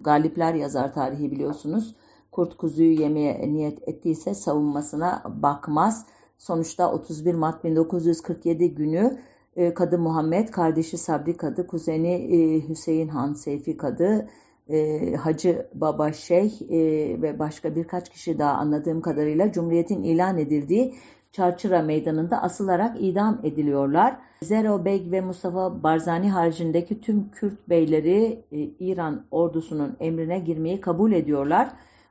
galipler 0.00 0.54
yazar 0.54 0.94
tarihi 0.94 1.30
biliyorsunuz. 1.30 1.96
Kurt 2.32 2.56
kuzuyu 2.56 3.00
yemeye 3.00 3.52
niyet 3.52 3.88
ettiyse 3.88 4.34
savunmasına 4.34 5.22
bakmaz. 5.26 6.06
Sonuçta 6.38 6.92
31 6.92 7.34
Mart 7.34 7.64
1947 7.64 8.74
günü 8.74 9.18
e, 9.56 9.74
Kadı 9.74 9.98
Muhammed, 9.98 10.48
kardeşi 10.48 10.98
Sabri 10.98 11.36
Kadı, 11.36 11.66
kuzeni 11.66 12.14
e, 12.14 12.68
Hüseyin 12.68 13.08
Han 13.08 13.32
Seyfi 13.32 13.76
Kadı, 13.76 14.28
e, 14.68 15.14
Hacı 15.14 15.66
Baba 15.74 16.12
Şeyh 16.12 16.62
e, 16.62 16.78
ve 17.22 17.38
başka 17.38 17.76
birkaç 17.76 18.08
kişi 18.08 18.38
daha 18.38 18.52
anladığım 18.52 19.00
kadarıyla 19.00 19.52
Cumhuriyet'in 19.52 20.02
ilan 20.02 20.38
edildiği 20.38 20.94
Çarçıra 21.32 21.82
Meydanı'nda 21.82 22.42
asılarak 22.42 22.96
idam 23.00 23.40
ediliyorlar. 23.42 24.16
Zero 24.42 24.84
Bey 24.84 25.08
ve 25.10 25.20
Mustafa 25.20 25.82
Barzani 25.82 26.30
haricindeki 26.30 27.00
tüm 27.00 27.30
Kürt 27.30 27.68
beyleri 27.68 28.44
e, 28.52 28.58
İran 28.58 29.24
ordusunun 29.30 29.96
emrine 30.00 30.38
girmeyi 30.38 30.80
kabul 30.80 31.12
ediyorlar. 31.12 31.68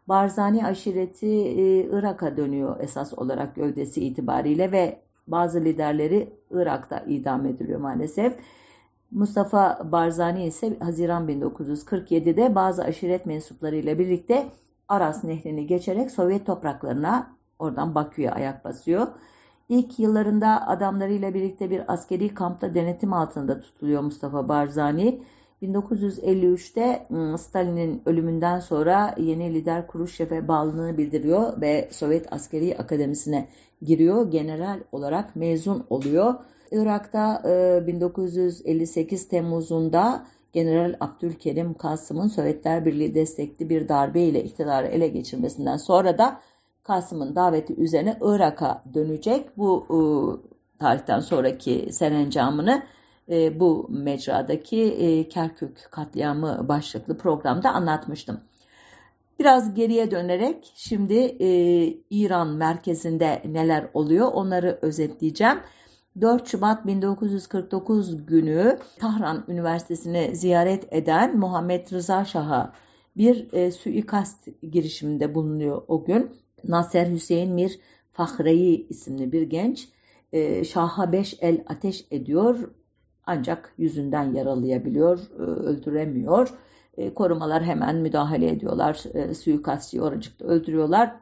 Barzani 0.08 0.66
aşireti 0.66 1.28
e, 1.28 1.84
Irak'a 1.84 2.38
dönüyor 2.38 2.80
esas 2.80 3.14
olarak 3.14 3.56
gövdesi 3.56 4.06
itibariyle 4.06 4.72
ve 4.72 5.02
bazı 5.28 5.62
liderleri 5.62 6.34
Irak'ta 6.52 7.00
idam 7.00 7.46
ediliyor 7.46 7.80
maalesef. 7.80 8.34
Mustafa 9.12 9.92
Barzani 9.92 10.46
ise 10.46 10.80
Haziran 10.80 11.28
1947'de 11.28 12.56
bazı 12.56 12.84
aşiret 12.84 13.26
mensuplarıyla 13.26 14.00
birlikte 14.00 14.46
Aras 14.88 15.24
Nehri'ni 15.24 15.68
geçerek 15.68 16.12
Sovyet 16.12 16.46
topraklarına 16.46 17.41
oradan 17.62 17.96
Bakü'ye 17.96 18.32
ayak 18.32 18.66
basıyor. 18.66 19.08
İlk 19.70 20.00
yıllarında 20.00 20.68
adamlarıyla 20.68 21.34
birlikte 21.34 21.70
bir 21.70 21.94
askeri 21.94 22.34
kampta 22.34 22.74
denetim 22.74 23.14
altında 23.14 23.62
tutuluyor 23.62 24.02
Mustafa 24.02 24.50
Barzani. 24.50 25.24
1953'te 25.62 27.08
ıı, 27.12 27.38
Stalin'in 27.38 28.02
ölümünden 28.06 28.60
sonra 28.60 29.16
yeni 29.18 29.54
lider 29.54 29.88
Kuruşev'e 29.88 30.48
bağlılığını 30.48 30.98
bildiriyor 30.98 31.62
ve 31.62 31.90
Sovyet 31.92 32.34
Askeri 32.34 32.78
Akademisi'ne 32.78 33.48
giriyor. 33.82 34.32
General 34.32 34.80
olarak 34.92 35.36
mezun 35.36 35.86
oluyor. 35.90 36.34
Irak'ta 36.72 37.44
1958 37.88 39.24
ıı, 39.24 39.30
Temmuz'unda 39.30 40.26
General 40.54 40.96
Abdülkerim 41.00 41.74
Kasım'ın 41.74 42.28
Sovyetler 42.28 42.86
Birliği 42.86 43.16
destekli 43.16 43.70
bir 43.70 43.90
darbe 43.90 44.22
ile 44.22 44.44
iktidarı 44.44 44.88
ele 44.88 45.08
geçirmesinden 45.08 45.78
sonra 45.78 46.18
da 46.18 46.42
Kasım'ın 46.84 47.36
daveti 47.36 47.76
üzerine 47.76 48.18
Irak'a 48.22 48.84
dönecek. 48.94 49.58
Bu 49.58 49.86
e, 49.90 49.98
tarihten 50.80 51.20
sonraki 51.20 51.90
serencamını 51.92 52.84
e, 53.30 53.60
bu 53.60 53.88
mecradaki 53.90 54.84
e, 54.84 55.30
Kerkük 55.30 55.88
katliamı 55.92 56.68
başlıklı 56.68 57.18
programda 57.18 57.72
anlatmıştım. 57.74 58.40
Biraz 59.40 59.74
geriye 59.74 60.12
dönerek 60.12 60.72
şimdi 60.76 61.14
e, 61.40 61.48
İran 62.10 62.48
merkezinde 62.48 63.42
neler 63.46 63.88
oluyor 63.94 64.32
onları 64.34 64.80
özetleyeceğim. 64.82 65.60
4 66.22 66.48
Şubat 66.48 66.88
1949 66.88 68.26
günü 68.26 68.80
Tahran 69.00 69.44
Üniversitesi'ni 69.48 70.36
ziyaret 70.36 70.94
eden 70.94 71.38
Muhammed 71.38 71.92
Rıza 71.92 72.26
Şah'a 72.26 72.74
bir 73.18 73.54
e, 73.54 73.72
suikast 73.72 74.48
girişiminde 74.72 75.36
bulunuyor 75.36 75.82
o 75.88 76.04
gün. 76.04 76.32
Nasser 76.68 77.08
Hüseyin 77.12 77.54
Mir 77.54 77.80
Fahreyi 78.12 78.88
isimli 78.88 79.32
bir 79.32 79.42
genç 79.42 79.90
e, 80.34 80.64
Şah'a 80.64 81.12
beş 81.12 81.38
el 81.42 81.64
ateş 81.68 82.06
ediyor 82.12 82.70
ancak 83.26 83.74
yüzünden 83.78 84.34
yaralayabiliyor, 84.34 85.20
e, 85.40 85.42
öldüremiyor. 85.42 86.54
E, 86.98 87.14
korumalar 87.14 87.64
hemen 87.64 87.96
müdahale 87.96 88.50
ediyorlar, 88.50 89.04
e, 89.14 89.34
suikastçıyı 89.34 90.04
oracıkta 90.04 90.46
öldürüyorlar. 90.46 91.16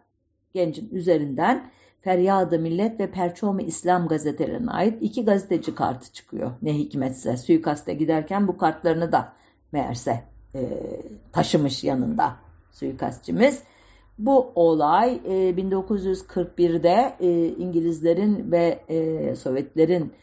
Gencin 0.54 0.90
üzerinden 0.92 1.72
Feryadı 2.02 2.60
Millet 2.60 3.00
ve 3.00 3.12
Perçoğmu 3.12 3.62
İslam 3.62 4.08
gazetelerine 4.08 4.72
ait 4.72 4.98
iki 5.02 5.26
gazeteci 5.26 5.76
kartı 5.76 6.14
çıkıyor. 6.14 6.52
Ne 6.62 6.74
hikmetse 6.74 7.38
suikaste 7.38 7.94
giderken 7.94 8.48
bu 8.48 8.58
kartlarını 8.58 9.12
da 9.12 9.34
meğerse 9.72 10.24
e, 10.56 10.60
taşımış 11.32 11.84
yanında 11.84 12.36
suikastçimiz. 12.72 13.64
Bu 14.20 14.52
olay 14.56 15.22
e, 15.26 15.50
1941'de 15.50 17.16
e, 17.20 17.48
İngilizlerin 17.48 18.52
ve 18.52 18.80
e, 18.90 19.36
Sovyetlerin 19.36 20.14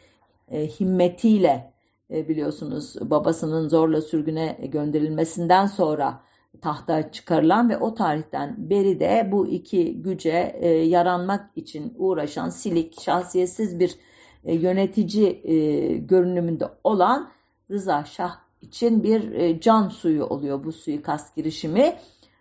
e, 0.50 0.66
himmetiyle 0.66 1.72
e, 2.10 2.28
biliyorsunuz 2.28 2.96
babasının 3.00 3.68
zorla 3.68 4.02
sürgüne 4.02 4.58
gönderilmesinden 4.72 5.66
sonra 5.66 6.20
tahta 6.60 7.12
çıkarılan 7.12 7.70
ve 7.70 7.78
o 7.78 7.94
tarihten 7.94 8.70
beri 8.70 9.00
de 9.00 9.28
bu 9.32 9.46
iki 9.46 10.02
güce 10.02 10.56
e, 10.60 10.68
yaranmak 10.68 11.50
için 11.56 11.94
uğraşan 11.96 12.48
silik, 12.48 13.00
şahsiyetsiz 13.00 13.80
bir 13.80 13.96
e, 14.44 14.54
yönetici 14.54 15.40
e, 15.44 15.54
görünümünde 15.96 16.64
olan 16.84 17.30
Rıza 17.70 18.04
Şah 18.04 18.38
için 18.62 19.02
bir 19.02 19.32
e, 19.32 19.60
can 19.60 19.88
suyu 19.88 20.24
oluyor 20.24 20.64
bu 20.64 20.72
suikast 20.72 21.36
girişimi. 21.36 21.96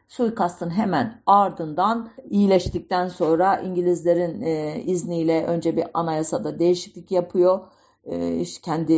Suikastın 0.08 0.70
hemen 0.70 1.22
ardından 1.26 2.10
iyileştikten 2.30 3.08
sonra 3.08 3.60
İngilizlerin 3.60 4.42
e, 4.42 4.82
izniyle 4.82 5.46
önce 5.46 5.78
bir 5.78 5.86
anayasada 5.94 6.60
değişiklik 6.60 7.12
yapıyor. 7.12 7.60
E, 8.06 8.44
kendi 8.64 8.98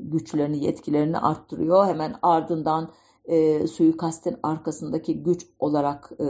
güçlerini, 0.00 0.64
yetkilerini 0.64 1.18
arttırıyor. 1.18 1.86
Hemen 1.86 2.14
ardından 2.22 2.90
e, 3.24 3.66
suikastin 3.66 4.36
arkasındaki 4.42 5.22
güç 5.22 5.46
olarak 5.58 6.10
e, 6.18 6.24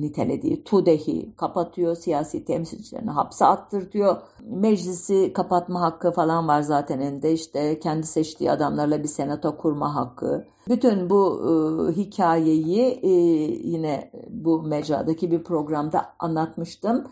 nitelediği 0.00 0.64
TUDEH'i 0.64 1.36
kapatıyor. 1.36 1.96
Siyasi 1.96 2.44
temsilcilerini 2.44 3.10
hapse 3.10 3.44
attırtıyor. 3.44 4.16
Meclisi 4.40 5.32
kapatma 5.32 5.80
hakkı 5.80 6.12
falan 6.12 6.48
var 6.48 6.60
zaten 6.62 7.00
elinde. 7.00 7.32
İşte 7.32 7.80
kendi 7.80 8.06
seçtiği 8.06 8.50
adamlarla 8.50 9.02
bir 9.02 9.08
senato 9.08 9.56
kurma 9.56 9.94
hakkı. 9.94 10.44
Bütün 10.68 11.10
bu 11.10 11.42
e, 11.42 11.92
hikayeyi 11.92 13.00
e, 13.02 13.10
yine 13.68 14.10
bu 14.28 14.62
mecradaki 14.62 15.30
bir 15.30 15.44
programda 15.44 16.06
anlatmıştım. 16.18 17.04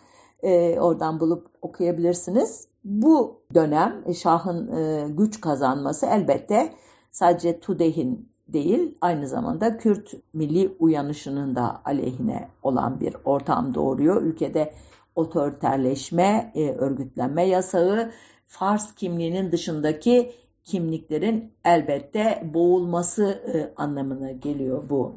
E, 0.42 0.80
oradan 0.80 1.20
bulup 1.20 1.46
okuyabilirsiniz. 1.62 2.68
Bu 2.84 3.40
dönem 3.54 4.02
e, 4.06 4.14
Şah'ın 4.14 4.76
e, 4.76 5.08
güç 5.08 5.40
kazanması 5.40 6.06
elbette 6.06 6.74
sadece 7.10 7.60
TUDEH'in 7.60 8.33
değil 8.54 8.94
aynı 9.00 9.28
zamanda 9.28 9.76
Kürt 9.76 10.14
milli 10.32 10.76
uyanışının 10.78 11.56
da 11.56 11.80
aleyhine 11.84 12.48
olan 12.62 13.00
bir 13.00 13.16
ortam 13.24 13.74
doğuruyor. 13.74 14.22
Ülkede 14.22 14.72
otoriterleşme, 15.14 16.52
e, 16.54 16.70
örgütlenme 16.70 17.42
yasağı, 17.46 18.10
Fars 18.46 18.94
kimliğinin 18.94 19.52
dışındaki 19.52 20.32
kimliklerin 20.64 21.52
elbette 21.64 22.50
boğulması 22.54 23.24
e, 23.24 23.82
anlamına 23.82 24.30
geliyor 24.32 24.82
bu 24.90 25.12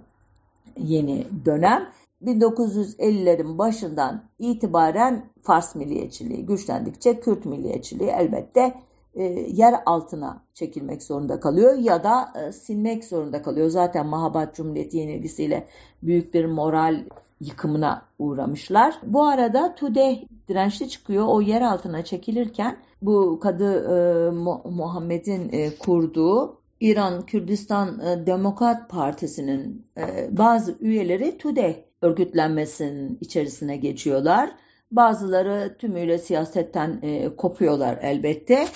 yeni 0.78 1.28
dönem. 1.46 1.90
1950'lerin 2.26 3.58
başından 3.58 4.24
itibaren 4.40 5.30
Fars 5.42 5.76
milliyetçiliği 5.76 6.46
güçlendikçe 6.46 7.20
Kürt 7.20 7.46
milliyetçiliği 7.46 8.10
elbette 8.10 8.74
e, 9.18 9.24
yer 9.54 9.74
altına 9.86 10.44
çekilmek 10.54 11.04
zorunda 11.04 11.40
kalıyor 11.40 11.78
ya 11.78 12.04
da 12.04 12.34
e, 12.36 12.52
silmek 12.52 13.04
zorunda 13.04 13.42
kalıyor. 13.42 13.70
Zaten 13.70 14.06
Mahabat 14.06 14.56
Cumhuriyeti 14.56 14.98
yenilgisiyle 14.98 15.68
büyük 16.04 16.34
bir 16.34 16.46
moral 16.46 17.04
yıkımına 17.40 18.06
uğramışlar. 18.20 19.00
Bu 19.04 19.26
arada 19.26 19.76
Tudeh 19.76 20.24
dirençli 20.48 20.90
çıkıyor. 20.90 21.26
O 21.28 21.42
yer 21.42 21.62
altına 21.62 22.04
çekilirken 22.04 22.78
bu 23.02 23.40
Kadı 23.40 23.74
e, 23.74 24.30
Muhammed'in 24.70 25.72
kurduğu 25.80 26.58
İran 26.80 27.26
Kürdistan 27.26 28.02
Demokrat 28.26 28.90
Partisi'nin 28.90 29.86
bazı 30.30 30.78
üyeleri 30.80 31.38
Tudeh 31.38 31.76
örgütlenmesinin 32.02 33.18
içerisine 33.22 33.78
geçiyorlar. 33.78 34.52
Bazıları 34.92 35.76
tümüyle 35.80 36.18
siyasetten 36.18 37.02
kopuyorlar 37.38 38.00
elbette. 38.02 38.68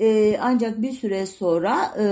E, 0.00 0.38
ancak 0.40 0.82
bir 0.82 0.92
süre 0.92 1.26
sonra 1.26 1.94
e, 1.98 2.04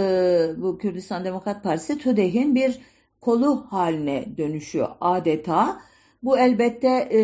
bu 0.56 0.78
Kürdistan 0.78 1.24
Demokrat 1.24 1.62
Partisi 1.62 1.98
TÜDEH'in 1.98 2.54
bir 2.54 2.78
kolu 3.20 3.66
haline 3.70 4.36
dönüşüyor 4.38 4.88
adeta. 5.00 5.80
Bu 6.22 6.38
elbette 6.38 7.08
e, 7.12 7.20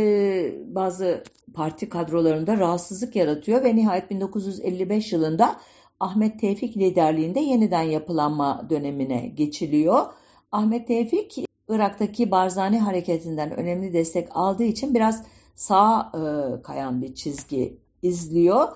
bazı 0.74 1.24
parti 1.54 1.88
kadrolarında 1.88 2.58
rahatsızlık 2.58 3.16
yaratıyor 3.16 3.64
ve 3.64 3.76
nihayet 3.76 4.10
1955 4.10 5.12
yılında 5.12 5.56
Ahmet 6.00 6.40
Tevfik 6.40 6.76
liderliğinde 6.76 7.40
yeniden 7.40 7.82
yapılanma 7.82 8.66
dönemine 8.70 9.26
geçiliyor. 9.26 10.06
Ahmet 10.52 10.88
Tevfik 10.88 11.44
Irak'taki 11.68 12.30
Barzani 12.30 12.78
hareketinden 12.78 13.50
önemli 13.50 13.92
destek 13.92 14.28
aldığı 14.30 14.64
için 14.64 14.94
biraz 14.94 15.22
sağa 15.54 16.12
e, 16.14 16.22
kayan 16.62 17.02
bir 17.02 17.14
çizgi 17.14 17.78
izliyor. 18.02 18.68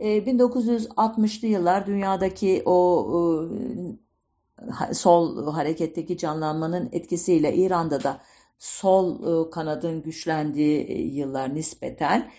E, 0.00 0.18
1960'lı 0.18 1.48
yıllar 1.48 1.86
dünyadaki 1.86 2.62
o 2.64 3.06
e, 4.90 4.94
sol 4.94 5.52
hareketteki 5.52 6.18
canlanmanın 6.18 6.88
etkisiyle 6.92 7.54
İran'da 7.54 8.02
da 8.02 8.20
sol 8.58 9.14
e, 9.46 9.50
kanadın 9.50 10.02
güçlendiği 10.02 10.80
e, 10.80 11.02
yıllar 11.02 11.54
nispeten 11.54 12.30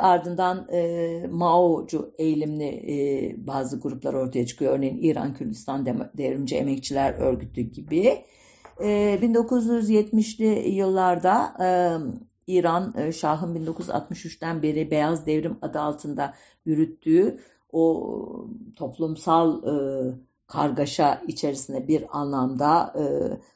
ardından 0.00 0.68
e, 0.72 1.26
Mao'cu 1.30 2.14
eğilimli 2.18 3.36
bazı 3.38 3.80
gruplar 3.80 4.14
ortaya 4.14 4.46
çıkıyor. 4.46 4.72
Örneğin 4.72 4.98
İran 5.02 5.34
Kürdistan 5.34 5.86
Devrimci 6.18 6.56
Emekçiler 6.56 7.14
Örgütü 7.14 7.60
gibi. 7.60 8.24
E, 8.80 9.18
1970'li 9.22 10.68
yıllarda 10.68 11.54
İran 12.46 12.94
e, 12.96 13.12
Şah'ın 13.12 13.66
1963'ten 13.66 14.62
beri 14.62 14.90
Beyaz 14.90 15.26
Devrim 15.26 15.58
adı 15.62 15.80
altında 15.80 16.34
yürüttüğü 16.64 17.38
o 17.72 18.48
toplumsal 18.76 19.64
e, 19.64 19.74
kargaşa 20.46 21.22
içerisinde 21.26 21.88
bir 21.88 22.18
anlamda 22.18 22.94
e, 22.98 23.04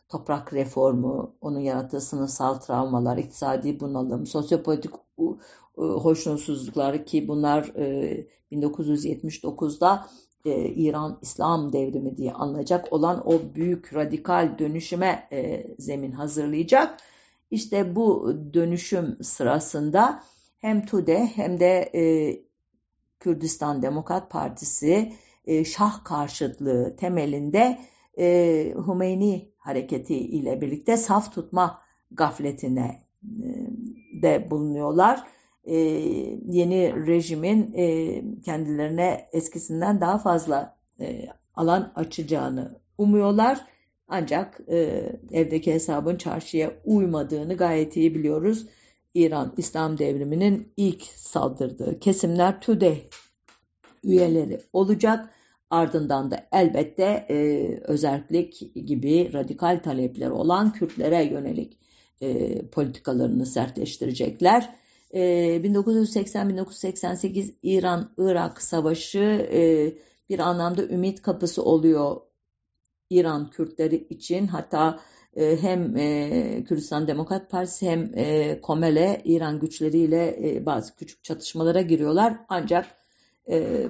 toprak 0.09 0.53
reformu, 0.53 1.34
onun 1.41 1.61
yarattığı 1.61 2.01
sınıfsal 2.01 2.55
travmalar, 2.55 3.16
iktisadi 3.16 3.80
bunalım, 3.80 4.26
sosyopolitik 4.26 4.91
e, 5.18 5.82
hoşnutsuzlukları 5.82 7.05
ki 7.05 7.28
bunlar 7.28 7.72
e, 7.76 8.26
1979'da 8.53 10.07
e, 10.45 10.68
İran 10.68 11.18
İslam 11.22 11.72
devrimi 11.72 12.16
diye 12.16 12.32
anılacak 12.32 12.93
olan 12.93 13.28
o 13.28 13.32
büyük 13.55 13.95
radikal 13.95 14.59
dönüşüme 14.59 15.28
e, 15.32 15.66
zemin 15.78 16.12
hazırlayacak. 16.12 17.01
İşte 17.51 17.97
bu 17.97 18.35
dönüşüm 18.55 19.19
sırasında 19.23 20.23
hem 20.59 20.87
TUDE 20.87 21.27
hem 21.27 21.61
de 21.61 21.91
e, 21.95 22.03
Kürdistan 23.21 23.83
Demokrat 23.83 24.31
Partisi 24.31 25.13
e, 25.47 25.65
Şah 25.65 26.05
karşıtlığı 26.05 26.97
temelinde 26.97 27.79
e, 28.19 28.75
Hümeyni 28.87 29.53
hareketi 29.59 30.17
ile 30.17 30.61
birlikte 30.61 30.97
saf 30.97 31.35
tutma 31.35 31.81
gafletine 32.11 33.03
e, 33.25 33.49
de 34.23 34.51
bulunuyorlar. 34.51 35.27
E, 35.65 35.77
yeni 36.47 37.07
rejimin 37.07 37.73
e, 37.77 38.23
kendilerine 38.41 39.29
eskisinden 39.33 40.01
daha 40.01 40.19
fazla 40.19 40.77
e, 41.01 41.27
alan 41.55 41.93
açacağını 41.95 42.81
umuyorlar. 42.99 43.67
Ancak 44.09 44.61
e, 44.69 45.03
evdeki 45.33 45.73
hesabın 45.73 46.17
çarşıya 46.17 46.73
uymadığını 46.85 47.57
gayet 47.57 47.97
iyi 47.97 48.15
biliyoruz. 48.15 48.67
İran 49.15 49.55
İslam 49.57 49.99
devriminin 49.99 50.73
ilk 50.77 51.03
saldırdığı 51.03 52.01
kesimler 52.01 52.61
TÜDE 52.61 52.99
üyeleri 54.05 54.61
olacak. 54.73 55.31
Ardından 55.71 56.31
da 56.31 56.47
elbette 56.53 57.27
e, 57.31 57.69
özellik 57.85 58.75
gibi 58.75 59.33
radikal 59.33 59.81
talepleri 59.83 60.31
olan 60.31 60.73
Kürtlere 60.73 61.25
yönelik 61.25 61.79
e, 62.21 62.59
politikalarını 62.67 63.47
sertleştirecekler. 63.47 64.75
E, 65.11 65.21
1980-1988 65.65 67.55
İran-Irak 67.63 68.63
savaşı 68.63 69.49
e, 69.53 69.93
bir 70.31 70.39
anlamda 70.39 70.83
ümit 70.83 71.23
kapısı 71.23 71.65
oluyor 71.65 72.17
İran 73.11 73.51
Kürtleri 73.51 73.97
için. 73.97 74.47
Hatta 74.47 75.01
e, 75.37 75.63
hem 75.63 75.97
e, 75.97 76.65
Kürdistan 76.69 77.09
Demokrat 77.09 77.51
Partisi 77.51 77.91
hem 77.91 78.13
e, 78.15 78.61
Komele 78.61 79.23
İran 79.25 79.61
güçleriyle 79.61 80.63
bazı 80.67 80.97
küçük 80.97 81.25
çatışmalara 81.25 81.81
giriyorlar. 81.81 82.37
Ancak 82.49 82.87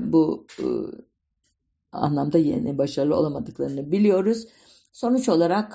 bu 0.00 0.46
anlamda 1.92 2.38
yeni 2.38 2.78
başarılı 2.78 3.16
olamadıklarını 3.16 3.92
biliyoruz. 3.92 4.46
Sonuç 4.92 5.28
olarak 5.28 5.74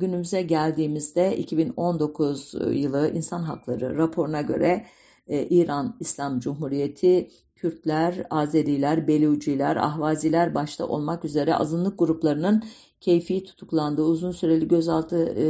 günümüze 0.00 0.42
geldiğimizde 0.42 1.36
2019 1.36 2.54
yılı 2.72 3.10
İnsan 3.14 3.42
Hakları 3.42 3.96
raporuna 3.96 4.40
göre 4.40 4.86
İran 5.28 5.96
İslam 6.00 6.40
Cumhuriyeti 6.40 7.30
Kürtler, 7.60 8.26
Azeriler, 8.30 9.08
Beluciler, 9.08 9.76
Ahvaziler 9.76 10.54
başta 10.54 10.86
olmak 10.86 11.24
üzere 11.24 11.54
azınlık 11.54 11.98
gruplarının 11.98 12.64
keyfi 13.00 13.44
tutuklandığı, 13.44 14.02
uzun 14.02 14.32
süreli 14.32 14.68
gözaltı 14.68 15.34
e, 15.38 15.44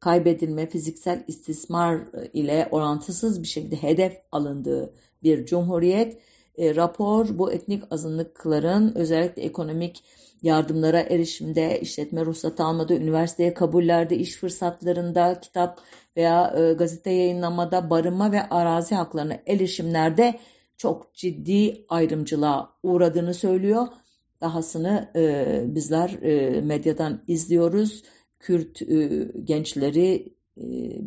kaybedilme, 0.00 0.68
fiziksel 0.68 1.24
istismar 1.28 2.00
ile 2.32 2.68
orantısız 2.70 3.42
bir 3.42 3.48
şekilde 3.48 3.76
hedef 3.76 4.12
alındığı 4.32 4.94
bir 5.22 5.46
cumhuriyet. 5.46 6.18
E, 6.58 6.74
rapor 6.76 7.38
bu 7.38 7.52
etnik 7.52 7.82
azınlıkların 7.90 8.92
özellikle 8.94 9.42
ekonomik 9.42 10.04
yardımlara 10.42 11.00
erişimde, 11.00 11.80
işletme 11.80 12.24
ruhsatı 12.24 12.64
almada, 12.64 12.94
üniversiteye 12.94 13.54
kabullerde, 13.54 14.16
iş 14.16 14.36
fırsatlarında, 14.36 15.40
kitap 15.40 15.80
veya 16.16 16.54
e, 16.58 16.72
gazete 16.72 17.10
yayınlamada, 17.10 17.90
barınma 17.90 18.32
ve 18.32 18.48
arazi 18.48 18.94
haklarına 18.94 19.38
erişimlerde 19.46 20.38
çok 20.76 21.14
ciddi 21.14 21.84
ayrımcılığa 21.88 22.72
uğradığını 22.82 23.34
söylüyor. 23.34 23.86
Dahasını 24.40 25.10
e, 25.16 25.74
bizler 25.74 26.22
e, 26.22 26.60
medyadan 26.60 27.22
izliyoruz. 27.28 28.02
Kürt 28.40 28.82
e, 28.82 29.28
gençleri 29.44 30.34
e, 30.58 30.64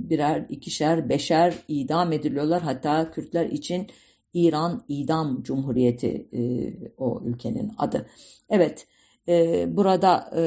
birer, 0.09 0.45
ikişer, 0.49 1.09
beşer 1.09 1.53
idam 1.67 2.11
ediliyorlar. 2.11 2.61
Hatta 2.61 3.11
Kürtler 3.11 3.45
için 3.45 3.87
İran 4.33 4.85
İdam 4.87 5.43
Cumhuriyeti 5.43 6.27
e, 6.33 6.73
o 6.97 7.21
ülkenin 7.25 7.71
adı. 7.77 8.05
Evet, 8.49 8.87
e, 9.27 9.65
burada 9.77 10.31
e, 10.35 10.41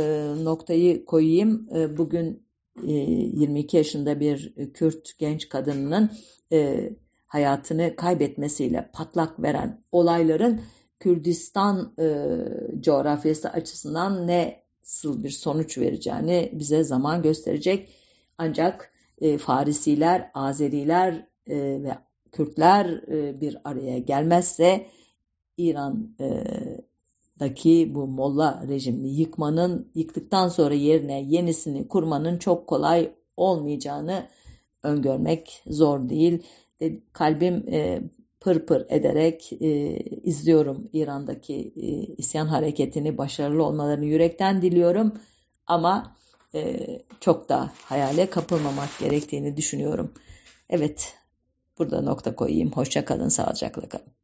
noktayı 0.44 1.04
koyayım. 1.04 1.68
E, 1.74 1.96
bugün 1.96 2.42
e, 2.86 2.92
22 2.92 3.76
yaşında 3.76 4.20
bir 4.20 4.54
Kürt 4.74 5.18
genç 5.18 5.48
kadının 5.48 6.10
e, 6.52 6.90
hayatını 7.32 7.96
kaybetmesiyle 7.96 8.90
patlak 8.92 9.42
veren 9.42 9.84
olayların 9.92 10.60
Kürdistan 11.00 11.94
e, 11.98 12.26
coğrafyası 12.80 13.50
açısından 13.50 14.26
ne 14.26 14.62
nasıl 14.82 15.24
bir 15.24 15.30
sonuç 15.30 15.78
vereceğini 15.78 16.50
bize 16.52 16.84
zaman 16.84 17.22
gösterecek. 17.22 17.88
Ancak 18.38 18.92
e, 19.20 19.38
Farisiler, 19.38 20.30
Azeriler 20.34 21.28
e, 21.46 21.56
ve 21.56 21.98
Kürtler 22.32 22.86
e, 22.86 23.40
bir 23.40 23.58
araya 23.64 23.98
gelmezse 23.98 24.86
İran'daki 25.56 26.84
bu 27.94 28.06
Molla 28.06 28.64
rejimini 28.68 29.14
yıkmanın, 29.14 29.90
yıktıktan 29.94 30.48
sonra 30.48 30.74
yerine 30.74 31.22
yenisini 31.22 31.88
kurmanın 31.88 32.38
çok 32.38 32.66
kolay 32.66 33.12
olmayacağını 33.36 34.26
öngörmek 34.82 35.62
zor 35.66 36.08
değil. 36.08 36.42
E, 36.82 37.00
kalbim 37.12 37.64
e, 37.72 38.02
pır 38.40 38.66
pır 38.66 38.86
ederek 38.88 39.52
izliyorum 40.22 40.90
İran'daki 40.92 41.72
isyan 42.16 42.46
hareketini, 42.46 43.18
başarılı 43.18 43.64
olmalarını 43.64 44.04
yürekten 44.04 44.62
diliyorum. 44.62 45.12
Ama 45.66 46.16
çok 47.20 47.48
da 47.48 47.70
hayale 47.84 48.30
kapılmamak 48.30 48.98
gerektiğini 49.00 49.56
düşünüyorum. 49.56 50.14
Evet, 50.70 51.14
Burada 51.78 52.00
nokta 52.02 52.36
koyayım. 52.36 52.72
Hoşça 52.72 53.04
kalın, 53.04 53.28
sağlıcakla 53.28 53.88
kalın. 53.88 54.21